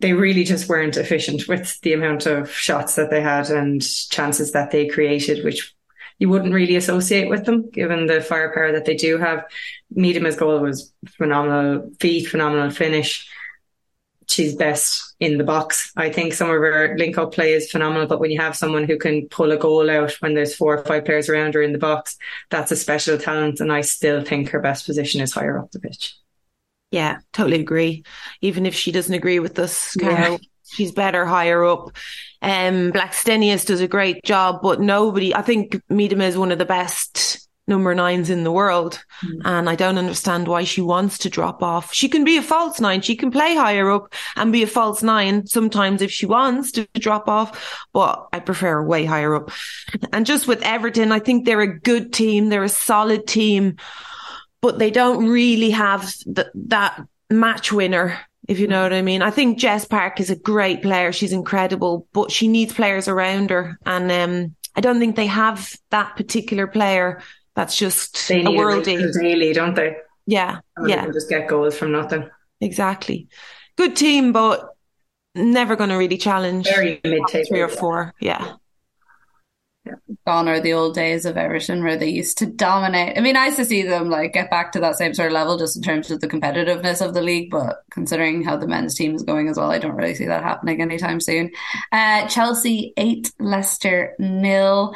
they 0.00 0.12
really 0.12 0.44
just 0.44 0.68
weren't 0.68 0.96
efficient 0.96 1.48
with 1.48 1.80
the 1.80 1.92
amount 1.92 2.26
of 2.26 2.50
shots 2.50 2.94
that 2.96 3.10
they 3.10 3.20
had 3.20 3.50
and 3.50 3.82
chances 4.10 4.52
that 4.52 4.70
they 4.70 4.86
created, 4.86 5.44
which 5.44 5.74
you 6.18 6.28
wouldn't 6.28 6.54
really 6.54 6.76
associate 6.76 7.28
with 7.28 7.44
them, 7.44 7.70
given 7.70 8.06
the 8.06 8.20
firepower 8.20 8.72
that 8.72 8.84
they 8.84 8.94
do 8.94 9.18
have. 9.18 9.44
Miedema's 9.94 10.36
goal 10.36 10.60
was 10.60 10.92
phenomenal 11.16 11.90
feet, 12.00 12.28
phenomenal 12.28 12.70
finish. 12.70 13.28
She's 14.28 14.54
best 14.54 15.14
in 15.20 15.38
the 15.38 15.44
box. 15.44 15.90
I 15.96 16.10
think 16.10 16.34
some 16.34 16.50
of 16.50 16.56
her 16.56 16.94
link 16.98 17.16
up 17.16 17.32
play 17.32 17.54
is 17.54 17.70
phenomenal, 17.70 18.06
but 18.06 18.20
when 18.20 18.30
you 18.30 18.40
have 18.40 18.56
someone 18.56 18.84
who 18.84 18.98
can 18.98 19.26
pull 19.28 19.52
a 19.52 19.56
goal 19.56 19.88
out 19.88 20.12
when 20.20 20.34
there's 20.34 20.54
four 20.54 20.76
or 20.76 20.84
five 20.84 21.06
players 21.06 21.30
around 21.30 21.54
her 21.54 21.62
in 21.62 21.72
the 21.72 21.78
box, 21.78 22.18
that's 22.50 22.70
a 22.70 22.76
special 22.76 23.16
talent. 23.16 23.60
And 23.60 23.72
I 23.72 23.80
still 23.80 24.22
think 24.22 24.50
her 24.50 24.60
best 24.60 24.84
position 24.84 25.22
is 25.22 25.32
higher 25.32 25.58
up 25.58 25.70
the 25.70 25.80
pitch. 25.80 26.14
Yeah, 26.90 27.18
totally 27.32 27.60
agree. 27.60 28.04
Even 28.40 28.66
if 28.66 28.74
she 28.74 28.92
doesn't 28.92 29.14
agree 29.14 29.38
with 29.40 29.58
us, 29.58 29.94
Carol, 29.96 30.32
yeah. 30.32 30.38
she's 30.64 30.92
better 30.92 31.26
higher 31.26 31.64
up. 31.64 31.90
Um, 32.40 32.92
Blackstenius 32.92 33.66
does 33.66 33.80
a 33.80 33.88
great 33.88 34.24
job, 34.24 34.60
but 34.62 34.80
nobody, 34.80 35.34
I 35.34 35.42
think 35.42 35.80
Miedema 35.90 36.28
is 36.28 36.38
one 36.38 36.52
of 36.52 36.58
the 36.58 36.64
best 36.64 37.48
number 37.66 37.94
nines 37.94 38.30
in 38.30 38.44
the 38.44 38.50
world. 38.50 39.04
Mm. 39.22 39.40
And 39.44 39.68
I 39.68 39.74
don't 39.74 39.98
understand 39.98 40.48
why 40.48 40.64
she 40.64 40.80
wants 40.80 41.18
to 41.18 41.28
drop 41.30 41.62
off. 41.62 41.92
She 41.92 42.08
can 42.08 42.24
be 42.24 42.38
a 42.38 42.42
false 42.42 42.80
nine. 42.80 43.02
She 43.02 43.14
can 43.14 43.30
play 43.30 43.54
higher 43.54 43.90
up 43.90 44.14
and 44.36 44.50
be 44.50 44.62
a 44.62 44.66
false 44.66 45.02
nine 45.02 45.46
sometimes 45.46 46.00
if 46.00 46.10
she 46.10 46.24
wants 46.24 46.72
to 46.72 46.88
drop 46.94 47.28
off, 47.28 47.86
but 47.92 48.26
I 48.32 48.40
prefer 48.40 48.82
way 48.82 49.04
higher 49.04 49.34
up. 49.34 49.50
And 50.12 50.24
just 50.24 50.48
with 50.48 50.62
Everton, 50.62 51.12
I 51.12 51.18
think 51.18 51.44
they're 51.44 51.60
a 51.60 51.78
good 51.78 52.14
team. 52.14 52.48
They're 52.48 52.64
a 52.64 52.70
solid 52.70 53.26
team 53.26 53.76
but 54.60 54.78
they 54.78 54.90
don't 54.90 55.28
really 55.28 55.70
have 55.70 56.12
th- 56.34 56.48
that 56.54 57.00
match 57.30 57.72
winner 57.72 58.18
if 58.48 58.58
you 58.58 58.66
know 58.66 58.82
what 58.82 58.94
I 58.94 59.02
mean. 59.02 59.20
I 59.20 59.30
think 59.30 59.58
Jess 59.58 59.84
Park 59.84 60.20
is 60.20 60.30
a 60.30 60.36
great 60.36 60.82
player. 60.82 61.12
She's 61.12 61.32
incredible, 61.32 62.08
but 62.14 62.32
she 62.32 62.48
needs 62.48 62.72
players 62.72 63.06
around 63.06 63.50
her. 63.50 63.78
And 63.84 64.10
um, 64.10 64.56
I 64.74 64.80
don't 64.80 64.98
think 64.98 65.16
they 65.16 65.26
have 65.26 65.76
that 65.90 66.16
particular 66.16 66.66
player 66.66 67.22
that's 67.54 67.76
just 67.76 68.26
they 68.28 68.40
a 68.40 68.44
worldie. 68.44 69.12
daily, 69.20 69.52
don't 69.52 69.74
they? 69.74 69.96
Yeah. 70.26 70.60
And 70.76 70.88
yeah. 70.88 71.06
just 71.12 71.28
get 71.28 71.46
goals 71.46 71.76
from 71.76 71.92
nothing. 71.92 72.28
Exactly. 72.60 73.28
Good 73.76 73.94
team, 73.94 74.32
but 74.32 74.70
never 75.34 75.76
going 75.76 75.90
to 75.90 75.96
really 75.96 76.16
challenge. 76.16 76.66
Very 76.66 77.00
mid 77.04 77.20
Three 77.28 77.60
or 77.60 77.68
four. 77.68 78.14
Yeah 78.18 78.54
gone 80.26 80.48
are 80.48 80.60
the 80.60 80.72
old 80.72 80.94
days 80.94 81.24
of 81.26 81.36
Everton 81.36 81.82
where 81.82 81.96
they 81.96 82.08
used 82.08 82.38
to 82.38 82.46
dominate. 82.46 83.16
I 83.16 83.20
mean, 83.20 83.34
nice 83.34 83.56
to 83.56 83.64
see 83.64 83.82
them 83.82 84.08
like 84.08 84.32
get 84.32 84.50
back 84.50 84.72
to 84.72 84.80
that 84.80 84.96
same 84.96 85.14
sort 85.14 85.28
of 85.28 85.32
level 85.32 85.58
just 85.58 85.76
in 85.76 85.82
terms 85.82 86.10
of 86.10 86.20
the 86.20 86.28
competitiveness 86.28 87.04
of 87.04 87.14
the 87.14 87.22
league, 87.22 87.50
but 87.50 87.82
considering 87.90 88.42
how 88.42 88.56
the 88.56 88.68
men's 88.68 88.94
team 88.94 89.14
is 89.14 89.22
going 89.22 89.48
as 89.48 89.56
well, 89.56 89.70
I 89.70 89.78
don't 89.78 89.96
really 89.96 90.14
see 90.14 90.26
that 90.26 90.42
happening 90.42 90.80
anytime 90.80 91.20
soon. 91.20 91.50
Uh, 91.92 92.26
Chelsea 92.28 92.92
eight, 92.96 93.32
Leicester 93.38 94.14
nil. 94.18 94.94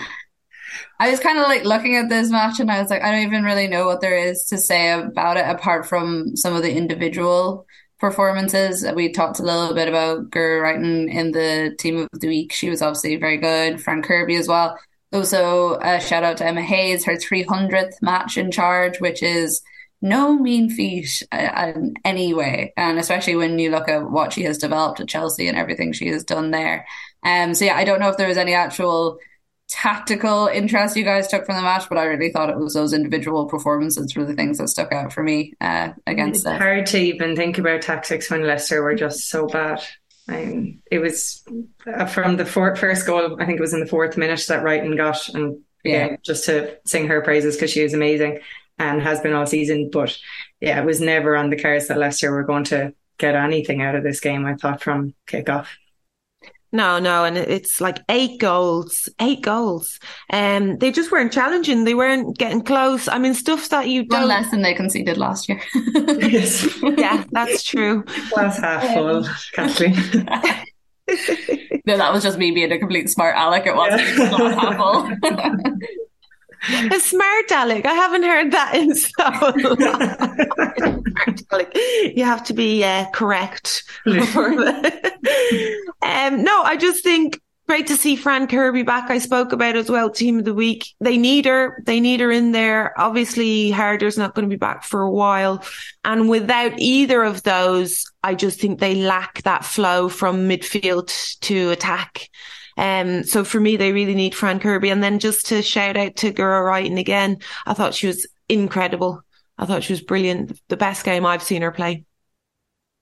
I 0.99 1.11
was 1.11 1.21
kind 1.21 1.39
of 1.39 1.45
like 1.45 1.65
looking 1.65 1.97
at 1.97 2.09
this 2.09 2.31
match 2.31 2.61
and 2.61 2.71
I 2.71 2.81
was 2.81 2.91
like, 2.91 3.03
I 3.03 3.11
don't 3.11 3.27
even 3.27 3.45
really 3.45 3.69
know 3.69 3.87
what 3.87 4.01
there 4.01 4.17
is 4.17 4.45
to 4.47 4.59
say 4.59 4.93
about 4.93 5.37
it 5.37 5.47
apart 5.47 5.87
from 5.87 6.37
some 6.37 6.55
of 6.55 6.63
the 6.63 6.75
individual 6.75 7.67
performances. 8.03 8.85
We 8.97 9.13
talked 9.13 9.39
a 9.39 9.45
little 9.45 9.73
bit 9.75 9.89
about 9.89 10.29
Guro 10.31 10.61
Reiten 10.61 11.09
in 11.09 11.31
the 11.31 11.75
team 11.79 12.09
of 12.13 12.21
the 12.21 12.27
week. 12.27 12.53
She 12.53 12.69
was 12.69 12.83
obviously 12.83 13.15
very 13.15 13.37
good. 13.37 13.81
Fran 13.81 14.03
Kirby 14.03 14.35
as 14.35 14.49
well. 14.49 14.77
Also, 15.13 15.79
a 15.81 16.01
shout 16.01 16.25
out 16.25 16.37
to 16.39 16.45
Emma 16.45 16.63
Hayes, 16.63 17.05
her 17.05 17.15
300th 17.15 18.03
match 18.03 18.37
in 18.37 18.51
charge, 18.51 19.01
which 19.01 19.23
is 19.23 19.63
no 20.01 20.37
mean 20.37 20.69
feat 20.69 21.23
uh, 21.31 21.73
in 21.77 21.95
any 22.05 22.35
way. 22.35 22.73
And 22.77 22.99
especially 22.99 23.37
when 23.37 23.61
you 23.61 23.71
look 23.71 23.89
at 23.89 24.11
what 24.11 24.33
she 24.33 24.43
has 24.43 24.59
developed 24.59 24.99
at 24.99 25.09
Chelsea 25.09 25.47
and 25.47 25.57
everything 25.57 25.93
she 25.93 26.09
has 26.09 26.25
done 26.25 26.51
there. 26.51 26.85
Um, 27.23 27.55
so 27.55 27.67
yeah, 27.67 27.77
I 27.77 27.85
don't 27.85 28.01
know 28.01 28.09
if 28.09 28.17
there 28.17 28.27
was 28.27 28.37
any 28.37 28.53
actual 28.53 29.19
tactical 29.73 30.49
interest 30.49 30.97
you 30.97 31.03
guys 31.03 31.29
took 31.29 31.47
from 31.47 31.57
the 31.57 31.63
match, 31.63 31.89
but 31.89 31.97
I 31.97 32.05
really 32.05 32.31
thought 32.31 32.51
it 32.51 32.59
was 32.59 32.75
those 32.75 32.93
individual 32.93 33.47
performances 33.47 34.15
were 34.15 34.27
the 34.27 34.35
things 34.35 34.59
that 34.59 34.69
stuck 34.69 34.93
out 34.93 35.15
for 35.15 35.23
me 35.23 35.55
uh, 35.63 35.93
against 36.07 36.47
it's 36.47 36.59
hard 36.59 36.85
to 36.87 36.99
even 36.99 37.35
think 37.35 37.57
about 37.57 37.81
tactics 37.81 38.31
when 38.31 38.47
Leicester 38.47 38.83
were 38.83 38.95
just 38.95 39.31
so 39.31 39.47
bad. 39.47 39.83
I 40.29 40.45
mean, 40.45 40.83
it 40.91 40.99
was 40.99 41.43
uh, 41.87 42.05
from 42.05 42.37
the 42.37 42.45
four, 42.45 42.77
first 42.77 43.07
goal, 43.07 43.41
I 43.41 43.47
think 43.47 43.59
it 43.59 43.63
was 43.63 43.73
in 43.73 43.81
the 43.81 43.87
fourth 43.87 44.19
minute 44.19 44.45
that 44.49 44.63
Reiten 44.63 44.95
got, 44.95 45.29
and 45.31 45.61
yeah, 45.85 46.09
yeah 46.09 46.17
just 46.23 46.45
to 46.45 46.77
sing 46.85 47.09
her 47.09 47.23
praises 47.23 47.57
because 47.57 47.71
she 47.71 47.83
was 47.83 47.95
amazing 47.95 48.41
and 48.79 49.01
has 49.01 49.21
been 49.21 49.33
all 49.33 49.47
season. 49.47 49.89
But 49.91 50.19
yeah, 50.61 50.79
it 50.79 50.85
was 50.85 51.01
never 51.01 51.35
on 51.35 51.49
the 51.49 51.61
cards 51.61 51.89
that 51.89 51.99
Leicester 51.99 52.31
were 52.31 52.45
going 52.45 52.65
to 52.65 52.95
get 53.17 53.35
anything 53.35 53.81
out 53.81 53.95
of 53.95 54.03
this 54.03 54.21
game, 54.21 54.45
I 54.45 54.55
thought, 54.55 54.83
from 54.83 55.15
kick 55.27 55.49
off. 55.49 55.75
No, 56.75 56.99
no, 56.99 57.25
and 57.25 57.37
it's 57.37 57.83
like 57.83 57.99
eight 58.09 58.41
goals, 58.41 59.07
eight 59.21 59.43
goals. 59.43 60.01
Um, 60.33 60.79
they 60.79 60.91
just 60.91 61.13
weren't 61.13 61.31
challenging. 61.31 61.85
They 61.85 61.95
weren't 61.95 62.39
getting 62.39 62.63
close. 62.63 63.09
I 63.09 63.19
mean, 63.19 63.35
stuff 63.35 63.69
that 63.69 63.89
you 63.89 64.07
don't. 64.07 64.21
One 64.21 64.29
less 64.29 64.51
than 64.51 64.63
they 64.63 64.73
conceded 64.73 65.19
last 65.19 65.51
year. 65.51 65.61
yes. 65.85 66.67
yeah, 66.97 67.25
that's 67.31 67.63
true. 67.63 68.05
Glass 68.31 68.59
half 68.59 68.95
full, 68.95 69.27
Kathleen. 69.53 69.95
no, 71.87 71.97
that 71.99 72.13
was 72.13 72.23
just 72.23 72.39
me 72.39 72.53
being 72.53 72.73
a 72.73 72.79
complete 72.79 73.11
smart 73.11 73.35
aleck. 73.37 73.67
It 73.67 73.77
wasn't 73.77 74.03
yeah. 74.19 74.55
half 74.55 74.77
full. 74.77 75.11
A 76.69 77.01
smart 77.01 77.51
Alec. 77.51 77.87
I 77.87 77.93
haven't 77.93 78.23
heard 78.23 78.53
that 78.53 78.75
in 78.75 78.95
so 78.95 79.13
long. 81.59 81.67
you 82.15 82.25
have 82.25 82.45
to 82.45 82.55
be 82.55 82.85
uh, 82.85 83.07
correct. 83.11 83.83
um, 84.07 84.23
no, 86.43 86.63
I 86.63 86.77
just 86.79 87.03
think 87.03 87.41
great 87.67 87.87
to 87.89 87.97
see 87.97 88.17
Fran 88.17 88.47
Kirby 88.47 88.83
back. 88.83 89.11
I 89.11 89.19
spoke 89.19 89.53
about 89.53 89.77
as 89.77 89.91
well, 89.91 90.11
team 90.11 90.41
of 90.41 90.45
the 90.45 90.55
week. 90.55 90.89
They 91.01 91.17
need 91.17 91.47
her. 91.47 91.83
They 91.87 92.01
need 92.01 92.21
her 92.21 92.31
in 92.31 92.53
there. 92.53 92.99
Obviously, 93.01 93.71
Harder's 93.71 94.19
not 94.19 94.35
going 94.35 94.49
to 94.49 94.55
be 94.55 94.59
back 94.59 94.85
for 94.85 95.03
a 95.03 95.11
while. 95.11 95.65
And 96.05 96.29
without 96.29 96.73
either 96.77 97.23
of 97.23 97.43
those, 97.43 98.05
I 98.23 98.35
just 98.35 98.61
think 98.61 98.79
they 98.79 98.95
lack 98.97 99.43
that 99.43 99.65
flow 99.65 100.09
from 100.09 100.49
midfield 100.49 101.39
to 101.41 101.71
attack. 101.71 102.29
Um, 102.77 103.25
so 103.25 103.45
for 103.45 103.61
me, 103.61 103.77
they 103.77 103.93
really 103.93 104.15
need 104.15 104.35
Fran 104.35 104.61
Kirby. 104.61 104.91
And 104.91 105.03
then 105.03 105.19
just 105.19 105.47
to 105.47 105.63
shout 105.63 105.97
out 105.97 106.17
to 106.17 106.33
Guro 106.33 106.63
Reiten 106.65 106.99
again, 106.99 107.39
I 107.67 107.75
thought 107.75 107.95
she 107.95 108.07
was 108.07 108.27
incredible. 108.49 109.23
I 109.59 109.67
thought 109.67 109.85
she 109.85 109.93
was 109.93 110.03
brilliant. 110.03 110.59
The 110.69 110.77
best 110.77 111.05
game 111.05 111.27
I've 111.27 111.43
seen 111.43 111.63
her 111.63 111.73
play. 111.73 112.05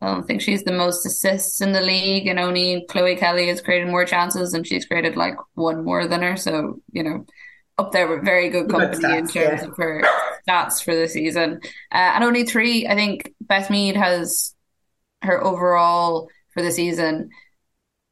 I 0.03 0.21
think 0.23 0.41
she's 0.41 0.65
the 0.65 0.73
most 0.73 1.05
assists 1.05 1.61
in 1.61 1.73
the 1.73 1.83
league, 1.83 2.27
and 2.27 2.39
only 2.39 2.87
Chloe 2.89 3.17
Kelly 3.17 3.49
has 3.49 3.61
created 3.61 3.89
more 3.89 4.07
chances, 4.07 4.55
and 4.55 4.67
she's 4.67 4.87
created 4.87 5.15
like 5.15 5.37
one 5.55 5.85
more 5.85 6.07
than 6.07 6.23
her. 6.23 6.37
So 6.39 6.81
you 6.93 7.03
know, 7.03 7.27
up 7.77 7.93
there 7.93 8.09
with 8.09 8.25
very 8.25 8.49
good 8.49 8.71
company 8.71 9.03
stats, 9.03 9.19
in 9.19 9.29
terms 9.29 9.63
yeah. 9.63 9.69
of 9.69 9.77
her 9.77 10.03
stats 10.49 10.83
for 10.83 10.95
the 10.95 11.07
season. 11.07 11.61
Uh, 11.93 12.13
and 12.15 12.25
only 12.25 12.45
three, 12.45 12.87
I 12.87 12.95
think 12.95 13.33
Beth 13.43 13.69
Mead 13.69 13.97
has 13.97 14.55
her 15.23 15.43
overall 15.43 16.29
for 16.55 16.63
the 16.63 16.73
season 16.73 17.31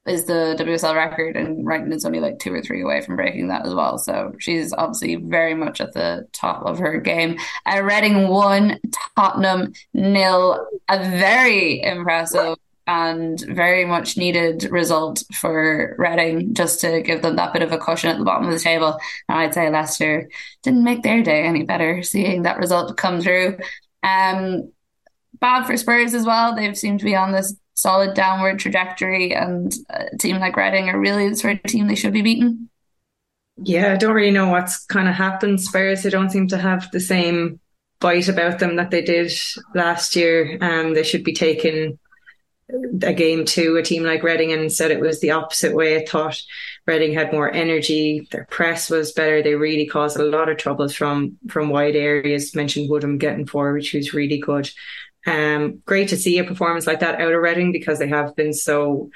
is 0.08 0.24
the 0.24 0.56
WSL 0.58 0.94
record, 0.94 1.36
and 1.36 1.66
Reiten 1.66 1.92
is 1.92 2.04
only 2.04 2.20
like 2.20 2.38
two 2.38 2.52
or 2.52 2.62
three 2.62 2.82
away 2.82 3.00
from 3.00 3.16
breaking 3.16 3.48
that 3.48 3.66
as 3.66 3.74
well. 3.74 3.98
So 3.98 4.34
she's 4.38 4.72
obviously 4.72 5.16
very 5.16 5.54
much 5.54 5.80
at 5.80 5.94
the 5.94 6.26
top 6.32 6.64
of 6.64 6.78
her 6.78 6.98
game. 6.98 7.38
Uh, 7.66 7.82
Reading 7.82 8.28
won, 8.28 8.80
Tottenham 9.16 9.72
nil. 9.94 10.66
A 10.88 10.98
very 10.98 11.82
impressive 11.82 12.56
and 12.86 13.38
very 13.40 13.84
much 13.84 14.16
needed 14.16 14.64
result 14.70 15.22
for 15.34 15.94
Reading 15.98 16.54
just 16.54 16.80
to 16.80 17.02
give 17.02 17.20
them 17.20 17.36
that 17.36 17.52
bit 17.52 17.62
of 17.62 17.70
a 17.70 17.78
cushion 17.78 18.10
at 18.10 18.18
the 18.18 18.24
bottom 18.24 18.46
of 18.46 18.52
the 18.52 18.58
table. 18.58 18.98
And 19.28 19.38
I'd 19.38 19.52
say 19.52 19.70
Leicester 19.70 20.28
didn't 20.62 20.84
make 20.84 21.02
their 21.02 21.22
day 21.22 21.42
any 21.42 21.64
better 21.64 22.02
seeing 22.02 22.42
that 22.42 22.58
result 22.58 22.96
come 22.96 23.20
through. 23.20 23.58
Um, 24.02 24.72
bad 25.38 25.66
for 25.66 25.76
Spurs 25.76 26.14
as 26.14 26.24
well. 26.24 26.54
They've 26.54 26.76
seemed 26.76 27.00
to 27.00 27.04
be 27.04 27.14
on 27.14 27.32
this 27.32 27.54
solid 27.78 28.14
downward 28.14 28.58
trajectory, 28.58 29.34
and 29.34 29.72
a 29.90 30.16
team 30.16 30.38
like 30.40 30.56
Reading 30.56 30.88
are 30.88 30.98
really 30.98 31.28
the 31.28 31.36
sort 31.36 31.54
of 31.54 31.62
team 31.62 31.86
they 31.86 31.94
should 31.94 32.12
be 32.12 32.22
beaten. 32.22 32.68
Yeah, 33.56 33.92
I 33.92 33.96
don't 33.96 34.14
really 34.14 34.32
know 34.32 34.48
what's 34.48 34.84
kind 34.86 35.08
of 35.08 35.14
happened. 35.14 35.60
Spurs, 35.60 36.02
they 36.02 36.10
don't 36.10 36.30
seem 36.30 36.48
to 36.48 36.58
have 36.58 36.90
the 36.90 37.00
same 37.00 37.60
bite 38.00 38.28
about 38.28 38.58
them 38.58 38.76
that 38.76 38.90
they 38.90 39.02
did 39.02 39.32
last 39.74 40.16
year. 40.16 40.58
Um, 40.60 40.94
they 40.94 41.02
should 41.02 41.24
be 41.24 41.32
taking 41.32 41.98
a 43.02 43.14
game 43.14 43.44
to 43.44 43.76
a 43.76 43.82
team 43.82 44.02
like 44.02 44.22
Reading, 44.24 44.52
and 44.52 44.72
said 44.72 44.90
it 44.90 45.00
was 45.00 45.20
the 45.20 45.30
opposite 45.30 45.74
way. 45.74 45.96
I 45.96 46.04
thought 46.04 46.40
Reading 46.86 47.14
had 47.14 47.32
more 47.32 47.52
energy. 47.52 48.26
Their 48.32 48.46
press 48.50 48.90
was 48.90 49.12
better. 49.12 49.40
They 49.40 49.54
really 49.54 49.86
caused 49.86 50.18
a 50.18 50.24
lot 50.24 50.48
of 50.48 50.58
troubles 50.58 50.94
from 50.94 51.38
from 51.48 51.68
wide 51.68 51.96
areas. 51.96 52.56
Mentioned 52.56 52.90
Woodham 52.90 53.18
getting 53.18 53.46
forward, 53.46 53.74
which 53.74 53.94
was 53.94 54.14
really 54.14 54.38
good. 54.38 54.68
Um, 55.26 55.82
great 55.84 56.08
to 56.08 56.16
see 56.16 56.38
a 56.38 56.44
performance 56.44 56.86
like 56.86 57.00
that 57.00 57.20
out 57.20 57.32
of 57.32 57.42
Reading 57.42 57.72
because 57.72 57.98
they 57.98 58.08
have 58.08 58.34
been 58.36 58.52
so, 58.52 59.10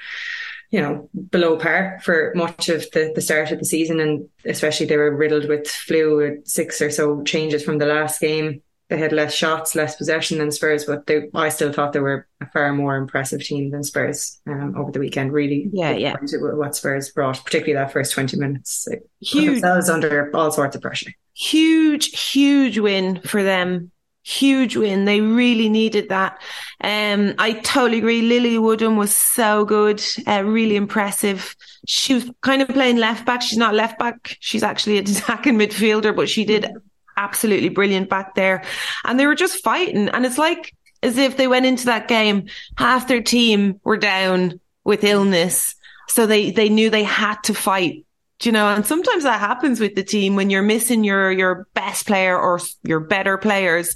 you 0.69 0.81
know, 0.81 1.09
below 1.31 1.57
par 1.57 1.99
for 2.03 2.33
much 2.35 2.69
of 2.69 2.89
the, 2.91 3.11
the 3.15 3.21
start 3.21 3.51
of 3.51 3.59
the 3.59 3.65
season, 3.65 3.99
and 3.99 4.29
especially 4.45 4.85
they 4.85 4.97
were 4.97 5.15
riddled 5.15 5.47
with 5.47 5.67
flu, 5.67 6.17
with 6.17 6.47
six 6.47 6.81
or 6.81 6.91
so 6.91 7.23
changes 7.23 7.63
from 7.63 7.77
the 7.77 7.85
last 7.85 8.19
game 8.19 8.61
they 8.93 8.99
had 8.99 9.11
less 9.11 9.33
shots, 9.33 9.75
less 9.75 9.95
possession 9.95 10.37
than 10.37 10.51
Spurs, 10.51 10.85
but 10.85 11.07
they, 11.07 11.29
I 11.33 11.49
still 11.49 11.73
thought 11.73 11.93
they 11.93 11.99
were 11.99 12.27
a 12.41 12.45
far 12.51 12.73
more 12.73 12.95
impressive 12.95 13.41
team 13.41 13.71
than 13.71 13.83
Spurs 13.83 14.39
um, 14.45 14.75
over 14.77 14.91
the 14.91 14.99
weekend. 14.99 15.33
Really, 15.33 15.67
yeah, 15.71 15.91
yeah. 15.91 16.15
What 16.39 16.75
Spurs 16.75 17.09
brought, 17.09 17.43
particularly 17.43 17.73
that 17.73 17.91
first 17.91 18.13
twenty 18.13 18.37
minutes, 18.37 18.87
huge 19.19 19.61
themselves 19.61 19.89
under 19.89 20.29
all 20.35 20.51
sorts 20.51 20.75
of 20.75 20.81
pressure. 20.81 21.11
Huge, 21.33 22.31
huge 22.31 22.77
win 22.77 23.21
for 23.21 23.41
them. 23.41 23.91
Huge 24.23 24.77
win. 24.77 25.05
They 25.05 25.19
really 25.19 25.67
needed 25.67 26.09
that. 26.09 26.41
Um, 26.81 27.35
I 27.37 27.53
totally 27.53 27.97
agree. 27.97 28.21
Lily 28.21 28.57
Woodham 28.57 28.95
was 28.95 29.13
so 29.13 29.65
good, 29.65 30.01
uh, 30.25 30.43
really 30.45 30.77
impressive. 30.77 31.55
She 31.85 32.13
was 32.13 32.29
kind 32.41 32.61
of 32.61 32.69
playing 32.69 32.97
left 32.97 33.25
back. 33.25 33.41
She's 33.41 33.57
not 33.57 33.73
left 33.73 33.99
back. 33.99 34.37
She's 34.39 34.63
actually 34.63 34.97
an 34.97 35.03
attacking 35.09 35.55
midfielder, 35.55 36.15
but 36.15 36.29
she 36.29 36.45
did 36.45 36.71
absolutely 37.17 37.69
brilliant 37.69 38.09
back 38.09 38.35
there. 38.35 38.63
And 39.03 39.19
they 39.19 39.25
were 39.25 39.35
just 39.35 39.63
fighting. 39.63 40.07
And 40.09 40.25
it's 40.25 40.37
like 40.37 40.73
as 41.01 41.17
if 41.17 41.35
they 41.35 41.47
went 41.47 41.65
into 41.65 41.85
that 41.85 42.07
game, 42.07 42.47
half 42.77 43.07
their 43.07 43.21
team 43.21 43.81
were 43.83 43.97
down 43.97 44.59
with 44.85 45.03
illness. 45.03 45.75
So 46.07 46.25
they, 46.25 46.51
they 46.51 46.69
knew 46.69 46.89
they 46.89 47.03
had 47.03 47.43
to 47.43 47.53
fight. 47.53 48.05
You 48.45 48.51
know, 48.51 48.67
and 48.67 48.85
sometimes 48.85 49.23
that 49.23 49.39
happens 49.39 49.79
with 49.79 49.95
the 49.95 50.03
team 50.03 50.35
when 50.35 50.49
you're 50.49 50.61
missing 50.61 51.03
your, 51.03 51.31
your 51.31 51.67
best 51.73 52.07
player 52.07 52.37
or 52.37 52.59
your 52.83 52.99
better 52.99 53.37
players. 53.37 53.95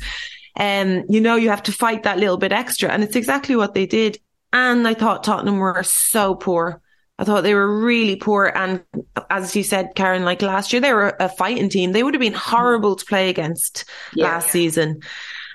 And 0.56 1.02
um, 1.02 1.06
you 1.10 1.22
know, 1.22 1.36
you 1.36 1.50
have 1.50 1.64
to 1.64 1.72
fight 1.72 2.04
that 2.04 2.18
little 2.18 2.38
bit 2.38 2.52
extra. 2.52 2.90
And 2.90 3.04
it's 3.04 3.16
exactly 3.16 3.56
what 3.56 3.74
they 3.74 3.86
did. 3.86 4.18
And 4.52 4.88
I 4.88 4.94
thought 4.94 5.24
Tottenham 5.24 5.58
were 5.58 5.84
so 5.84 6.36
poor. 6.36 6.82
I 7.20 7.24
thought 7.24 7.42
they 7.42 7.54
were 7.54 7.80
really 7.80 8.16
poor. 8.16 8.52
And 8.54 8.84
as 9.30 9.56
you 9.56 9.64
said, 9.64 9.96
Karen, 9.96 10.24
like 10.24 10.42
last 10.42 10.72
year, 10.72 10.82
they 10.82 10.94
were 10.94 11.16
a 11.20 11.30
fighting 11.30 11.70
team. 11.70 11.92
They 11.92 12.04
would 12.04 12.14
have 12.14 12.22
been 12.22 12.34
horrible 12.34 12.96
to 12.96 13.06
play 13.06 13.30
against 13.30 13.86
yeah. 14.14 14.26
last 14.26 14.50
season. 14.50 15.02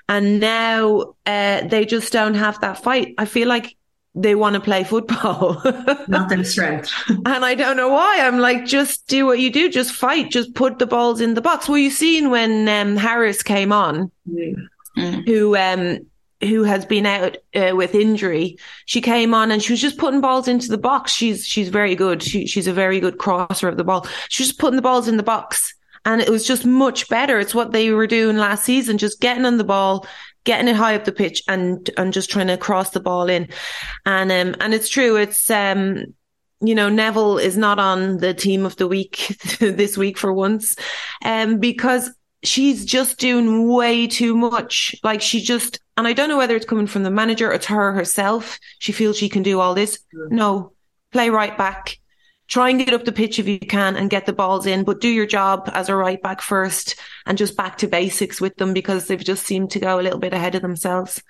And 0.09 0.39
now 0.39 1.15
uh, 1.25 1.65
they 1.67 1.85
just 1.85 2.11
don't 2.11 2.33
have 2.33 2.59
that 2.61 2.83
fight. 2.83 3.15
I 3.17 3.25
feel 3.25 3.47
like 3.47 3.77
they 4.15 4.35
want 4.35 4.53
to 4.53 4.61
play 4.61 4.83
football. 4.83 5.61
Not 6.07 6.29
their 6.29 6.43
strength. 6.43 6.91
and 7.09 7.45
I 7.45 7.55
don't 7.55 7.77
know 7.77 7.89
why. 7.89 8.19
I'm 8.21 8.39
like, 8.39 8.65
just 8.65 9.07
do 9.07 9.25
what 9.25 9.39
you 9.39 9.51
do. 9.51 9.69
Just 9.69 9.93
fight. 9.93 10.29
Just 10.29 10.53
put 10.53 10.79
the 10.79 10.85
balls 10.85 11.19
in 11.19 11.33
the 11.33 11.41
box. 11.41 11.67
Well, 11.67 11.77
you 11.77 11.89
seen 11.89 12.29
when 12.29 12.67
um, 12.69 12.95
Harris 12.95 13.41
came 13.41 13.71
on, 13.71 14.11
mm. 14.29 15.25
who 15.25 15.57
um, 15.57 15.99
who 16.41 16.63
has 16.63 16.85
been 16.85 17.05
out 17.05 17.37
uh, 17.55 17.75
with 17.75 17.95
injury, 17.95 18.57
she 18.85 19.01
came 19.01 19.33
on 19.33 19.49
and 19.49 19.63
she 19.63 19.73
was 19.73 19.81
just 19.81 19.97
putting 19.97 20.21
balls 20.21 20.47
into 20.47 20.67
the 20.67 20.77
box. 20.77 21.11
She's 21.11 21.45
she's 21.45 21.69
very 21.69 21.95
good. 21.95 22.21
She, 22.21 22.45
she's 22.45 22.67
a 22.67 22.73
very 22.73 22.99
good 22.99 23.17
crosser 23.17 23.67
of 23.67 23.77
the 23.77 23.83
ball. 23.83 24.05
She 24.29 24.43
was 24.43 24.49
just 24.49 24.59
putting 24.59 24.75
the 24.75 24.83
balls 24.83 25.07
in 25.07 25.17
the 25.17 25.23
box, 25.23 25.73
and 26.05 26.21
it 26.21 26.29
was 26.29 26.45
just 26.45 26.65
much 26.65 27.09
better. 27.09 27.39
It's 27.39 27.55
what 27.55 27.71
they 27.71 27.91
were 27.91 28.07
doing 28.07 28.37
last 28.37 28.63
season, 28.63 28.99
just 28.99 29.21
getting 29.21 29.45
on 29.45 29.57
the 29.57 29.63
ball, 29.63 30.05
getting 30.43 30.67
it 30.67 30.75
high 30.75 30.95
up 30.95 31.05
the 31.05 31.11
pitch, 31.11 31.43
and 31.47 31.89
and 31.97 32.13
just 32.13 32.29
trying 32.29 32.47
to 32.47 32.57
cross 32.57 32.91
the 32.91 32.99
ball 32.99 33.29
in. 33.29 33.49
And 34.05 34.31
um 34.31 34.55
and 34.59 34.73
it's 34.73 34.89
true. 34.89 35.15
It's 35.15 35.49
um 35.49 36.05
you 36.63 36.73
know, 36.73 36.89
Neville 36.89 37.37
is 37.37 37.57
not 37.57 37.77
on 37.77 38.17
the 38.17 38.33
team 38.33 38.65
of 38.65 38.77
the 38.77 38.87
week 38.87 39.35
this 39.59 39.97
week 39.97 40.17
for 40.17 40.33
once, 40.33 40.75
um, 41.23 41.59
because 41.59 42.09
she's 42.43 42.85
just 42.85 43.19
doing 43.19 43.67
way 43.67 44.07
too 44.07 44.35
much. 44.35 44.95
Like 45.03 45.21
she 45.21 45.41
just, 45.41 45.79
and 45.97 46.07
I 46.07 46.13
don't 46.13 46.29
know 46.29 46.37
whether 46.37 46.55
it's 46.55 46.65
coming 46.65 46.87
from 46.87 47.03
the 47.03 47.11
manager 47.11 47.51
or 47.51 47.57
to 47.57 47.73
her 47.73 47.91
herself. 47.91 48.59
She 48.79 48.91
feels 48.91 49.17
she 49.17 49.29
can 49.29 49.43
do 49.43 49.59
all 49.59 49.73
this. 49.73 49.99
No, 50.13 50.73
play 51.11 51.29
right 51.29 51.57
back. 51.57 51.99
Try 52.53 52.69
and 52.69 52.77
get 52.77 52.93
up 52.93 53.03
the 53.03 53.11
pitch 53.11 53.39
if 53.39 53.47
you 53.47 53.57
can 53.57 53.95
and 53.95 54.11
get 54.11 54.27
the 54.27 54.31
balls 54.31 54.67
in, 54.67 54.83
but 54.83 55.01
do 55.01 55.07
your 55.09 55.25
job 55.25 55.71
as 55.73 55.89
a 55.89 55.95
right 55.95 56.21
back 56.21 56.39
first 56.39 56.97
and 57.25 57.35
just 57.35 57.57
back 57.57 57.79
to 57.79 57.87
basics 57.87 58.39
with 58.39 58.57
them 58.57 58.75
because 58.75 59.07
they've 59.07 59.23
just 59.23 59.47
seemed 59.47 59.71
to 59.71 59.79
go 59.79 59.99
a 59.99 60.03
little 60.03 60.19
bit 60.19 60.35
ahead 60.35 60.53
of 60.53 60.61
themselves. 60.61 61.23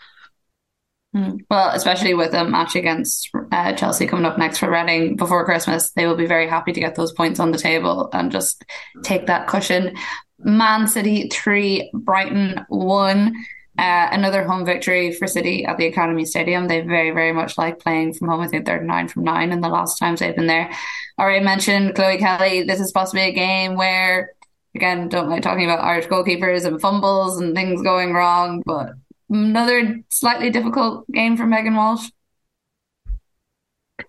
Hmm. 1.13 1.37
Well, 1.49 1.69
especially 1.69 2.13
with 2.13 2.33
a 2.33 2.43
match 2.43 2.75
against 2.75 3.29
uh, 3.53 3.71
Chelsea 3.71 4.05
coming 4.05 4.25
up 4.25 4.37
next 4.37 4.57
for 4.57 4.69
Reading 4.69 5.15
before 5.15 5.45
Christmas, 5.45 5.91
they 5.91 6.05
will 6.05 6.17
be 6.17 6.25
very 6.25 6.49
happy 6.49 6.73
to 6.73 6.81
get 6.81 6.95
those 6.95 7.13
points 7.13 7.39
on 7.39 7.53
the 7.53 7.57
table 7.57 8.09
and 8.11 8.29
just 8.29 8.65
take 9.01 9.27
that 9.27 9.47
cushion. 9.47 9.95
Man 10.39 10.89
City 10.89 11.29
three, 11.31 11.89
Brighton 11.93 12.65
one. 12.67 13.33
Uh, 13.77 14.07
another 14.11 14.43
home 14.43 14.65
victory 14.65 15.11
for 15.11 15.25
City 15.25 15.65
at 15.65 15.77
the 15.77 15.87
Academy 15.87 16.25
Stadium. 16.25 16.67
They 16.67 16.81
very, 16.81 17.09
very 17.09 17.33
much 17.33 17.57
like 17.57 17.79
playing 17.79 18.13
from 18.13 18.29
home. 18.29 18.41
I 18.41 18.47
think 18.47 18.65
they're 18.65 18.83
nine 18.83 19.07
from 19.07 19.23
nine 19.23 19.51
in 19.51 19.61
the 19.61 19.69
last 19.69 19.97
times 19.97 20.19
they've 20.19 20.35
been 20.35 20.45
there. 20.45 20.71
Already 21.19 21.43
mentioned 21.43 21.95
Chloe 21.95 22.17
Kelly. 22.17 22.63
This 22.63 22.79
is 22.79 22.91
possibly 22.91 23.23
a 23.23 23.31
game 23.31 23.75
where, 23.75 24.33
again, 24.75 25.09
don't 25.09 25.29
like 25.29 25.41
talking 25.41 25.65
about 25.65 25.83
Irish 25.83 26.05
goalkeepers 26.05 26.65
and 26.65 26.79
fumbles 26.79 27.39
and 27.39 27.55
things 27.55 27.81
going 27.81 28.13
wrong, 28.13 28.61
but 28.63 28.93
another 29.29 30.01
slightly 30.09 30.51
difficult 30.51 31.09
game 31.11 31.35
for 31.35 31.47
Megan 31.47 31.75
Walsh. 31.75 32.09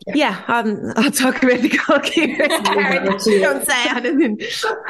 Yeah, 0.07 0.43
um, 0.49 0.93
I'll 0.97 1.11
talk 1.11 1.43
about 1.43 1.61
the 1.61 1.69
goalkeeper. 1.69 2.49
Don't 3.41 3.67
say 3.67 3.89
anything. 3.89 4.39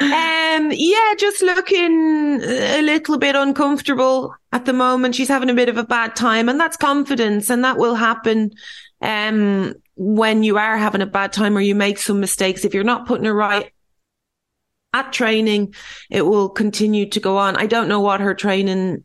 Um, 0.01 0.71
yeah, 0.71 1.13
just 1.17 1.41
looking 1.41 2.41
a 2.41 2.81
little 2.81 3.17
bit 3.17 3.35
uncomfortable 3.35 4.35
at 4.51 4.65
the 4.65 4.73
moment. 4.73 5.15
She's 5.15 5.27
having 5.27 5.49
a 5.49 5.53
bit 5.53 5.69
of 5.69 5.77
a 5.77 5.83
bad 5.83 6.15
time, 6.15 6.49
and 6.49 6.59
that's 6.59 6.77
confidence, 6.77 7.49
and 7.49 7.63
that 7.63 7.77
will 7.77 7.95
happen. 7.95 8.51
Um, 9.01 9.75
when 9.95 10.43
you 10.43 10.57
are 10.57 10.77
having 10.77 11.01
a 11.01 11.05
bad 11.05 11.31
time 11.31 11.57
or 11.57 11.61
you 11.61 11.75
make 11.75 11.99
some 11.99 12.19
mistakes, 12.19 12.65
if 12.65 12.73
you're 12.73 12.83
not 12.83 13.07
putting 13.07 13.25
it 13.25 13.31
right 13.31 13.71
at 14.93 15.11
training, 15.13 15.73
it 16.09 16.23
will 16.23 16.49
continue 16.49 17.09
to 17.09 17.19
go 17.19 17.37
on. 17.37 17.55
I 17.55 17.65
don't 17.65 17.87
know 17.87 17.99
what 18.01 18.21
her 18.21 18.33
training 18.33 19.03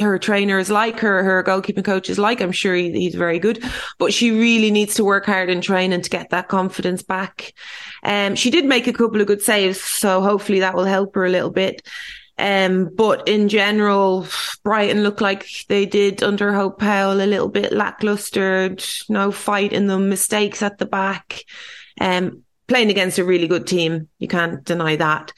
her 0.00 0.18
trainer 0.18 0.58
is 0.58 0.70
like, 0.70 0.98
her 1.00 1.22
her 1.22 1.42
goalkeeping 1.42 1.84
coach 1.84 2.10
is 2.10 2.18
like. 2.18 2.40
I'm 2.40 2.52
sure 2.52 2.74
he, 2.74 2.92
he's 2.92 3.14
very 3.14 3.38
good, 3.38 3.62
but 3.98 4.12
she 4.12 4.30
really 4.30 4.70
needs 4.70 4.94
to 4.94 5.04
work 5.04 5.26
hard 5.26 5.50
in 5.50 5.60
training 5.60 6.02
to 6.02 6.10
get 6.10 6.30
that 6.30 6.48
confidence 6.48 7.02
back. 7.02 7.52
Um, 8.02 8.34
she 8.34 8.50
did 8.50 8.64
make 8.64 8.86
a 8.86 8.92
couple 8.92 9.20
of 9.20 9.26
good 9.26 9.42
saves, 9.42 9.80
so 9.80 10.20
hopefully 10.20 10.60
that 10.60 10.74
will 10.74 10.84
help 10.84 11.14
her 11.14 11.24
a 11.24 11.30
little 11.30 11.50
bit. 11.50 11.86
Um, 12.38 12.90
but 12.94 13.26
in 13.26 13.48
general, 13.48 14.26
Brighton 14.62 15.02
looked 15.02 15.20
like 15.20 15.48
they 15.68 15.86
did 15.86 16.22
under 16.22 16.52
Hope 16.52 16.78
Powell 16.78 17.20
a 17.20 17.26
little 17.26 17.48
bit 17.48 17.72
lackluster, 17.72 18.76
no 19.08 19.32
fight 19.32 19.72
in 19.72 19.88
them, 19.88 20.08
mistakes 20.08 20.62
at 20.62 20.78
the 20.78 20.86
back. 20.86 21.42
Um, 22.00 22.44
playing 22.68 22.90
against 22.90 23.18
a 23.18 23.24
really 23.24 23.48
good 23.48 23.66
team, 23.66 24.08
you 24.18 24.28
can't 24.28 24.62
deny 24.62 24.94
that. 24.96 25.32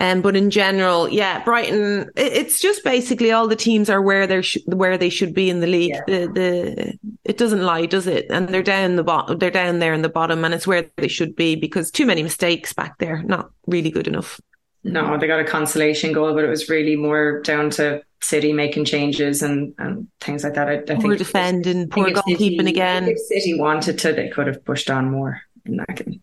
Um, 0.00 0.22
but 0.22 0.34
in 0.34 0.50
general, 0.50 1.08
yeah, 1.10 1.44
Brighton, 1.44 2.10
it, 2.16 2.32
it's 2.32 2.58
just 2.58 2.82
basically 2.82 3.32
all 3.32 3.46
the 3.46 3.54
teams 3.54 3.90
are 3.90 4.00
where 4.00 4.26
they're 4.26 4.42
sh- 4.42 4.56
where 4.66 4.96
they 4.96 5.10
should 5.10 5.34
be 5.34 5.50
in 5.50 5.60
the 5.60 5.66
league. 5.66 5.90
Yeah. 5.90 6.02
The 6.06 6.26
the 6.32 6.98
it 7.24 7.36
doesn't 7.36 7.62
lie, 7.62 7.84
does 7.86 8.06
it? 8.06 8.26
And 8.30 8.48
they're 8.48 8.62
down 8.62 8.96
the 8.96 9.04
bottom. 9.04 9.38
They're 9.38 9.50
down 9.50 9.78
there 9.78 9.92
in 9.92 10.02
the 10.02 10.08
bottom, 10.08 10.44
and 10.44 10.54
it's 10.54 10.66
where 10.66 10.86
they 10.96 11.08
should 11.08 11.36
be 11.36 11.54
because 11.54 11.90
too 11.90 12.06
many 12.06 12.22
mistakes 12.22 12.72
back 12.72 12.96
there. 12.98 13.22
Not 13.22 13.50
really 13.66 13.90
good 13.90 14.08
enough. 14.08 14.40
No, 14.82 15.18
they 15.18 15.26
got 15.26 15.40
a 15.40 15.44
consolation 15.44 16.14
goal, 16.14 16.32
but 16.32 16.44
it 16.44 16.48
was 16.48 16.70
really 16.70 16.96
more 16.96 17.42
down 17.42 17.68
to 17.70 18.02
City 18.22 18.52
making 18.54 18.86
changes 18.86 19.42
and, 19.42 19.74
and 19.78 20.08
things 20.20 20.44
like 20.44 20.54
that. 20.54 20.68
I, 20.68 20.74
I 20.76 20.78
Poor 20.78 21.00
think 21.00 21.18
defending, 21.18 21.88
poor 21.90 22.10
goalkeeping 22.10 22.68
again. 22.68 23.06
If 23.06 23.18
City 23.18 23.58
wanted 23.58 23.98
to, 23.98 24.12
they 24.14 24.28
could 24.28 24.46
have 24.46 24.64
pushed 24.64 24.90
on 24.90 25.10
more 25.10 25.42
in 25.66 25.76
that 25.76 25.96
game. 25.96 26.22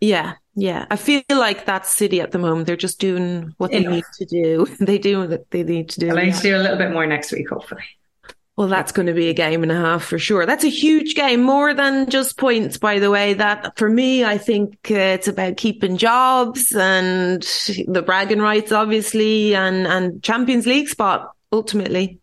Yeah, 0.00 0.34
yeah. 0.54 0.86
I 0.90 0.96
feel 0.96 1.22
like 1.28 1.66
that 1.66 1.86
City 1.86 2.20
at 2.20 2.32
the 2.32 2.38
moment. 2.38 2.66
They're 2.66 2.76
just 2.76 3.00
doing 3.00 3.54
what 3.58 3.70
they 3.70 3.78
Enough. 3.78 3.92
need 3.92 4.04
to 4.18 4.24
do. 4.26 4.66
They 4.80 4.98
do 4.98 5.20
what 5.20 5.50
they 5.50 5.62
need 5.62 5.90
to 5.90 6.00
do. 6.00 6.10
I'll 6.10 6.16
need 6.16 6.28
yeah. 6.28 6.36
to 6.36 6.42
do 6.42 6.56
a 6.56 6.58
little 6.58 6.78
bit 6.78 6.92
more 6.92 7.06
next 7.06 7.32
week, 7.32 7.50
hopefully. 7.50 7.84
Well, 8.56 8.68
that's 8.68 8.92
going 8.92 9.06
to 9.06 9.14
be 9.14 9.28
a 9.28 9.34
game 9.34 9.62
and 9.62 9.72
a 9.72 9.76
half 9.76 10.04
for 10.04 10.18
sure. 10.18 10.44
That's 10.44 10.64
a 10.64 10.68
huge 10.68 11.14
game, 11.14 11.40
more 11.40 11.72
than 11.72 12.10
just 12.10 12.36
points, 12.36 12.76
by 12.76 12.98
the 12.98 13.10
way. 13.10 13.32
That 13.32 13.78
for 13.78 13.88
me, 13.88 14.22
I 14.22 14.36
think 14.36 14.74
uh, 14.90 15.16
it's 15.16 15.28
about 15.28 15.56
keeping 15.56 15.96
jobs 15.96 16.72
and 16.72 17.42
the 17.86 18.02
bragging 18.04 18.40
rights, 18.40 18.70
obviously, 18.70 19.54
and 19.54 19.86
and 19.86 20.22
Champions 20.22 20.66
League 20.66 20.88
spot 20.88 21.32
ultimately. 21.52 22.18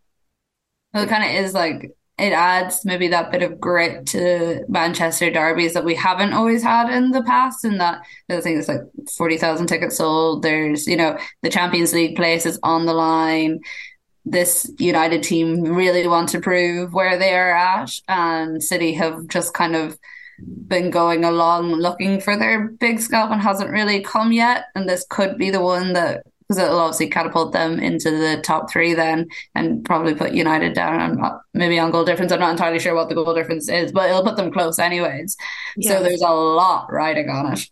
Well, 0.94 1.04
it 1.04 1.08
kind 1.08 1.24
of 1.24 1.44
is 1.44 1.54
like 1.54 1.90
it 2.18 2.32
adds 2.32 2.84
maybe 2.84 3.08
that 3.08 3.30
bit 3.30 3.42
of 3.42 3.60
grit 3.60 4.06
to 4.06 4.64
Manchester 4.68 5.30
derbies 5.30 5.74
that 5.74 5.84
we 5.84 5.94
haven't 5.94 6.32
always 6.32 6.62
had 6.62 6.90
in 6.90 7.10
the 7.12 7.22
past. 7.22 7.64
And 7.64 7.80
that 7.80 8.02
the 8.28 8.40
thing 8.40 8.56
is 8.56 8.68
like 8.68 8.80
forty 9.16 9.38
thousand 9.38 9.68
tickets 9.68 9.98
sold. 9.98 10.42
There's 10.42 10.86
you 10.86 10.96
know 10.96 11.16
the 11.42 11.50
Champions 11.50 11.92
League 11.92 12.16
place 12.16 12.44
is 12.44 12.58
on 12.62 12.86
the 12.86 12.94
line. 12.94 13.60
This 14.24 14.70
United 14.78 15.22
team 15.22 15.62
really 15.62 16.06
want 16.06 16.28
to 16.30 16.40
prove 16.40 16.92
where 16.92 17.18
they 17.18 17.34
are 17.34 17.50
at, 17.50 17.90
and 18.08 18.62
City 18.62 18.92
have 18.94 19.26
just 19.28 19.54
kind 19.54 19.76
of 19.76 19.98
been 20.66 20.90
going 20.90 21.24
along 21.24 21.72
looking 21.72 22.20
for 22.20 22.36
their 22.36 22.68
big 22.68 23.00
scalp 23.00 23.30
and 23.30 23.40
hasn't 23.40 23.70
really 23.70 24.02
come 24.02 24.32
yet. 24.32 24.66
And 24.74 24.88
this 24.88 25.06
could 25.08 25.38
be 25.38 25.50
the 25.50 25.60
one 25.60 25.94
that 25.94 26.24
because 26.48 26.62
it'll 26.62 26.78
obviously 26.78 27.08
catapult 27.08 27.52
them 27.52 27.78
into 27.78 28.10
the 28.10 28.40
top 28.42 28.70
three 28.70 28.94
then 28.94 29.28
and 29.54 29.84
probably 29.84 30.14
put 30.14 30.32
United 30.32 30.72
down 30.72 31.16
not, 31.16 31.42
maybe 31.52 31.78
on 31.78 31.90
goal 31.90 32.04
difference. 32.04 32.32
I'm 32.32 32.40
not 32.40 32.52
entirely 32.52 32.78
sure 32.78 32.94
what 32.94 33.08
the 33.08 33.14
goal 33.14 33.34
difference 33.34 33.68
is, 33.68 33.92
but 33.92 34.08
it'll 34.08 34.22
put 34.22 34.36
them 34.36 34.50
close 34.50 34.78
anyways. 34.78 35.36
Yeah. 35.76 35.98
So 35.98 36.02
there's 36.02 36.22
a 36.22 36.30
lot 36.30 36.90
riding 36.90 37.28
on 37.28 37.52
it. 37.52 37.68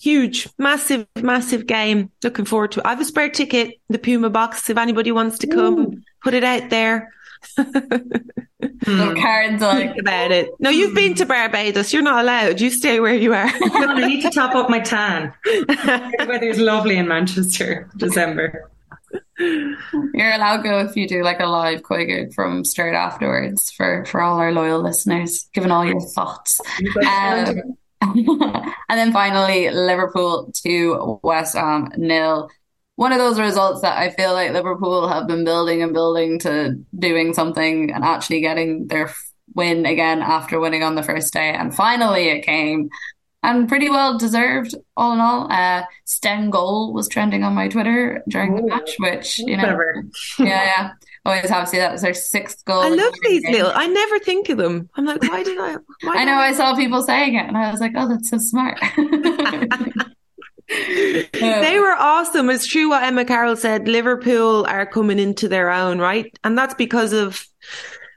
Huge, 0.00 0.48
massive, 0.58 1.06
massive 1.16 1.66
game. 1.66 2.10
Looking 2.22 2.44
forward 2.44 2.72
to 2.72 2.80
it. 2.80 2.86
I 2.86 2.90
have 2.90 3.00
a 3.00 3.04
spare 3.04 3.30
ticket, 3.30 3.74
the 3.88 3.98
Puma 3.98 4.28
box. 4.28 4.68
If 4.68 4.76
anybody 4.76 5.12
wants 5.12 5.38
to 5.38 5.46
come, 5.46 6.02
put 6.22 6.34
it 6.34 6.44
out 6.44 6.68
there. 6.68 7.12
The 8.60 9.18
cards 9.20 9.60
like 9.60 9.88
Think 9.88 10.00
about 10.00 10.32
it. 10.32 10.50
No, 10.58 10.70
you've 10.70 10.94
been 10.94 11.14
to 11.16 11.26
Barbados. 11.26 11.92
You're 11.92 12.02
not 12.02 12.22
allowed. 12.22 12.60
You 12.60 12.70
stay 12.70 13.00
where 13.00 13.14
you 13.14 13.34
are. 13.34 13.50
I 13.52 14.06
need 14.06 14.22
to 14.22 14.30
top 14.30 14.54
up 14.54 14.70
my 14.70 14.80
tan. 14.80 15.32
the 15.44 16.26
weather's 16.26 16.58
lovely 16.58 16.96
in 16.96 17.06
Manchester, 17.06 17.90
December. 17.96 18.70
you're 19.38 20.32
allowed 20.32 20.58
to 20.58 20.62
go 20.62 20.78
if 20.80 20.96
you 20.96 21.06
do 21.06 21.22
like 21.22 21.40
a 21.40 21.46
live 21.46 21.82
COYGIG 21.82 22.34
from 22.34 22.64
straight 22.64 22.94
afterwards 22.94 23.70
for 23.70 24.04
for 24.06 24.22
all 24.22 24.38
our 24.38 24.52
loyal 24.52 24.80
listeners, 24.80 25.48
giving 25.52 25.70
all 25.70 25.84
your 25.84 26.00
thoughts. 26.00 26.60
Um, 27.06 27.76
and 28.00 28.74
then 28.88 29.12
finally, 29.12 29.70
Liverpool 29.70 30.50
to 30.64 31.20
West 31.22 31.56
Ham 31.56 31.90
nil. 31.96 32.48
One 32.96 33.12
of 33.12 33.18
those 33.18 33.38
results 33.38 33.82
that 33.82 33.98
I 33.98 34.10
feel 34.10 34.32
like 34.32 34.52
Liverpool 34.52 35.08
have 35.08 35.26
been 35.26 35.44
building 35.44 35.82
and 35.82 35.92
building 35.92 36.38
to 36.40 36.78
doing 36.98 37.34
something 37.34 37.92
and 37.92 38.02
actually 38.02 38.40
getting 38.40 38.86
their 38.88 39.14
win 39.54 39.86
again 39.86 40.22
after 40.22 40.58
winning 40.58 40.82
on 40.82 40.94
the 40.94 41.02
first 41.02 41.32
day. 41.32 41.50
And 41.50 41.74
finally 41.74 42.28
it 42.28 42.42
came 42.44 42.88
and 43.42 43.68
pretty 43.68 43.88
well 43.88 44.18
deserved 44.18 44.74
all 44.96 45.12
in 45.12 45.20
all. 45.20 45.50
Uh, 45.50 45.84
Sten 46.04 46.50
goal 46.50 46.92
was 46.92 47.08
trending 47.08 47.44
on 47.44 47.54
my 47.54 47.68
Twitter 47.68 48.22
during 48.28 48.56
the 48.56 48.62
match, 48.62 48.96
which, 48.98 49.38
you 49.38 49.56
know, 49.56 49.78
yeah, 50.38 50.64
yeah. 50.64 50.92
Always 51.24 51.48
have 51.48 51.64
to 51.64 51.70
see 51.70 51.78
that 51.78 51.92
was 51.92 52.02
their 52.02 52.14
sixth 52.14 52.64
goal. 52.64 52.82
I 52.82 52.88
love 52.88 53.14
these 53.22 53.42
game. 53.42 53.52
little. 53.52 53.72
I 53.74 53.88
never 53.88 54.18
think 54.20 54.48
of 54.48 54.58
them. 54.58 54.88
I'm 54.94 55.04
like, 55.04 55.22
why 55.22 55.42
did 55.42 55.58
I? 55.58 55.76
Why 56.02 56.16
I 56.18 56.24
know 56.24 56.34
I 56.34 56.52
saw 56.52 56.76
people 56.76 57.02
saying 57.02 57.34
it 57.34 57.46
and 57.46 57.56
I 57.56 57.70
was 57.70 57.80
like, 57.80 57.92
oh, 57.96 58.08
that's 58.08 58.30
so 58.30 58.38
smart. 58.38 58.78
They 60.68 61.78
were 61.78 61.94
awesome. 61.94 62.50
It's 62.50 62.66
true 62.66 62.88
what 62.88 63.02
Emma 63.02 63.24
Carroll 63.24 63.56
said. 63.56 63.88
Liverpool 63.88 64.66
are 64.66 64.86
coming 64.86 65.18
into 65.18 65.48
their 65.48 65.70
own, 65.70 65.98
right? 65.98 66.36
And 66.44 66.56
that's 66.56 66.74
because 66.74 67.12
of 67.12 67.46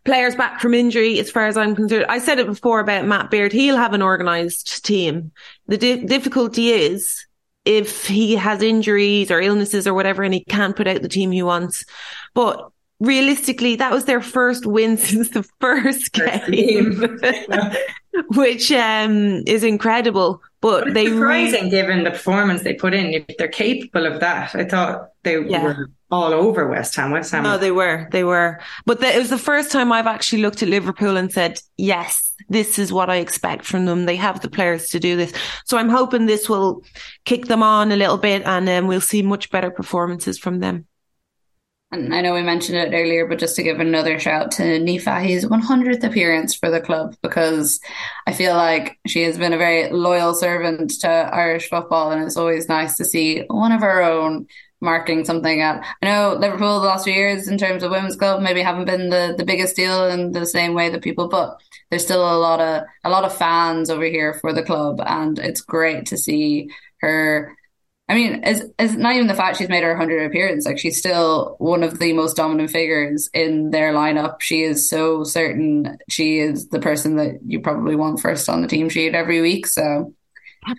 players 0.05 0.35
back 0.35 0.59
from 0.59 0.73
injury, 0.73 1.19
as 1.19 1.29
far 1.29 1.47
as 1.47 1.57
I'm 1.57 1.75
concerned. 1.75 2.05
I 2.09 2.19
said 2.19 2.39
it 2.39 2.47
before 2.47 2.79
about 2.79 3.05
Matt 3.05 3.29
Beard. 3.29 3.51
He'll 3.51 3.77
have 3.77 3.93
an 3.93 4.01
organised 4.01 4.83
team. 4.85 5.31
The 5.67 5.77
di- 5.77 6.05
difficulty 6.05 6.69
is 6.69 7.25
if 7.65 8.07
he 8.07 8.35
has 8.35 8.63
injuries 8.63 9.29
or 9.29 9.41
illnesses 9.41 9.85
or 9.85 9.93
whatever 9.93 10.23
and 10.23 10.33
he 10.33 10.43
can't 10.45 10.75
put 10.75 10.87
out 10.87 11.01
the 11.01 11.09
team 11.09 11.31
he 11.31 11.43
wants. 11.43 11.85
But 12.33 12.71
realistically, 12.99 13.75
that 13.75 13.91
was 13.91 14.05
their 14.05 14.21
first 14.21 14.65
win 14.65 14.97
since 14.97 15.29
the 15.29 15.43
first 15.59 16.13
First 16.13 16.13
game, 16.13 17.19
which 18.35 18.71
um, 18.71 19.43
is 19.45 19.63
incredible. 19.63 20.41
But 20.61 20.93
they 20.93 21.05
it's 21.05 21.11
really 21.11 21.47
surprising 21.47 21.69
given 21.69 22.03
the 22.03 22.11
performance 22.11 22.63
they 22.63 22.73
put 22.73 22.93
in. 22.93 23.13
If 23.13 23.37
they're 23.37 23.47
capable 23.47 24.05
of 24.05 24.19
that, 24.19 24.53
I 24.55 24.65
thought 24.65 25.09
they 25.23 25.41
Yeah. 25.41 25.63
were 25.63 25.89
all 26.11 26.33
over 26.33 26.67
West 26.67 26.95
Ham. 26.95 27.11
West 27.11 27.31
Ham. 27.31 27.43
No, 27.43 27.57
they 27.57 27.71
were. 27.71 28.09
They 28.11 28.23
were. 28.23 28.59
But 28.85 28.99
the, 28.99 29.15
it 29.15 29.19
was 29.19 29.29
the 29.29 29.37
first 29.37 29.71
time 29.71 29.91
I've 29.91 30.07
actually 30.07 30.41
looked 30.41 30.61
at 30.61 30.67
Liverpool 30.69 31.15
and 31.17 31.31
said, 31.31 31.61
yes, 31.77 32.31
this 32.49 32.77
is 32.79 32.91
what 32.91 33.09
I 33.09 33.17
expect 33.17 33.63
from 33.65 33.85
them. 33.85 34.05
They 34.05 34.15
have 34.17 34.41
the 34.41 34.49
players 34.49 34.87
to 34.89 34.99
do 34.99 35.15
this. 35.15 35.31
So 35.65 35.77
I'm 35.77 35.89
hoping 35.89 36.25
this 36.25 36.49
will 36.49 36.81
kick 37.25 37.45
them 37.45 37.63
on 37.63 37.91
a 37.91 37.95
little 37.95 38.17
bit 38.17 38.41
and 38.45 38.67
um, 38.67 38.87
we'll 38.87 39.01
see 39.01 39.21
much 39.21 39.49
better 39.51 39.71
performances 39.71 40.37
from 40.39 40.59
them. 40.59 40.87
And 41.91 42.13
I 42.13 42.21
know 42.21 42.35
we 42.35 42.43
mentioned 42.43 42.77
it 42.77 42.93
earlier, 42.95 43.25
but 43.25 43.39
just 43.39 43.55
to 43.55 43.63
give 43.63 43.79
another 43.79 44.19
shout 44.19 44.51
to 44.51 44.63
Niamh 44.63 45.01
Fahey's 45.01 45.43
100th 45.45 46.03
appearance 46.03 46.53
for 46.53 46.69
the 46.69 46.79
club, 46.79 47.15
because 47.23 47.79
I 48.27 48.33
feel 48.33 48.55
like 48.55 48.99
she 49.07 49.23
has 49.23 49.39
been 49.39 49.53
a 49.53 49.57
very 49.57 49.89
loyal 49.91 50.35
servant 50.35 50.91
to 51.01 51.09
Irish 51.09 51.67
football, 51.67 52.11
and 52.11 52.23
it's 52.23 52.37
always 52.37 52.69
nice 52.69 52.95
to 52.97 53.05
see 53.05 53.43
one 53.47 53.71
of 53.71 53.81
our 53.81 54.03
own 54.03 54.45
marking 54.81 55.25
something 55.25 55.63
up. 55.63 55.83
I 56.03 56.05
know 56.05 56.37
Liverpool 56.39 56.79
the 56.79 56.87
last 56.87 57.05
few 57.05 57.13
years 57.13 57.47
in 57.47 57.57
terms 57.57 57.81
of 57.81 57.91
women's 57.91 58.15
club 58.15 58.41
maybe 58.41 58.61
haven't 58.61 58.85
been 58.85 59.09
the, 59.09 59.33
the 59.35 59.43
biggest 59.43 59.75
deal 59.75 60.05
in 60.05 60.31
the 60.31 60.45
same 60.45 60.75
way 60.75 60.89
that 60.89 61.01
people, 61.01 61.27
but 61.27 61.59
there's 61.89 62.03
still 62.03 62.21
a 62.21 62.37
lot 62.37 62.61
of 62.61 62.83
a 63.03 63.09
lot 63.09 63.25
of 63.25 63.35
fans 63.35 63.89
over 63.89 64.05
here 64.05 64.35
for 64.35 64.53
the 64.53 64.63
club, 64.63 65.01
and 65.05 65.39
it's 65.39 65.61
great 65.61 66.05
to 66.07 66.17
see 66.17 66.69
her 67.01 67.55
I 68.09 68.15
mean, 68.15 68.41
it's, 68.43 68.63
it's 68.79 68.95
not 68.95 69.13
even 69.13 69.27
the 69.27 69.35
fact 69.35 69.57
she's 69.57 69.69
made 69.69 69.83
her 69.83 69.91
100 69.91 70.25
appearance. 70.25 70.65
Like, 70.65 70.79
she's 70.79 70.97
still 70.97 71.55
one 71.59 71.83
of 71.83 71.99
the 71.99 72.11
most 72.13 72.35
dominant 72.35 72.71
figures 72.71 73.29
in 73.35 73.69
their 73.69 73.93
lineup. 73.93 74.41
She 74.41 74.63
is 74.63 74.89
so 74.89 75.23
certain 75.23 75.99
she 76.09 76.39
is 76.39 76.69
the 76.69 76.79
person 76.79 77.17
that 77.17 77.37
you 77.45 77.59
probably 77.59 77.95
want 77.95 78.19
first 78.19 78.49
on 78.49 78.63
the 78.63 78.67
team 78.67 78.89
sheet 78.89 79.13
every 79.13 79.41
week. 79.41 79.67
So, 79.67 80.15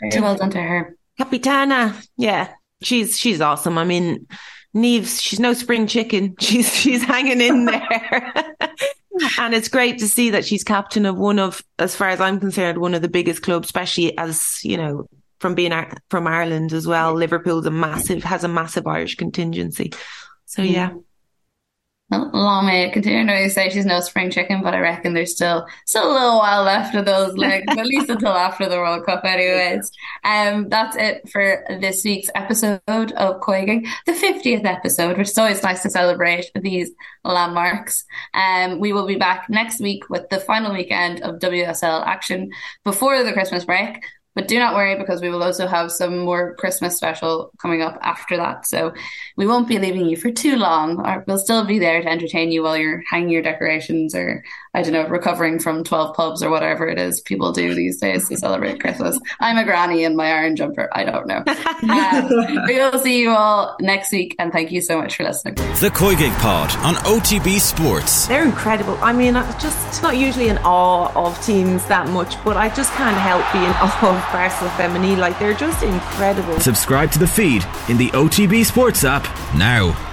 very 0.00 0.20
well 0.20 0.36
done 0.36 0.50
to 0.50 0.60
her. 0.60 0.96
Capitana. 1.20 2.04
Yeah. 2.16 2.52
She's, 2.82 3.16
she's 3.16 3.40
awesome. 3.40 3.78
I 3.78 3.84
mean, 3.84 4.26
Neves, 4.74 5.20
she's 5.20 5.38
no 5.38 5.54
spring 5.54 5.86
chicken. 5.86 6.34
She's, 6.40 6.74
she's 6.74 7.02
hanging 7.02 7.40
in 7.40 7.66
there. 7.66 8.32
and 9.38 9.54
it's 9.54 9.68
great 9.68 9.98
to 9.98 10.08
see 10.08 10.30
that 10.30 10.44
she's 10.44 10.64
captain 10.64 11.06
of 11.06 11.16
one 11.16 11.38
of, 11.38 11.62
as 11.78 11.94
far 11.94 12.08
as 12.08 12.20
I'm 12.20 12.40
concerned, 12.40 12.78
one 12.78 12.94
of 12.94 13.02
the 13.02 13.08
biggest 13.08 13.42
clubs, 13.42 13.68
especially 13.68 14.16
as, 14.16 14.60
you 14.62 14.76
know, 14.76 15.08
from 15.40 15.54
being 15.54 15.72
from 16.10 16.26
Ireland 16.26 16.72
as 16.72 16.86
well. 16.86 17.14
Liverpool's 17.14 17.66
a 17.66 17.70
massive, 17.70 18.22
has 18.24 18.44
a 18.44 18.48
massive 18.48 18.86
Irish 18.86 19.16
contingency. 19.16 19.92
So 20.46 20.62
yeah. 20.62 20.92
Well, 22.10 22.28
long 22.32 22.66
may 22.66 22.86
it 22.86 22.92
continue. 22.92 23.20
I 23.20 23.22
know 23.22 23.34
you 23.34 23.48
say 23.48 23.70
she's 23.70 23.86
no 23.86 24.00
spring 24.00 24.32
chicken, 24.32 24.62
but 24.64 24.74
I 24.74 24.80
reckon 24.80 25.14
there's 25.14 25.32
still 25.32 25.64
still 25.86 26.10
a 26.10 26.12
little 26.12 26.38
while 26.38 26.64
left 26.64 26.96
of 26.96 27.04
those 27.04 27.36
legs, 27.36 27.66
at 27.68 27.86
least 27.86 28.10
until 28.10 28.32
after 28.32 28.68
the 28.68 28.78
World 28.78 29.06
Cup, 29.06 29.24
anyways. 29.24 29.92
Um, 30.24 30.68
that's 30.68 30.96
it 30.96 31.28
for 31.28 31.64
this 31.80 32.02
week's 32.02 32.28
episode 32.34 32.80
of 32.88 33.40
COYGIG, 33.40 33.86
the 34.06 34.12
50th 34.12 34.64
episode, 34.64 35.18
which 35.18 35.28
is 35.28 35.38
always 35.38 35.62
nice 35.62 35.82
to 35.82 35.90
celebrate 35.90 36.50
these 36.60 36.90
landmarks. 37.22 38.04
Um, 38.34 38.80
we 38.80 38.92
will 38.92 39.06
be 39.06 39.16
back 39.16 39.48
next 39.48 39.80
week 39.80 40.10
with 40.10 40.28
the 40.30 40.40
final 40.40 40.72
weekend 40.72 41.22
of 41.22 41.38
WSL 41.38 42.04
action 42.04 42.50
before 42.84 43.22
the 43.22 43.32
Christmas 43.32 43.64
break. 43.64 44.02
But 44.34 44.46
do 44.46 44.58
not 44.58 44.74
worry 44.74 44.96
because 44.96 45.20
we 45.20 45.28
will 45.28 45.42
also 45.42 45.66
have 45.66 45.90
some 45.90 46.18
more 46.18 46.54
Christmas 46.54 46.96
special 46.96 47.50
coming 47.60 47.82
up 47.82 47.98
after 48.00 48.36
that. 48.36 48.64
So 48.66 48.94
we 49.36 49.46
won't 49.46 49.68
be 49.68 49.78
leaving 49.78 50.06
you 50.06 50.16
for 50.16 50.30
too 50.30 50.56
long. 50.56 51.04
We'll 51.26 51.38
still 51.38 51.64
be 51.64 51.80
there 51.80 52.00
to 52.00 52.08
entertain 52.08 52.52
you 52.52 52.62
while 52.62 52.76
you're 52.76 53.02
hanging 53.10 53.30
your 53.30 53.42
decorations 53.42 54.14
or, 54.14 54.44
I 54.72 54.82
don't 54.82 54.92
know, 54.92 55.06
recovering 55.08 55.58
from 55.58 55.82
12 55.82 56.14
pubs 56.14 56.42
or 56.44 56.50
whatever 56.50 56.86
it 56.86 56.98
is 56.98 57.20
people 57.20 57.50
do 57.50 57.74
these 57.74 57.98
days 57.98 58.28
to 58.28 58.36
celebrate 58.36 58.80
Christmas. 58.80 59.18
I'm 59.40 59.58
a 59.58 59.64
granny 59.64 60.04
in 60.04 60.14
my 60.14 60.28
Aran 60.28 60.54
jumper. 60.54 60.88
I 60.92 61.04
don't 61.04 61.26
know. 61.26 61.44
Um, 61.90 62.28
we 62.66 62.76
will 62.76 62.98
see 63.00 63.20
you 63.20 63.30
all 63.30 63.76
next 63.80 64.12
week. 64.12 64.36
And 64.38 64.52
thank 64.52 64.70
you 64.70 64.80
so 64.80 65.00
much 65.00 65.16
for 65.16 65.24
listening. 65.24 65.54
The 65.54 65.90
COYGIG 65.92 66.32
Pod 66.38 66.74
on 66.84 66.94
OTB 67.04 67.58
Sports. 67.58 68.26
They're 68.26 68.44
incredible. 68.44 68.96
I 69.00 69.12
mean, 69.12 69.34
I'm 69.36 69.50
just 69.58 70.02
not 70.02 70.16
usually 70.16 70.48
in 70.48 70.58
awe 70.58 71.10
of 71.14 71.42
teams 71.44 71.84
that 71.86 72.08
much, 72.08 72.42
but 72.44 72.56
I 72.56 72.68
just 72.68 72.92
can't 72.92 73.16
help 73.16 73.44
being 73.52 73.64
in 73.64 73.70
awe 73.80 74.16
of 74.16 74.32
Barcelona 74.32 74.76
Feminine. 74.76 75.18
Like, 75.18 75.38
they're 75.38 75.54
just 75.54 75.82
incredible. 75.82 76.60
Subscribe 76.60 77.10
to 77.12 77.18
the 77.18 77.26
feed 77.26 77.64
in 77.88 77.96
the 77.96 78.08
OTB 78.10 78.64
Sports 78.64 79.04
app 79.04 79.24
now. 79.56 80.09